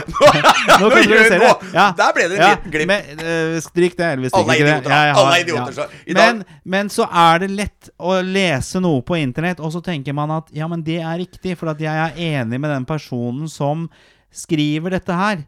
Nå 0.81 0.89
kategoriserer 0.91 1.45
jeg. 1.45 1.69
jeg. 1.71 1.95
Der 2.01 2.13
ble 2.17 2.25
det 2.27 2.39
en 2.39 2.43
liten 2.49 2.73
glipp. 2.75 2.91
Men, 2.91 3.21
uh, 3.23 3.57
stryk 3.63 3.95
det, 3.99 4.09
Elvis. 4.17 4.35
Alle 4.35 4.57
er 4.57 4.63
idioter, 4.65 4.89
da. 4.89 5.01
Har- 5.13 5.21
Alle 5.23 5.39
idioter, 5.45 5.77
så 5.77 5.87
i 6.11 6.17
Men, 6.19 6.43
men 6.75 6.91
så 6.91 7.07
er 7.07 7.45
det 7.45 7.51
lett 7.55 7.91
å 8.01 8.17
lese 8.27 8.81
noe 8.83 8.99
på 9.07 9.15
internett, 9.21 9.63
og 9.63 9.71
så 9.71 9.79
tenker 9.85 10.13
man 10.17 10.35
at 10.41 10.51
ja, 10.51 10.67
men 10.67 10.83
det 10.83 10.99
er 10.99 11.21
riktig, 11.23 11.55
for 11.59 11.71
at 11.71 11.79
jeg 11.79 11.95
er 12.09 12.19
enig 12.41 12.59
med 12.59 12.69
den 12.75 12.85
personen 12.89 13.47
som 13.47 13.87
skriver 14.31 14.97
dette 14.97 15.15
her. 15.17 15.45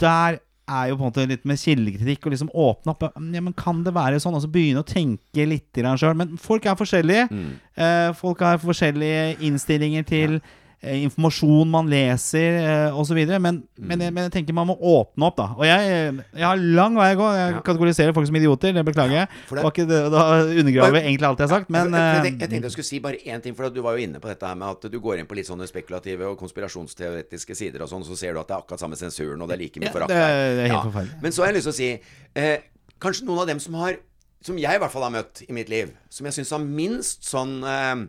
Der 0.00 0.40
er 0.70 0.90
jo 0.90 0.96
på 0.96 1.02
en 1.02 1.10
måte 1.10 1.26
litt 1.26 1.44
med 1.48 1.58
kildekritikk 1.58 2.26
og 2.26 2.34
liksom 2.34 2.52
åpne 2.54 2.94
opp. 2.94 3.04
Ja, 3.08 3.42
men 3.42 3.54
Kan 3.58 3.82
det 3.86 3.94
være 3.96 4.20
sånn? 4.22 4.36
Og 4.38 4.44
så 4.44 4.50
begynne 4.52 4.84
å 4.84 4.86
tenke 4.86 5.46
litt 5.48 5.74
sjøl. 5.74 6.16
Men 6.18 6.36
folk 6.40 6.66
er 6.66 6.78
forskjellige. 6.78 7.26
Mm. 7.30 7.52
Eh, 7.74 8.08
folk 8.18 8.42
har 8.46 8.62
forskjellige 8.62 9.40
innstillinger 9.46 10.06
til 10.06 10.38
eh, 10.38 10.50
informasjon 10.82 11.68
man 11.68 11.88
leser 11.92 12.56
eh, 12.88 12.96
osv. 12.96 13.18
Men, 13.38 13.62
men, 13.76 14.00
jeg- 14.00 14.12
men 14.16 14.24
jeg 14.24 14.32
tenker 14.32 14.54
man 14.56 14.66
må 14.70 14.76
åpne 14.80 15.26
opp, 15.28 15.36
da. 15.36 15.48
Og 15.58 15.64
jeg, 15.68 16.22
jeg 16.32 16.46
har 16.46 16.56
lang 16.56 16.94
vei 16.96 17.10
å 17.14 17.18
gå. 17.20 17.26
Jeg 17.36 17.52
Ja. 17.54 17.60
kategoriserer 17.60 18.14
folk 18.16 18.26
som 18.26 18.36
idioter. 18.36 18.72
Det 18.72 18.84
beklager 18.86 19.12
jeg. 19.18 19.28
Ja, 19.28 19.56
det- 19.60 19.64
ikke 19.70 19.86
da 19.90 20.24
undergraver 20.48 20.96
jeg 21.00 21.04
egentlig 21.10 21.28
alt 21.28 21.38
jeg 21.38 21.48
har 21.48 21.54
sagt, 21.58 21.70
men 21.70 21.92
jeg, 21.92 22.00
eh, 22.00 22.22
tenkte, 22.24 22.40
jeg 22.40 22.50
tenkte 22.50 22.68
jeg 22.70 22.72
skulle 22.72 22.90
si 22.90 22.98
bare 23.00 23.16
én 23.26 23.42
ting, 23.42 23.54
for 23.54 23.68
du 23.68 23.82
var 23.82 23.96
jo 23.98 24.04
inne 24.06 24.20
på 24.20 24.28
dette 24.32 24.46
her 24.46 24.54
med 24.54 24.68
at 24.68 24.90
du 24.90 24.98
går 25.00 25.18
inn 25.20 25.26
på 25.26 25.34
litt 25.36 25.46
sånne 25.46 25.68
spekulative 25.68 26.22
og 26.30 26.38
konspirasjonsteoretiske 26.38 27.54
sider 27.56 27.82
og 27.82 27.88
sånn, 27.90 28.04
så 28.06 28.16
ser 28.16 28.32
du 28.34 28.40
at 28.40 28.48
det 28.48 28.56
er 28.56 28.62
akkurat 28.62 28.80
samme 28.80 28.96
sensuren, 28.96 29.40
og 29.42 29.48
det 29.48 29.58
er 29.58 29.62
like 29.64 29.80
mye 29.80 29.92
forakt 29.92 30.10
er- 30.10 30.64
er 30.64 30.68
helt 30.68 30.94
Ja. 30.94 31.04
Men 31.20 31.32
så 31.32 31.42
har 31.44 31.52
jeg 31.52 31.56
lyst 31.62 31.68
til 31.68 31.72
å 31.72 31.76
si 31.76 32.00
eh, 32.36 32.58
Kanskje 33.00 33.24
noen 33.24 33.40
av 33.40 33.46
dem 33.46 33.58
som 33.58 33.74
har 33.74 33.96
Som 34.42 34.56
jeg 34.56 34.74
i 34.74 34.78
hvert 34.78 34.90
fall 34.90 35.02
har 35.02 35.10
møtt 35.12 35.42
i 35.48 35.52
mitt 35.52 35.68
liv, 35.68 35.90
som 36.08 36.24
jeg 36.24 36.32
syns 36.32 36.50
har 36.50 36.60
minst 36.64 37.24
sånn 37.28 37.62
eh, 37.62 38.06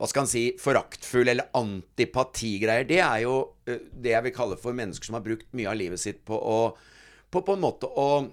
hva 0.00 0.08
skal 0.08 0.24
han 0.24 0.30
si, 0.32 0.44
foraktfull 0.56 1.28
eller 1.28 1.50
antipatigreier, 1.58 2.86
det 2.88 3.02
er 3.04 3.18
jo 3.26 3.34
eh, 3.68 3.82
det 3.92 4.14
jeg 4.14 4.24
vil 4.24 4.36
kalle 4.36 4.56
for 4.60 4.76
mennesker 4.76 5.10
som 5.10 5.18
har 5.18 5.26
brukt 5.26 5.50
mye 5.56 5.68
av 5.68 5.76
livet 5.76 6.00
sitt 6.00 6.24
på 6.24 6.36
å 6.36 6.60
På, 7.30 7.44
på 7.46 7.54
en 7.54 7.62
måte 7.62 7.86
å 7.86 8.26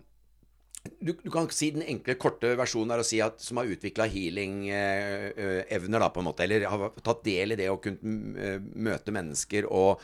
du, 0.99 1.11
du 1.11 1.29
kan 1.29 1.49
si 1.51 1.67
den 1.75 1.83
enkle, 1.83 2.15
korte 2.15 2.55
versjonen 2.57 2.93
er 2.95 3.01
å 3.03 3.05
si 3.05 3.19
at 3.21 3.41
som 3.43 3.59
har 3.59 3.67
utvikla 3.67 4.07
healing-evner, 4.07 5.99
da, 5.99 6.09
på 6.13 6.21
en 6.21 6.27
måte. 6.29 6.45
Eller 6.45 6.63
har 6.71 6.95
tatt 7.03 7.25
del 7.27 7.51
i 7.51 7.59
det 7.59 7.67
å 7.69 7.81
kunne 7.83 8.39
eh, 8.39 8.59
møte 8.87 9.11
mennesker 9.11 9.67
og, 9.67 9.99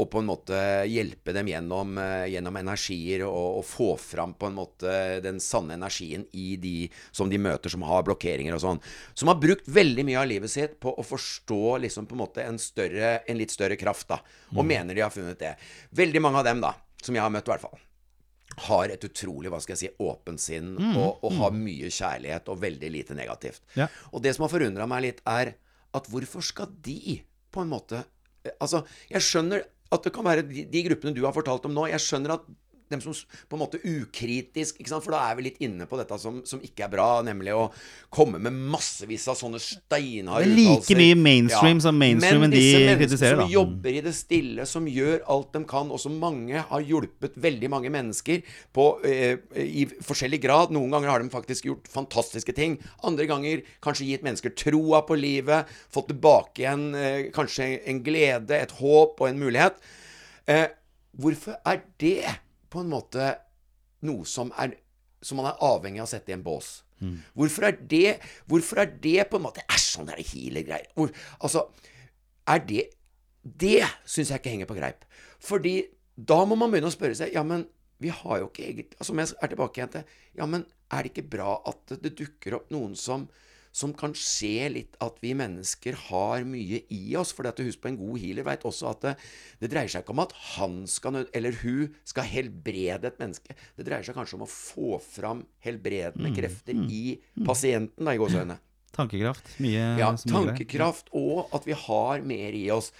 og 0.00 0.08
på 0.10 0.22
en 0.22 0.28
måte 0.28 0.56
hjelpe 0.88 1.34
dem 1.36 1.50
gjennom, 1.50 1.98
eh, 2.00 2.30
gjennom 2.32 2.56
energier 2.58 3.26
og, 3.26 3.58
og 3.60 3.66
få 3.68 3.90
fram 4.00 4.32
på 4.38 4.48
en 4.48 4.56
måte 4.56 4.94
den 5.24 5.40
sanne 5.42 5.76
energien 5.76 6.24
i 6.32 6.56
de 6.60 6.76
som 7.10 7.30
de 7.30 7.40
møter 7.42 7.72
som 7.72 7.84
har 7.86 8.04
blokkeringer 8.06 8.56
og 8.56 8.64
sånn. 8.64 8.82
Som 9.14 9.32
har 9.32 9.40
brukt 9.42 9.68
veldig 9.68 10.06
mye 10.08 10.20
av 10.22 10.28
livet 10.30 10.52
sitt 10.52 10.78
på 10.82 10.94
å 10.96 11.06
forstå 11.06 11.78
liksom 11.84 12.08
på 12.08 12.16
en 12.16 12.24
måte 12.24 12.44
en, 12.46 12.60
større, 12.62 13.18
en 13.28 13.40
litt 13.40 13.54
større 13.54 13.78
kraft, 13.80 14.08
da. 14.10 14.22
Og 14.56 14.66
mener 14.66 14.96
de 14.96 15.04
har 15.04 15.12
funnet 15.14 15.40
det. 15.40 15.54
Veldig 15.96 16.22
mange 16.24 16.40
av 16.40 16.48
dem, 16.48 16.62
da, 16.64 16.74
som 17.02 17.16
jeg 17.16 17.24
har 17.24 17.32
møtt 17.32 17.48
i 17.48 17.54
hvert 17.54 17.66
fall 17.68 17.80
har 18.68 18.90
et 18.92 19.04
utrolig 19.06 19.48
hva 19.48 19.62
skal 19.64 19.72
jeg 19.72 19.80
si, 19.80 19.90
åpent 20.04 20.42
sinn 20.42 20.74
og, 20.76 21.22
og 21.24 21.36
har 21.38 21.54
mye 21.56 21.88
kjærlighet 21.88 22.50
og 22.52 22.58
veldig 22.60 22.90
lite 22.92 23.16
negativt. 23.16 23.62
Ja. 23.78 23.86
Og 24.12 24.20
det 24.24 24.34
som 24.36 24.44
har 24.44 24.52
forundra 24.52 24.84
meg 24.90 25.06
litt, 25.06 25.22
er 25.24 25.54
at 25.96 26.08
hvorfor 26.12 26.44
skal 26.44 26.72
de 26.84 27.20
på 27.52 27.62
en 27.62 27.72
måte 27.72 28.02
eh, 28.02 28.52
Altså, 28.58 28.82
jeg 29.12 29.24
skjønner 29.24 29.64
at 29.92 30.06
det 30.06 30.12
kan 30.14 30.26
være 30.26 30.44
de, 30.48 30.64
de 30.72 30.84
gruppene 30.86 31.14
du 31.16 31.24
har 31.26 31.34
fortalt 31.36 31.66
om 31.68 31.74
nå. 31.76 31.86
Jeg 31.92 32.02
skjønner 32.02 32.36
at 32.38 32.46
dem 32.92 33.02
som 33.04 33.16
på 33.16 33.58
en 33.58 33.62
måte 33.62 33.80
ukritisk? 33.82 34.80
For 34.92 35.12
da 35.14 35.24
er 35.30 35.38
vi 35.38 35.46
litt 35.48 35.60
inne 35.64 35.88
på 35.88 35.98
dette 36.00 36.18
som, 36.20 36.40
som 36.48 36.62
ikke 36.64 36.86
er 36.86 36.92
bra, 36.92 37.08
nemlig 37.26 37.54
å 37.56 37.66
komme 38.12 38.40
med 38.42 38.54
massevis 38.72 39.26
av 39.32 39.38
sånne 39.40 39.60
steinharde 39.62 40.46
Det 40.46 40.52
er 40.52 40.58
like 40.58 40.98
mye 40.98 41.18
mainstream 41.18 41.80
som 41.82 41.98
mainstreamen 41.98 42.46
Men 42.46 42.54
de 42.54 42.60
disse 42.60 42.78
menneskene 42.78 43.00
kritiserer, 43.00 43.40
som 43.42 43.52
jobber 43.52 43.98
i 43.98 44.02
det 44.04 44.14
stille, 44.16 44.66
som 44.68 44.88
gjør 44.88 45.22
alt 45.32 45.52
de 45.56 45.62
kan, 45.68 45.92
og 45.92 46.00
som 46.02 46.16
mange 46.20 46.64
har 46.68 46.86
hjulpet 46.86 47.36
veldig 47.42 47.70
mange 47.72 47.92
mennesker 47.92 48.44
på, 48.74 48.86
eh, 49.08 49.38
i 49.62 49.86
forskjellig 50.04 50.42
grad. 50.42 50.74
Noen 50.74 50.92
ganger 50.94 51.12
har 51.12 51.24
de 51.24 51.32
faktisk 51.32 51.68
gjort 51.70 51.90
fantastiske 51.92 52.54
ting. 52.56 52.78
Andre 53.06 53.28
ganger 53.30 53.64
kanskje 53.84 54.08
gitt 54.10 54.26
mennesker 54.26 54.54
troa 54.58 55.02
på 55.06 55.18
livet, 55.18 55.70
fått 55.92 56.10
tilbake 56.12 56.64
igjen 56.64 56.86
eh, 56.98 57.26
kanskje 57.34 57.74
en 57.88 58.02
glede, 58.04 58.56
et 58.58 58.78
håp 58.78 59.20
og 59.20 59.28
en 59.28 59.42
mulighet. 59.42 59.78
Eh, 60.50 60.68
hvorfor 61.18 61.58
er 61.68 61.84
det 62.02 62.38
på 62.72 62.80
en 62.82 62.90
måte 62.92 63.34
noe 64.08 64.26
som 64.28 64.50
er 64.58 64.78
som 65.22 65.38
man 65.38 65.52
er 65.52 65.60
avhengig 65.62 66.00
av 66.02 66.08
å 66.08 66.10
sette 66.10 66.32
i 66.32 66.34
en 66.34 66.42
bås. 66.42 66.80
Hvorfor 67.34 67.66
er 67.66 67.78
det 67.90 68.20
Hvorfor 68.50 68.82
er 68.82 68.90
det 69.02 69.28
på 69.30 69.38
en 69.38 69.44
måte 69.46 69.64
Æsj, 69.66 69.86
sånn 69.96 70.06
der 70.06 70.20
healer-greier. 70.22 70.90
Altså, 71.42 71.66
er 72.46 72.62
det 72.68 72.84
Det 73.42 73.82
syns 74.06 74.30
jeg 74.30 74.38
ikke 74.38 74.52
henger 74.52 74.68
på 74.70 74.76
greip. 74.78 75.02
Fordi 75.42 75.80
da 76.14 76.44
må 76.46 76.54
man 76.54 76.70
begynne 76.70 76.90
å 76.92 76.94
spørre 76.94 77.18
seg 77.18 77.34
Ja, 77.34 77.42
men 77.42 77.66
vi 78.02 78.10
har 78.14 78.42
jo 78.42 78.50
ikke 78.50 78.66
eget 78.68 78.94
altså, 78.98 79.12
Om 79.12 79.22
jeg 79.22 79.34
er 79.34 79.50
tilbake 79.50 79.80
igjen 79.80 79.94
til 79.96 80.04
Ja, 80.38 80.46
men 80.46 80.66
er 80.92 81.02
det 81.02 81.12
ikke 81.12 81.30
bra 81.34 81.56
at 81.66 81.82
det, 81.90 82.02
det 82.04 82.16
dukker 82.20 82.60
opp 82.60 82.70
noen 82.74 82.94
som 82.98 83.26
som 83.72 83.94
kan 83.96 84.12
se 84.18 84.68
litt 84.68 84.98
at 85.02 85.16
vi 85.24 85.32
mennesker 85.36 85.96
har 86.08 86.44
mye 86.48 86.82
i 86.92 87.02
oss. 87.16 87.32
For 87.32 87.48
husk 87.48 87.80
på 87.82 87.90
en 87.90 87.98
god 88.00 88.20
healer 88.20 88.46
vet 88.46 88.66
også 88.68 88.90
at 88.90 89.06
det, 89.06 89.14
det 89.62 89.70
dreier 89.72 89.90
seg 89.92 90.04
ikke 90.04 90.14
om 90.14 90.24
at 90.26 90.34
han 90.52 90.82
skal, 90.90 91.22
eller 91.32 91.56
hun 91.62 91.94
skal 92.08 92.28
helbrede 92.28 93.08
et 93.08 93.22
menneske. 93.22 93.56
Det 93.78 93.86
dreier 93.88 94.04
seg 94.06 94.18
kanskje 94.18 94.38
om 94.38 94.44
å 94.44 94.50
få 94.50 94.98
fram 95.02 95.46
helbredende 95.64 96.34
krefter 96.36 96.76
i 96.84 97.16
pasienten, 97.46 98.04
da, 98.04 98.14
i 98.14 98.20
gåseøynene. 98.20 98.58
Tankekraft. 98.92 99.54
Mye 99.64 99.86
Ja, 99.96 100.10
tankekraft, 100.20 101.08
og 101.16 101.48
at 101.56 101.64
vi 101.64 101.76
har 101.86 102.26
mer 102.28 102.56
i 102.56 102.66
oss. 102.74 102.92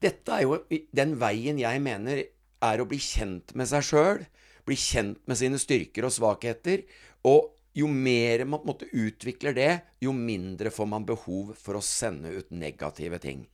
Dette 0.00 0.36
er 0.36 0.44
jo 0.44 0.58
den 0.96 1.16
veien 1.20 1.60
jeg 1.60 1.80
mener 1.84 2.26
er 2.60 2.80
å 2.82 2.88
bli 2.88 3.00
kjent 3.00 3.54
med 3.56 3.68
seg 3.70 3.86
sjøl, 3.88 4.20
bli 4.68 4.76
kjent 4.76 5.20
med 5.28 5.40
sine 5.40 5.60
styrker 5.60 6.04
og 6.04 6.12
svakheter, 6.12 6.84
og 7.24 7.54
jo 7.76 7.86
mer 7.86 8.44
man 8.50 8.64
måte 8.66 8.88
utvikler 8.90 9.54
det, 9.54 9.70
jo 10.02 10.12
mindre 10.16 10.72
får 10.74 10.88
man 10.90 11.04
behov 11.06 11.52
for 11.60 11.78
å 11.78 11.84
sende 11.84 12.32
ut 12.34 12.50
negative 12.50 13.20
ting. 13.22 13.44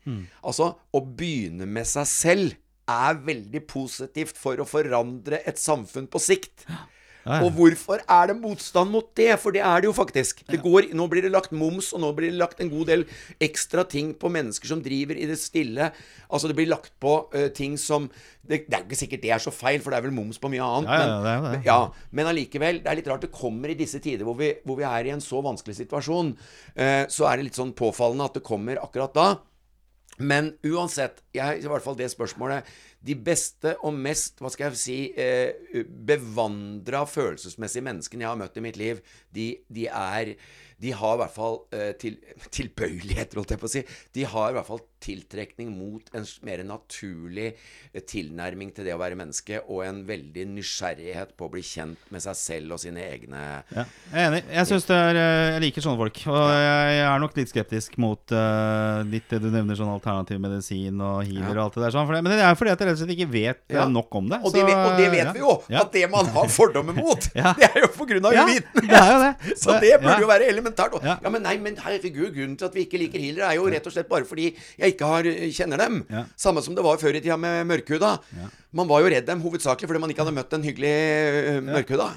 Altså, 0.43 0.73
å 0.93 1.01
begynne 1.05 1.69
med 1.69 1.87
seg 1.87 2.09
selv 2.09 2.57
er 2.87 3.19
veldig 3.19 3.64
positivt 3.67 4.39
for 4.39 4.61
å 4.62 4.69
forandre 4.69 5.43
et 5.45 5.59
samfunn 5.59 6.07
på 6.07 6.23
sikt. 6.23 6.67
Ja, 7.27 7.41
ja. 7.41 7.47
Og 7.47 7.57
hvorfor 7.57 7.99
er 8.07 8.29
det 8.31 8.37
motstand 8.39 8.93
mot 8.95 9.09
det? 9.18 9.33
For 9.43 9.55
det 9.55 9.62
er 9.66 9.83
det 9.83 9.89
jo 9.89 9.95
faktisk. 9.97 10.45
Det 10.47 10.61
går, 10.62 10.93
nå 10.95 11.09
blir 11.11 11.27
det 11.27 11.33
lagt 11.35 11.51
moms, 11.51 11.89
og 11.97 12.05
nå 12.05 12.12
blir 12.14 12.31
det 12.31 12.39
lagt 12.39 12.62
en 12.62 12.70
god 12.70 12.87
del 12.93 13.03
ekstra 13.43 13.83
ting 13.91 14.12
på 14.14 14.31
mennesker 14.31 14.70
som 14.70 14.83
driver 14.85 15.18
i 15.18 15.27
det 15.27 15.39
stille. 15.43 15.91
Altså 16.31 16.51
det 16.51 16.57
blir 16.59 16.70
lagt 16.70 16.93
på 17.03 17.16
uh, 17.35 17.49
ting 17.57 17.74
som 17.81 18.07
det, 18.47 18.62
det 18.68 18.77
er 18.77 18.85
jo 18.85 18.87
ikke 18.87 19.01
sikkert 19.01 19.24
det 19.24 19.33
er 19.35 19.43
så 19.43 19.51
feil, 19.51 19.81
for 19.83 19.91
det 19.91 19.99
er 19.99 20.07
vel 20.07 20.14
moms 20.14 20.39
på 20.39 20.53
mye 20.53 20.62
annet. 20.62 20.93
Ja, 20.93 21.03
ja, 21.03 21.18
men- 21.24 21.51
er 21.51 21.57
det. 21.57 21.64
ja, 21.66 21.81
men 22.14 22.31
allikevel, 22.31 22.79
det 22.85 22.93
er 22.93 23.01
litt 23.01 23.11
rart 23.11 23.27
det 23.27 23.33
kommer 23.35 23.74
i 23.74 23.79
disse 23.79 23.99
tider 23.99 24.22
hvor 24.29 24.39
vi, 24.39 24.53
hvor 24.62 24.79
vi 24.79 24.87
er 24.87 25.11
i 25.11 25.14
en 25.16 25.24
så 25.24 25.43
vanskelig 25.43 25.81
situasjon. 25.83 26.31
Uh, 26.79 27.05
så 27.11 27.27
er 27.27 27.37
det 27.41 27.51
litt 27.51 27.59
sånn 27.59 27.74
påfallende 27.74 28.31
at 28.31 28.39
det 28.39 28.47
kommer 28.47 28.79
akkurat 28.79 29.18
da. 29.18 29.29
Men 30.18 30.55
uansett, 30.64 31.20
jeg, 31.37 31.61
i 31.61 31.68
hvert 31.68 31.85
fall 31.85 31.97
det 31.99 32.09
spørsmålet 32.09 32.64
De 33.07 33.15
beste 33.15 33.77
og 33.85 33.95
mest, 33.95 34.41
hva 34.43 34.51
skal 34.53 34.71
jeg 34.71 34.81
si, 34.81 34.99
eh, 35.17 35.83
bevandra 35.87 37.05
følelsesmessige 37.09 37.85
menneskene 37.87 38.25
jeg 38.25 38.33
har 38.33 38.41
møtt 38.41 38.57
i 38.57 38.65
mitt 38.65 38.81
liv, 38.81 39.03
de, 39.35 39.51
de 39.69 39.87
er 39.91 40.37
De 40.77 40.91
har 40.93 41.15
i 41.15 41.21
hvert 41.23 41.33
fall 41.33 41.55
eh, 41.73 41.95
til, 41.97 42.19
tilbøyeligheter, 42.59 43.39
holdt 43.41 43.55
jeg 43.55 43.61
på 43.63 43.69
å 43.69 43.75
si. 43.79 43.85
De 44.13 44.27
har 44.29 44.51
i 44.51 44.57
hvert 44.59 44.69
fall 44.69 44.83
tiltrekning 45.07 45.71
mot 45.73 46.09
en 46.17 46.25
mer 46.47 46.63
naturlig 46.67 47.47
eh, 47.53 48.03
tilnærming 48.03 48.73
til 48.75 48.87
det 48.87 48.95
å 48.95 49.01
være 49.01 49.19
menneske, 49.19 49.61
og 49.71 49.85
en 49.87 50.03
veldig 50.09 50.47
nysgjerrighet 50.55 51.35
på 51.37 51.49
å 51.49 51.53
bli 51.53 51.63
kjent 51.67 52.11
med 52.13 52.25
seg 52.25 52.39
selv 52.41 52.77
og 52.77 52.83
sine 52.83 53.05
egne 53.05 53.43
Ja, 53.73 53.85
jeg 53.85 54.21
er 54.21 54.29
enig. 54.31 54.43
Jeg, 54.51 54.69
synes 54.71 54.89
det 54.89 54.99
er, 54.99 55.21
eh, 55.21 55.43
jeg 55.55 55.65
liker 55.67 55.87
sånne 55.87 56.03
folk. 56.03 56.23
Og 56.33 56.41
jeg, 56.53 57.01
er 57.07 57.23
nok 57.23 57.37
litt 57.39 57.53
skeptisk 57.53 57.97
mot 58.03 58.35
uh, 58.35 59.03
litt 59.09 59.29
det 59.31 59.41
du 59.43 59.49
nevner, 59.49 59.79
sånn 59.79 59.93
alternativ 59.93 60.41
medisin 60.43 61.01
og 61.01 61.23
healer 61.29 61.57
og 61.57 61.65
alt 61.67 61.79
det 61.79 61.87
der. 61.87 61.95
Sånn, 61.97 62.11
men 62.17 62.33
det 62.33 62.41
er 62.43 62.59
fordi 62.59 62.75
at 62.75 62.85
jeg 62.85 62.96
rett 62.97 63.05
og 63.05 63.05
slett 63.05 63.15
ikke 63.17 63.29
vet 63.33 63.61
eh, 63.71 63.77
Ja. 63.77 63.85
nok 63.93 64.19
om 64.19 64.31
det. 64.33 64.41
Og 64.43 64.55
det, 64.57 64.65
vet, 64.67 64.81
og 64.81 64.97
det 64.99 65.09
vet 65.13 65.23
ja. 65.23 65.33
vi 65.37 65.45
jo! 65.45 65.53
At 65.83 65.93
det 65.95 66.05
man 66.11 66.27
har 66.35 66.51
fordommer 66.53 66.97
mot, 67.03 67.29
det 67.37 67.69
er 67.71 67.81
jo 67.85 67.91
grunn 68.09 68.27
av 68.31 68.35
Ja, 68.37 68.47
uvitenhet! 68.49 69.39
det. 69.47 69.57
Så 69.63 69.79
det 69.83 69.95
burde 70.03 70.19
jo 70.25 70.31
være 70.31 70.51
elementært. 70.51 70.99
Ja. 71.05 71.19
Men 71.29 71.45
nei, 71.47 71.57
men 71.63 71.79
herregud, 71.83 72.33
grunnen 72.35 72.57
til 72.59 72.69
at 72.71 72.77
vi 72.77 72.87
ikke 72.89 73.01
liker 73.05 73.23
healere, 73.23 73.53
er 73.53 73.61
jo 73.61 73.69
rett 73.71 73.87
og 73.87 73.95
slett 73.95 74.09
bare 74.11 74.27
fordi 74.29 74.51
jeg 74.55 74.95
ikke 74.97 75.09
har, 75.13 75.29
kjenner 75.61 75.85
dem. 75.87 76.03
Samme 76.39 76.63
som 76.65 76.75
det 76.77 76.85
var 76.87 76.99
før 77.03 77.17
i 77.19 77.23
tida 77.25 77.37
med 77.41 77.67
mørkhuda. 77.71 78.17
Man 78.77 78.89
var 78.91 79.01
jo 79.01 79.09
redd 79.09 79.25
dem 79.25 79.41
hovedsakelig 79.41 79.89
fordi 79.89 80.01
man 80.03 80.11
ikke 80.13 80.21
hadde 80.21 80.35
møtt 80.37 80.53
en 80.53 80.65
hyggelig 80.67 80.91
uh, 80.93 81.61
mørkhuda. 81.65 82.09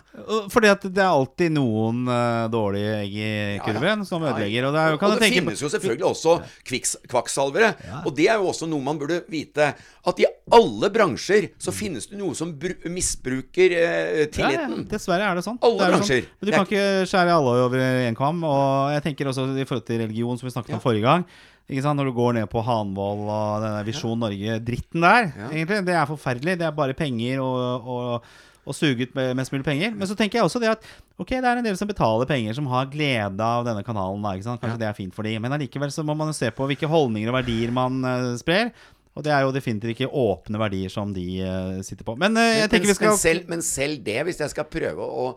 Fordi 0.52 0.68
at 0.74 0.84
det 0.92 1.00
er 1.04 1.08
alltid 1.14 1.54
noen 1.56 2.02
uh, 2.10 2.50
dårlige 2.52 2.98
egg 3.06 3.14
i 3.16 3.30
kurven 3.64 4.04
som 4.10 4.26
ødelegger. 4.28 4.68
Og 4.68 4.76
det, 4.76 4.82
er, 4.84 4.98
og 4.98 5.14
det 5.14 5.22
tenke 5.24 5.40
på- 5.40 5.46
finnes 5.54 5.64
jo 5.64 5.72
selvfølgelig 5.72 6.08
også 6.10 6.36
kviks, 6.68 6.98
kvakksalvere. 7.08 7.72
Og 8.04 8.12
det 8.18 8.28
er 8.34 8.42
jo 8.42 8.50
også 8.52 8.68
noe 8.68 8.84
man 8.84 9.00
burde 9.00 9.22
vite. 9.32 9.72
At 10.10 10.20
i 10.20 10.28
alle 10.60 10.90
bransjer 10.94 11.50
så 11.62 11.74
finnes 11.76 12.10
det 12.10 12.20
noe 12.20 12.36
som 12.38 12.52
bru 12.60 12.74
misbruker 12.92 13.76
eh, 13.76 14.26
tilliten. 14.32 14.76
Ja, 14.76 14.82
ja, 14.82 14.88
dessverre 14.92 15.30
er 15.30 15.40
det 15.40 15.46
sånn. 15.46 15.60
Alle 15.66 15.80
det 15.80 15.88
er 15.88 15.96
bransjer. 15.96 16.26
Sånn. 16.26 16.36
Men 16.40 16.50
du 16.50 16.56
kan 16.56 16.68
ikke 16.68 16.88
skjære 17.12 17.38
alle 17.38 17.56
over 17.68 17.86
en 17.86 18.20
kam. 18.20 18.44
Og 18.48 18.92
jeg 18.96 19.06
tenker 19.08 19.32
også 19.32 19.48
i 19.56 19.66
forhold 19.70 19.88
til 19.88 20.04
religion, 20.04 20.42
som 20.42 20.50
vi 20.50 20.56
snakket 20.56 20.78
om 20.78 20.84
forrige 20.84 21.08
gang. 21.08 21.26
Når 21.70 22.08
du 22.10 22.14
går 22.18 22.34
ned 22.40 22.50
på 22.50 22.64
Hanvold 22.66 23.28
og 23.30 23.64
denne 23.64 23.82
Visjon 23.86 24.18
Norge-dritten 24.18 25.04
der, 25.06 25.28
Ja. 25.38 25.50
egentlig, 25.54 25.86
det 25.86 25.94
er 25.94 26.08
forferdelig. 26.10 26.58
Det 26.58 26.66
er 26.66 26.72
bare 26.74 26.98
penger 26.98 27.44
og, 27.46 27.86
og, 27.86 28.32
og 28.66 28.74
suge 28.76 29.06
ut 29.06 29.14
mest 29.38 29.54
mulig 29.54 29.68
penger. 29.68 29.94
Men 29.94 30.10
så 30.10 30.18
tenker 30.18 30.40
jeg 30.40 30.48
også 30.48 30.62
det 30.64 30.72
at 30.74 30.88
ok, 31.20 31.30
det 31.30 31.46
er 31.46 31.62
en 31.62 31.68
del 31.68 31.78
som 31.78 31.88
betaler 31.88 32.26
penger, 32.26 32.58
som 32.58 32.66
har 32.72 32.90
glede 32.90 33.44
av 33.46 33.68
denne 33.68 33.84
kanalen. 33.86 34.24
Da? 34.26 34.58
Kanskje 34.58 34.80
det 34.82 34.90
er 34.90 34.98
fint 34.98 35.14
for 35.14 35.28
dem. 35.28 35.42
Men 35.46 35.54
allikevel 35.54 35.94
så 35.94 36.02
må 36.04 36.18
man 36.18 36.34
se 36.34 36.50
på 36.50 36.66
hvilke 36.66 36.90
holdninger 36.90 37.30
og 37.30 37.38
verdier 37.38 37.72
man 37.76 38.02
uh, 38.02 38.34
sprer. 38.42 38.74
Og 39.20 39.26
det 39.26 39.34
er 39.36 39.44
jo 39.44 39.52
definitivt 39.52 39.98
ikke 39.98 40.12
åpne 40.16 40.62
verdier 40.62 40.92
som 40.94 41.12
de 41.16 41.26
uh, 41.44 41.80
sitter 41.84 42.08
på. 42.08 42.16
Men 42.20 42.40
uh, 42.40 42.46
jeg 42.56 42.72
Men, 42.72 42.96
skal 42.96 43.12
men, 43.12 43.20
selv, 43.20 43.50
men 43.52 43.64
selv 43.66 44.04
det, 44.06 44.22
hvis 44.30 44.40
jeg 44.40 44.54
skal 44.56 44.70
prøve 44.72 45.04
å 45.04 45.34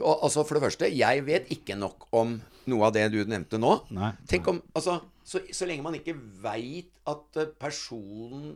og, 0.00 0.22
altså 0.24 0.42
For 0.48 0.56
det 0.56 0.62
første, 0.64 0.88
jeg 0.88 1.24
vet 1.26 1.50
ikke 1.52 1.76
nok 1.76 2.06
om 2.16 2.38
noe 2.70 2.86
av 2.86 2.94
det 2.94 3.04
du 3.12 3.18
nevnte 3.28 3.58
nå. 3.60 3.74
Nei. 3.94 4.12
Tenk 4.30 4.48
om, 4.48 4.60
altså 4.72 5.00
så, 5.26 5.42
så 5.54 5.66
lenge 5.68 5.84
man 5.84 5.96
ikke 5.98 6.14
veit 6.42 6.92
at 7.08 7.40
eh, 7.40 7.50
personen 7.60 8.54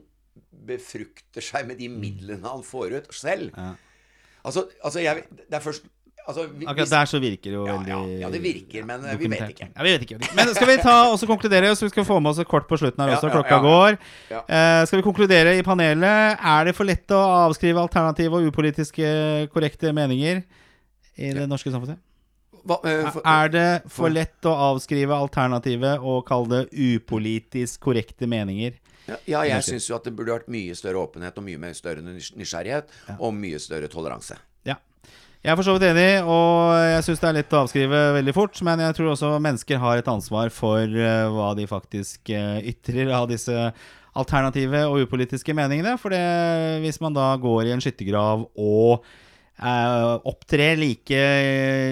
befrukter 0.66 1.44
seg 1.44 1.68
med 1.68 1.78
de 1.80 1.88
midlene 1.92 2.46
han 2.46 2.64
får 2.66 2.96
ut 2.96 3.12
selv. 3.16 3.52
Ja. 3.56 3.74
Altså, 4.46 4.66
altså 4.84 5.02
jeg, 5.02 5.26
det 5.36 5.58
er 5.58 5.64
først 5.64 5.86
altså, 6.26 6.44
vi- 6.58 6.66
Akkurat 6.66 6.90
der 6.90 7.06
så 7.10 7.20
virker 7.22 7.42
det 7.50 7.52
jo 7.56 7.66
ja, 7.66 7.76
veldig 7.76 7.88
ja, 7.92 8.18
ja, 8.26 8.30
det 8.30 8.40
virker, 8.42 8.84
men 8.84 9.04
eh, 9.04 9.16
vi 9.16 9.28
vet 9.32 9.48
ikke. 9.54 9.68
Ja, 9.76 9.82
vi 9.86 9.92
vet 9.96 10.02
ikke. 10.06 10.18
Men 10.36 10.54
skal 10.54 10.66
vi 10.68 10.76
ta 10.82 10.96
og 11.12 11.18
så 11.20 11.26
konkludere, 11.30 11.70
så 11.76 11.86
vi 11.86 11.92
skal 11.94 12.04
få 12.04 12.20
med 12.20 12.30
oss 12.30 12.38
et 12.42 12.48
kort 12.48 12.66
på 12.68 12.78
slutten 12.80 13.02
her 13.04 13.14
også. 13.16 13.30
Klokka 13.32 13.58
går. 13.64 13.98
Eh, 14.36 14.84
skal 14.86 14.98
vi 15.00 15.06
konkludere 15.06 15.56
i 15.58 15.62
panelet? 15.62 16.36
Er 16.42 16.64
det 16.70 16.74
for 16.76 16.84
lett 16.88 17.06
å 17.14 17.20
avskrive 17.48 17.78
alternative 17.80 18.32
og 18.40 18.50
upolitiske 18.50 19.48
korrekte 19.54 19.92
meninger 19.96 20.42
i 21.16 21.32
det 21.32 21.46
norske 21.48 21.70
samfunnet? 21.72 21.98
Hva, 22.66 22.80
eh, 22.84 23.10
for- 23.14 23.22
Er 23.24 23.48
det 23.48 23.82
for 23.88 24.10
lett 24.10 24.42
å 24.42 24.52
avskrive 24.74 25.14
alternative 25.14 26.00
og 26.02 26.24
kalle 26.26 26.48
det 26.48 26.70
upolitisk 26.74 27.78
korrekte 27.80 28.26
meninger? 28.26 28.72
Ja, 29.06 29.14
ja, 29.26 29.42
jeg 29.44 29.62
syns 29.62 29.86
jo 29.88 29.94
at 29.94 30.02
det 30.02 30.16
burde 30.16 30.34
vært 30.34 30.48
mye 30.50 30.74
større 30.74 30.98
åpenhet 30.98 31.36
og 31.38 31.44
mye 31.46 31.72
større 31.78 32.02
nys- 32.02 32.32
nysgjerrighet 32.34 32.88
og 33.20 33.32
mye 33.34 33.60
større 33.62 33.86
toleranse. 33.86 34.34
Jeg 35.46 35.52
er 35.52 35.58
for 35.60 35.62
så 35.62 35.76
vidt 35.76 35.84
enig, 35.86 36.26
og 36.26 36.72
jeg 36.74 37.02
syns 37.06 37.20
det 37.22 37.26
er 37.28 37.34
lett 37.36 37.52
å 37.54 37.58
avskrive 37.60 37.98
veldig 38.16 38.32
fort. 38.34 38.58
Men 38.66 38.80
jeg 38.82 38.96
tror 38.96 39.12
også 39.12 39.28
mennesker 39.38 39.78
har 39.78 40.00
et 40.00 40.08
ansvar 40.10 40.50
for 40.50 40.82
eh, 40.82 41.26
hva 41.30 41.52
de 41.54 41.68
faktisk 41.70 42.32
eh, 42.34 42.64
ytrer 42.72 43.12
av 43.14 43.28
disse 43.30 43.54
alternative 44.18 44.80
og 44.90 45.04
upolitiske 45.06 45.54
meningene. 45.54 45.92
For 46.02 46.10
hvis 46.82 46.98
man 46.98 47.14
da 47.14 47.28
går 47.38 47.68
i 47.68 47.76
en 47.76 47.84
skyttergrav 47.84 48.42
og 48.58 49.06
eh, 49.58 50.20
opptrer 50.28 50.76
like 50.80 51.20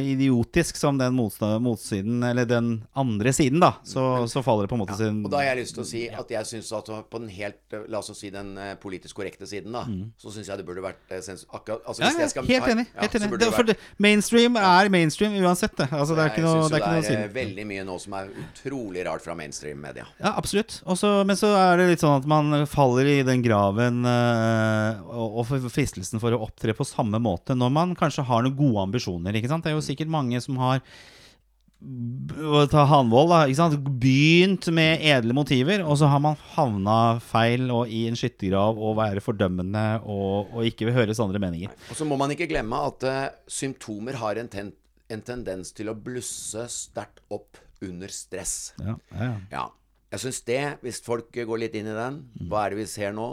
idiotisk 0.05 0.77
som 0.77 0.99
den 0.99 1.15
motsiden, 1.15 2.23
eller 2.27 2.45
den 2.49 2.85
andre 2.97 3.33
siden, 3.33 3.61
da, 3.63 3.73
så, 3.85 4.27
så 4.31 4.43
faller 4.45 4.67
det 4.67 4.73
på 4.73 4.79
en 4.79 4.83
måte 4.85 4.97
sin 4.99 5.21
Og 5.25 5.31
da 5.33 5.41
har 5.43 5.51
jeg 5.53 5.63
lyst 5.63 5.77
til 5.79 5.85
å 5.85 5.89
si 5.89 6.03
at 6.11 6.31
jeg 6.37 6.49
syns 6.51 6.71
at 6.77 6.91
på 7.11 7.21
den 7.23 7.31
helt 7.33 7.75
eh, 7.77 7.85
La 7.93 8.01
oss 8.03 8.11
si 8.19 8.31
den 8.35 8.55
eh, 8.61 8.75
politisk 8.81 9.17
korrekte 9.19 9.47
siden, 9.49 9.75
da, 9.75 9.85
så 10.21 10.33
syns 10.35 10.49
jeg 10.51 10.61
det 10.61 10.67
burde 10.69 10.85
vært 10.85 11.01
eh, 11.15 11.23
sens 11.25 11.47
akkurat 11.51 11.83
altså, 11.89 12.03
Mm. 12.05 12.11
ja, 12.19 12.21
ja, 12.25 12.29
skal- 12.29 12.47
helt 12.49 12.67
enig. 12.69 12.85
ja, 12.95 13.01
Helt 13.01 13.15
enig. 13.17 13.29
Det, 13.41 13.67
det 13.71 13.77
mainstream 14.03 14.57
er 14.61 14.89
mainstream 14.93 15.33
uansett, 15.41 15.73
det. 15.79 15.87
Altså, 15.95 16.15
det 16.17 16.25
er 16.25 16.33
ikke 16.33 16.43
noe, 16.45 16.67
det 16.69 16.81
er 16.81 17.01
det 17.01 17.13
er 17.15 17.23
eh, 17.25 17.33
veldig 17.35 17.65
mye 17.71 17.85
nå 17.87 17.97
som 18.03 18.17
er 18.19 18.29
utrolig 18.43 19.05
rart 19.07 19.25
fra 19.25 19.35
mainstream-media. 19.39 20.05
Ja, 20.21 20.35
absolutt. 20.37 20.81
Også, 20.91 21.13
men 21.27 21.39
så 21.39 21.53
er 21.57 21.81
det 21.81 21.87
litt 21.93 22.03
sånn 22.05 22.19
at 22.21 22.27
man 22.29 22.67
faller 22.71 23.09
i 23.09 23.17
den 23.27 23.43
graven 23.45 24.03
eh, 24.09 25.01
og, 25.09 25.41
og 25.45 25.71
fristelsen 25.73 26.21
for 26.23 26.35
å 26.37 26.43
opptre 26.45 26.75
på 26.77 26.87
samme 26.89 27.21
måte 27.23 27.54
når 27.59 27.75
man 27.75 27.97
kanskje 27.99 28.27
har 28.27 28.45
noen 28.45 28.57
gode 28.59 28.87
ambisjoner. 28.89 29.37
ikke 29.37 29.51
sant? 29.51 29.65
Det 29.65 29.73
er 29.73 29.79
jo 29.79 29.85
sikkert 29.85 30.13
mange 30.13 30.41
som 30.45 30.59
har 30.63 30.83
ta 32.73 32.85
Hanvold, 32.89 33.29
da, 33.29 33.41
ikke 33.45 33.59
sant? 33.59 33.89
begynt 34.01 34.71
med 34.73 35.03
edle 35.05 35.35
motiver, 35.37 35.83
og 35.85 35.99
så 36.01 36.09
har 36.09 36.23
man 36.23 36.39
havna 36.55 37.19
feil 37.21 37.69
og 37.75 37.91
i 37.93 38.07
en 38.09 38.17
skyttergrav 38.17 38.79
og 38.79 38.97
være 39.01 39.21
fordømmende 39.25 39.85
og, 40.01 40.55
og 40.55 40.65
ikke 40.71 40.89
vil 40.89 40.97
høre 40.97 41.17
andre 41.27 41.43
meninger. 41.43 41.75
Og 41.91 41.99
så 41.99 42.07
må 42.09 42.17
man 42.21 42.33
ikke 42.33 42.49
glemme 42.49 42.81
at 42.89 43.05
uh, 43.05 43.29
symptomer 43.47 44.17
har 44.23 44.41
en, 44.41 44.49
ten 44.49 44.73
en 45.13 45.21
tendens 45.21 45.75
til 45.77 45.91
å 45.93 45.97
blusse 45.99 46.65
sterkt 46.73 47.21
opp 47.35 47.61
under 47.85 48.09
stress. 48.09 48.73
Ja, 48.81 48.97
ja, 49.13 49.25
ja. 49.25 49.35
Ja. 49.53 49.65
Jeg 50.15 50.23
syns 50.23 50.45
det, 50.47 50.63
hvis 50.85 51.03
folk 51.03 51.35
går 51.35 51.59
litt 51.59 51.75
inn 51.75 51.89
i 51.91 51.95
den 51.97 52.21
Hva 52.47 52.61
er 52.63 52.73
det 52.73 52.85
vi 52.85 52.87
ser 52.87 53.11
nå? 53.17 53.27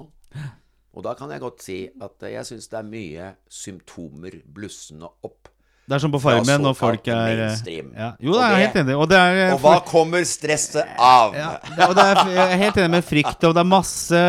Og 0.92 1.06
da 1.06 1.16
kan 1.16 1.32
jeg 1.32 1.40
godt 1.40 1.64
si 1.64 1.80
at 2.04 2.28
jeg 2.28 2.48
syns 2.48 2.68
det 2.72 2.80
er 2.82 2.88
mye 2.88 3.32
symptomer 3.52 4.42
blussende 4.52 5.08
opp. 5.24 5.48
Det 5.92 5.98
er 5.98 6.02
som 6.04 6.12
på 6.14 6.20
Farmen 6.24 6.62
når 6.64 6.76
folk 6.78 7.08
er 7.12 7.40
eh, 7.48 7.80
ja. 7.98 8.12
Jo, 8.22 8.36
er 8.38 8.54
jeg 8.54 8.68
helt 8.68 8.76
enig. 8.84 8.94
Og 8.96 9.08
det 9.12 9.18
er 9.18 9.40
eh, 9.48 9.54
Og 9.56 9.64
hva 9.64 9.80
kommer 9.84 10.24
stresset 10.28 10.94
av? 10.96 11.34
Ja, 11.36 11.50
og 11.88 11.96
det 11.98 12.06
er, 12.06 12.20
jeg 12.32 12.44
er 12.44 12.62
helt 12.62 12.78
enig 12.80 12.94
med 12.94 13.08
frykt, 13.08 13.48
og 13.48 13.56
det 13.58 13.64
er 13.64 13.68
masse 13.68 14.22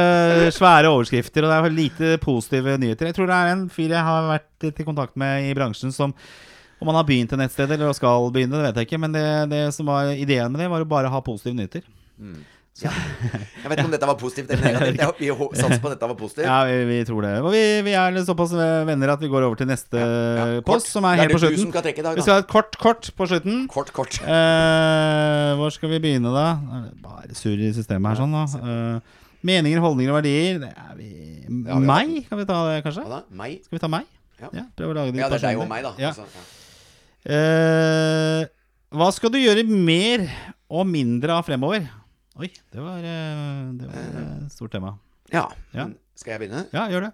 svære 0.56 0.90
overskrifter, 0.90 1.44
og 1.44 1.52
det 1.52 1.58
er 1.58 1.76
lite 1.76 2.14
positive 2.24 2.78
nyheter. 2.82 3.10
Jeg 3.10 3.18
tror 3.18 3.30
det 3.30 3.36
er 3.36 3.52
en 3.52 3.66
fyr 3.70 3.94
jeg 3.94 4.06
har 4.08 4.30
vært 4.30 4.66
i 4.72 4.88
kontakt 4.88 5.14
med 5.20 5.50
i 5.50 5.54
bransjen 5.58 5.94
som 5.94 6.16
om 6.82 6.90
han 6.90 6.98
har 6.98 7.06
begynt 7.06 7.30
et 7.30 7.38
nettsted 7.38 7.70
eller 7.76 7.94
skal 7.94 8.26
begynne, 8.34 8.58
det 8.58 8.64
vet 8.72 8.80
jeg 8.80 8.88
ikke, 8.88 8.98
men 9.04 9.12
det, 9.14 9.26
det 9.52 9.60
som 9.76 9.86
var 9.86 10.10
ideen 10.18 10.50
med 10.50 10.64
det, 10.64 10.70
var 10.72 10.82
å 10.82 10.88
bare 10.90 11.12
ha 11.14 11.20
positive 11.22 11.54
nyheter. 11.54 11.84
Jeg 12.72 13.68
vet 13.68 13.76
ikke 13.76 13.84
om 13.84 13.92
dette 13.92 14.08
var 14.08 14.16
positivt 14.16 14.52
eller 14.54 14.64
negativt. 14.72 15.18
Vi 15.20 15.28
satser 15.60 15.80
på 15.82 15.90
at 15.90 15.94
dette 15.94 16.08
var 16.08 16.16
positivt. 16.18 16.46
Ja, 16.46 16.62
vi, 16.66 16.76
vi 16.88 16.98
tror 17.06 17.26
det. 17.26 17.32
Og 17.44 17.52
vi, 17.52 17.60
vi 17.84 17.92
er 18.00 18.16
såpass 18.24 18.54
venner 18.88 19.12
at 19.12 19.20
vi 19.22 19.28
går 19.30 19.44
over 19.46 19.60
til 19.60 19.68
neste 19.68 20.00
Ja, 20.00 20.46
ja. 20.56 20.62
post, 20.66 20.88
som 20.90 21.04
er 21.08 21.20
helt 21.20 21.34
på 21.36 21.42
slutten. 21.42 21.68
skal 21.68 21.84
dag, 21.84 22.16
Vi 22.16 22.24
skal 22.24 22.38
ha 22.38 22.44
et 22.46 22.48
kort, 22.50 22.78
kort 22.80 23.10
på 23.18 23.28
slutten. 23.28 23.66
Kort, 23.72 23.92
kort. 23.92 24.16
Eh, 24.24 25.52
hvor 25.60 25.74
skal 25.74 25.92
vi 25.92 26.00
begynne, 26.02 26.32
da? 26.32 26.46
Bare 27.04 27.36
surr 27.36 27.60
i 27.60 27.70
systemet 27.76 28.14
her, 28.14 28.22
sånn, 28.24 28.34
da. 28.40 28.64
Eh, 28.64 29.22
meninger, 29.44 29.84
holdninger 29.84 30.14
og 30.16 30.20
verdier. 30.22 30.64
Det 30.64 30.72
er 30.72 30.96
vi 30.96 31.12
Ja, 31.12 31.76
vi 31.76 31.86
Meg, 31.92 32.16
kan 32.30 32.40
vi 32.40 32.48
ta 32.48 32.58
det, 32.70 32.80
kanskje? 32.88 33.04
Hva 33.04 33.20
da? 33.20 33.22
Meg? 33.36 33.60
Skal 33.68 33.76
vi 33.78 33.84
ta 33.84 33.92
meg? 33.92 34.08
Ja. 34.42 34.48
prøve 34.74 34.90
å 34.90 34.96
lage 34.96 35.12
det 35.14 35.20
Ja, 35.20 35.28
det 35.30 35.38
er 35.38 35.48
deg 35.52 35.60
og 35.60 35.68
meg, 35.70 35.84
da. 35.84 35.92
Ja. 36.00 36.10
Altså, 36.10 36.24
ja. 36.26 36.48
Eh, 37.36 38.46
hva 38.96 39.12
skal 39.14 39.30
du 39.30 39.38
gjøre 39.38 39.62
mer 39.68 40.24
og 40.72 40.88
mindre 40.88 41.36
av 41.36 41.44
fremover? 41.46 41.84
Oi, 42.40 42.48
det 42.72 42.80
var, 42.80 42.98
eh, 43.04 43.66
det 43.76 43.88
var 43.90 44.00
et 44.46 44.52
stort 44.54 44.72
tema. 44.72 44.94
ja. 45.32 45.44
Ja. 45.76 45.88
Skal 46.16 46.34
jeg 46.36 46.40
begynne? 46.44 46.66
Ja, 46.72 46.86
gjør 46.92 47.06
det. 47.08 47.12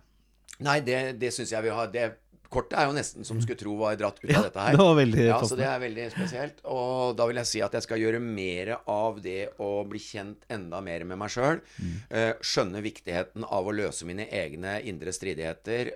Nei, 0.67 0.81
det, 0.83 0.97
det 1.21 1.29
syns 1.35 1.53
jeg 1.55 1.63
vi 1.63 1.71
har 1.71 1.87
Det 1.95 2.09
Kortet 2.51 2.79
er 2.81 2.87
jo 2.89 2.95
nesten 2.97 3.27
som 3.29 3.39
skulle 3.45 3.59
tro 3.61 3.75
var 3.79 3.95
dratt 4.01 4.17
ut 4.23 4.31
Ja, 4.31 4.39
av 4.41 4.47
dette 4.49 4.63
her. 4.65 4.73
det 4.73 4.81
var 4.81 4.95
veldig 4.97 5.21
ja, 5.27 5.35
toppen. 5.37 5.49
så 5.51 5.57
det 5.61 5.67
er 5.69 5.81
veldig 5.83 6.07
spesielt. 6.15 6.63
Og 6.65 7.13
da 7.19 7.27
vil 7.29 7.37
jeg 7.43 7.47
si 7.51 7.61
at 7.61 7.75
jeg 7.77 7.85
skal 7.85 8.01
gjøre 8.01 8.21
mer 8.25 8.71
av 8.89 9.19
det 9.21 9.51
å 9.61 9.69
bli 9.85 10.01
kjent 10.01 10.47
enda 10.49 10.81
mer 10.81 11.05
med 11.05 11.21
meg 11.21 11.29
sjøl. 11.35 11.61
Mm. 11.77 11.99
skjønne 12.41 12.81
viktigheten 12.87 13.45
av 13.45 13.69
å 13.69 13.75
løse 13.77 14.09
mine 14.09 14.25
egne 14.33 14.79
indre 14.89 15.13
stridigheter. 15.13 15.93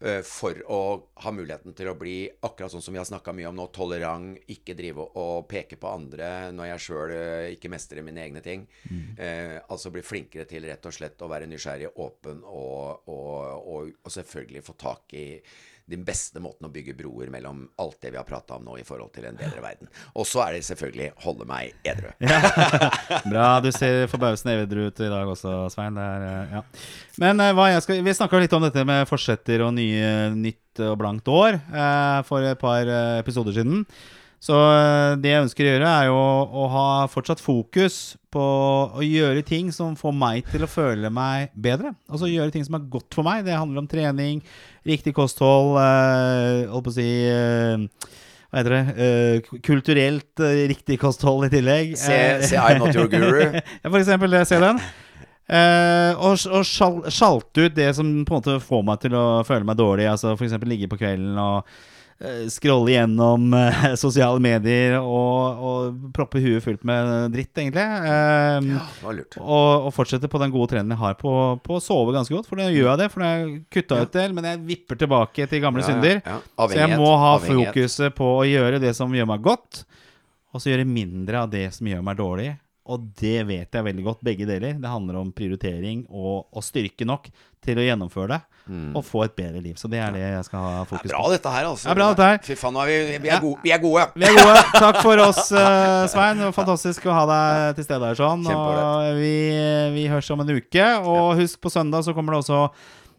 Eh, 0.00 0.18
eh, 0.18 0.20
for 0.26 0.58
å 0.70 0.80
ha 1.24 1.32
muligheten 1.34 1.76
til 1.76 1.90
å 1.90 1.96
bli, 1.98 2.28
akkurat 2.46 2.72
sånn 2.72 2.84
som 2.84 2.94
vi 2.94 3.00
har 3.00 3.08
snakka 3.08 3.34
mye 3.36 3.50
om 3.50 3.58
nå, 3.58 3.68
tolerant. 3.74 4.38
Ikke 4.52 4.76
drive 4.78 5.08
og 5.20 5.46
peke 5.50 5.78
på 5.80 5.90
andre 5.90 6.50
når 6.54 6.72
jeg 6.72 6.84
sjøl 6.86 7.14
ikke 7.54 7.72
mestrer 7.72 8.06
mine 8.06 8.24
egne 8.24 8.42
ting. 8.44 8.66
Eh, 9.18 9.58
altså 9.68 9.92
bli 9.94 10.04
flinkere 10.04 10.48
til 10.50 10.66
rett 10.68 10.86
og 10.86 10.96
slett 10.96 11.22
å 11.22 11.30
være 11.30 11.48
nysgjerrig, 11.50 11.94
åpen 12.02 12.42
og, 12.44 13.08
og, 13.08 13.70
og, 13.74 13.94
og 14.02 14.16
selvfølgelig 14.18 14.64
få 14.66 14.76
tak 14.80 15.16
i 15.18 15.28
den 15.90 16.04
beste 16.04 16.40
måten 16.40 16.64
å 16.68 16.72
bygge 16.72 16.94
broer 16.96 17.28
mellom 17.32 17.66
alt 17.82 17.98
det 18.00 18.14
vi 18.14 18.16
har 18.16 18.24
prata 18.24 18.56
om 18.56 18.64
nå 18.64 18.78
i 18.80 18.86
forhold 18.86 19.12
til 19.12 19.26
en 19.28 19.36
bedre 19.36 19.60
verden. 19.60 19.90
Og 20.16 20.26
så 20.28 20.40
er 20.46 20.56
det 20.56 20.64
selvfølgelig 20.64 21.10
holde 21.24 21.46
meg 21.48 21.74
edru. 21.84 22.08
Bra. 23.32 23.48
Du 23.64 23.70
ser 23.74 24.08
forbausende 24.12 24.56
edru 24.62 24.86
ut 24.88 25.04
i 25.04 25.10
dag 25.12 25.28
også, 25.28 25.56
Svein. 25.74 26.00
Er, 26.00 26.24
eh, 26.30 26.56
ja. 26.56 26.64
Men 27.20 27.44
eh, 27.44 27.80
skal, 27.84 28.00
vi 28.04 28.16
snakka 28.16 28.40
litt 28.40 28.56
om 28.56 28.64
dette 28.64 28.86
med 28.88 29.04
forsetter 29.10 29.66
og 29.66 29.74
nye, 29.76 30.32
nytt 30.32 30.84
og 30.88 30.96
blankt 31.02 31.28
år 31.30 31.60
eh, 31.60 32.20
for 32.28 32.48
et 32.48 32.60
par 32.60 32.88
eh, 32.88 33.18
episoder 33.20 33.56
siden. 33.56 33.84
Så 34.44 34.52
eh, 34.52 35.14
det 35.22 35.30
jeg 35.30 35.44
ønsker 35.46 35.64
å 35.64 35.70
gjøre, 35.70 35.92
er 36.02 36.08
jo 36.10 36.16
å, 36.18 36.66
ha 36.68 36.88
fortsatt 37.08 37.40
fokus 37.40 38.18
på 38.34 38.42
å 38.92 39.04
gjøre 39.04 39.44
ting 39.46 39.70
som 39.72 39.94
får 39.96 40.12
meg 40.20 40.50
til 40.50 40.66
å 40.66 40.68
føle 40.68 41.08
meg 41.12 41.54
bedre. 41.54 41.94
Altså 42.10 42.28
gjøre 42.28 42.52
ting 42.52 42.66
som 42.66 42.76
er 42.76 42.84
godt 42.92 43.16
for 43.16 43.24
meg. 43.24 43.46
Det 43.46 43.56
handler 43.56 43.84
om 43.84 43.88
trening, 43.88 44.42
riktig 44.84 45.14
kosthold, 45.16 45.78
eh, 45.80 46.66
holdt 46.68 46.88
på 46.90 46.92
å 46.92 46.96
si 46.98 47.08
eh, 47.30 47.86
hva 48.54 48.60
heter 48.60 48.76
det? 48.76 49.06
Eh, 49.06 49.62
kulturelt 49.64 50.44
eh, 50.44 50.66
riktig 50.74 51.00
kosthold 51.02 51.48
i 51.48 51.54
tillegg. 51.56 51.96
Se, 51.98 52.18
se 52.44 52.60
I'm 52.60 52.84
Not 52.84 52.94
Your 52.94 53.08
Guru. 53.08 53.48
ja, 53.82 53.88
for 53.88 53.98
eksempel 54.02 54.36
det. 54.36 54.44
Se 54.50 54.60
den. 54.62 54.82
Eh, 55.48 56.20
og 56.20 56.36
og 56.52 56.62
sjalte 56.68 57.64
ut 57.64 57.74
det 57.76 57.90
som 57.96 58.12
på 58.24 58.36
en 58.36 58.38
måte 58.38 58.60
får 58.64 58.86
meg 58.92 59.00
til 59.02 59.16
å 59.18 59.24
føle 59.48 59.66
meg 59.66 59.80
dårlig. 59.80 60.06
Altså 60.12 60.36
eksempel 60.36 60.70
ligge 60.70 60.92
på 60.92 61.00
kvelden 61.00 61.40
og 61.40 61.74
scrolle 62.48 62.92
gjennom 62.94 63.48
eh, 63.58 63.94
sosiale 64.00 64.40
medier 64.40 64.94
og, 65.00 65.64
og 65.68 66.12
proppe 66.14 66.40
huet 66.40 66.62
fullt 66.64 66.84
med 66.86 67.32
dritt, 67.34 67.50
egentlig. 67.58 67.82
Um, 67.84 68.68
Ja, 68.74 68.84
det 68.86 69.02
var 69.04 69.16
lurt. 69.18 69.38
og, 69.40 69.88
og 69.88 69.94
fortsette 69.96 70.30
på 70.30 70.40
den 70.40 70.52
gode 70.54 70.70
trenden 70.72 70.94
jeg 70.94 71.02
har 71.02 71.16
på, 71.20 71.32
på 71.64 71.76
å 71.78 71.82
sove 71.82 72.14
ganske 72.14 72.32
godt. 72.36 72.46
For 72.48 72.60
nå 72.60 72.68
gjør 72.70 72.92
jeg 72.92 73.02
det, 73.02 73.08
for 73.12 73.26
jeg 73.26 73.58
kutta 73.74 74.00
ut 74.04 74.14
del, 74.14 74.36
men 74.38 74.48
jeg 74.52 74.62
vipper 74.70 75.00
tilbake 75.04 75.48
til 75.50 75.64
gamle 75.64 75.82
Ja, 75.82 75.88
ja, 75.88 75.94
synder. 75.94 76.22
ja. 76.24 76.38
Så 76.68 76.78
jeg 76.80 76.98
må 77.00 77.10
ha 77.18 77.34
avhengighet. 77.36 77.74
fokuset 77.74 78.14
på 78.16 78.30
å 78.38 78.44
gjøre 78.48 78.80
det 78.82 78.94
som 78.96 79.12
gjør 79.14 79.28
meg 79.34 79.42
godt, 79.44 79.82
og 80.54 80.62
så 80.62 80.70
gjøre 80.70 80.86
mindre 80.86 81.42
av 81.44 81.50
det 81.50 81.66
som 81.74 81.86
gjør 81.90 82.02
meg 82.06 82.16
dårlig. 82.22 82.52
Og 82.84 83.04
det 83.16 83.38
vet 83.48 83.72
jeg 83.72 83.86
veldig 83.86 84.04
godt, 84.04 84.24
begge 84.26 84.46
deler. 84.48 84.74
Det 84.80 84.90
handler 84.90 85.16
om 85.22 85.30
prioritering 85.32 86.04
og, 86.10 86.50
og 86.52 86.64
styrke 86.64 87.06
nok 87.08 87.30
til 87.64 87.80
å 87.80 87.86
gjennomføre 87.86 88.34
det. 88.34 88.40
Og 88.96 89.02
få 89.04 89.26
et 89.26 89.34
bedre 89.36 89.60
liv. 89.60 89.74
Så 89.76 89.88
det 89.92 89.98
er 90.00 90.12
det 90.14 90.22
jeg 90.22 90.44
skal 90.46 90.62
ha 90.62 90.74
Mm. 90.74 90.84
Det 90.84 90.88
fokus 90.88 91.10
er 91.10 91.14
bra 91.14 91.22
på. 91.24 91.30
dette 91.34 91.50
her, 91.52 91.66
altså. 91.68 91.84
Det 91.84 91.92
er 91.92 91.98
bra 91.98 92.08
dette 92.12 92.28
her. 92.28 92.38
Fy 92.44 92.56
faen, 92.56 92.76
er 92.80 92.88
vi, 92.88 93.18
vi, 93.20 93.28
er 93.28 93.40
gode, 93.42 93.60
vi 93.64 93.72
er 93.74 93.80
gode. 93.82 94.06
Vi 94.16 94.28
er 94.28 94.36
gode. 94.38 94.64
Takk 94.84 94.98
for 95.04 95.22
oss, 95.24 95.52
eh, 95.52 96.06
Svein. 96.12 96.40
Det 96.40 96.48
var 96.48 96.56
fantastisk 96.56 97.08
å 97.08 97.16
ha 97.16 97.24
deg 97.28 97.78
til 97.78 97.88
stede 97.88 98.10
her 98.10 98.20
sånn. 98.20 98.44
Og 98.48 99.20
vi, 99.20 99.32
vi 99.96 100.04
høres 100.12 100.30
om 100.32 100.44
en 100.44 100.52
uke. 100.56 100.90
Og 101.04 101.34
husk, 101.40 101.60
på 101.60 101.72
søndag 101.72 102.04
så 102.04 102.16
kommer 102.16 102.36
det 102.36 102.44
også 102.44 102.62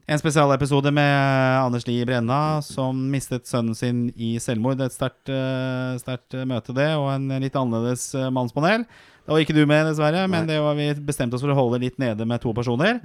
en 0.06 0.22
spesialepisode 0.22 0.92
med 0.94 1.62
Anders 1.64 1.88
Lie 1.88 2.06
Brenna, 2.06 2.62
som 2.62 2.98
mistet 3.10 3.50
sønnen 3.50 3.78
sin 3.78 4.04
i 4.18 4.36
selvmord. 4.42 4.82
Et 4.86 4.94
sterkt 4.94 5.30
eh, 5.34 6.46
møte, 6.46 6.76
det, 6.78 6.92
og 7.00 7.10
en 7.16 7.30
litt 7.42 7.58
annerledes 7.58 8.12
eh, 8.18 8.30
mannspanel. 8.34 8.86
Da 9.26 9.34
var 9.34 9.42
ikke 9.42 9.58
du 9.58 9.66
med, 9.66 9.90
dessverre, 9.90 10.28
men 10.30 10.48
det 10.50 10.62
var 10.62 10.78
vi 10.78 10.92
bestemte 11.06 11.38
oss 11.38 11.44
for 11.44 11.54
å 11.54 11.58
holde 11.58 11.82
litt 11.82 12.00
nede 12.02 12.28
med 12.30 12.44
to 12.44 12.54
personer. 12.54 13.02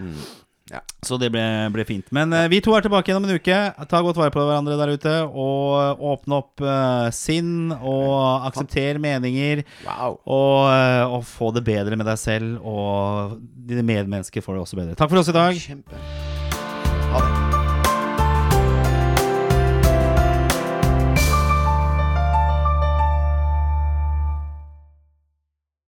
Ja. 0.71 0.81
Så 1.03 1.17
det 1.19 1.33
ble, 1.35 1.43
ble 1.75 1.85
fint. 1.89 2.07
Men 2.15 2.31
uh, 2.35 2.45
vi 2.51 2.61
to 2.63 2.75
er 2.77 2.85
tilbake 2.85 3.11
igjen 3.11 3.19
om 3.19 3.27
en 3.27 3.41
uke. 3.41 3.59
Ta 3.91 4.03
godt 4.07 4.21
vare 4.21 4.31
på 4.35 4.45
hverandre 4.45 4.79
der 4.79 4.95
ute. 4.95 5.15
Og 5.27 6.05
åpne 6.13 6.39
opp 6.39 6.63
uh, 6.63 7.11
sinn, 7.15 7.73
og 7.75 8.47
aksepter 8.51 9.03
meninger. 9.03 9.65
Wow. 9.89 10.21
Og, 10.23 10.59
uh, 10.71 11.17
og 11.19 11.27
få 11.27 11.51
det 11.57 11.67
bedre 11.67 11.99
med 11.99 12.07
deg 12.07 12.21
selv, 12.23 12.61
og 12.63 13.39
dine 13.41 13.87
medmennesker 13.87 14.45
får 14.45 14.59
det 14.59 14.67
også 14.69 14.85
bedre. 14.85 14.99
Takk 15.01 15.11
for 15.11 15.25
oss 15.25 15.33
i 15.33 15.41
dag. 15.41 15.59
Kjempe. 15.59 16.30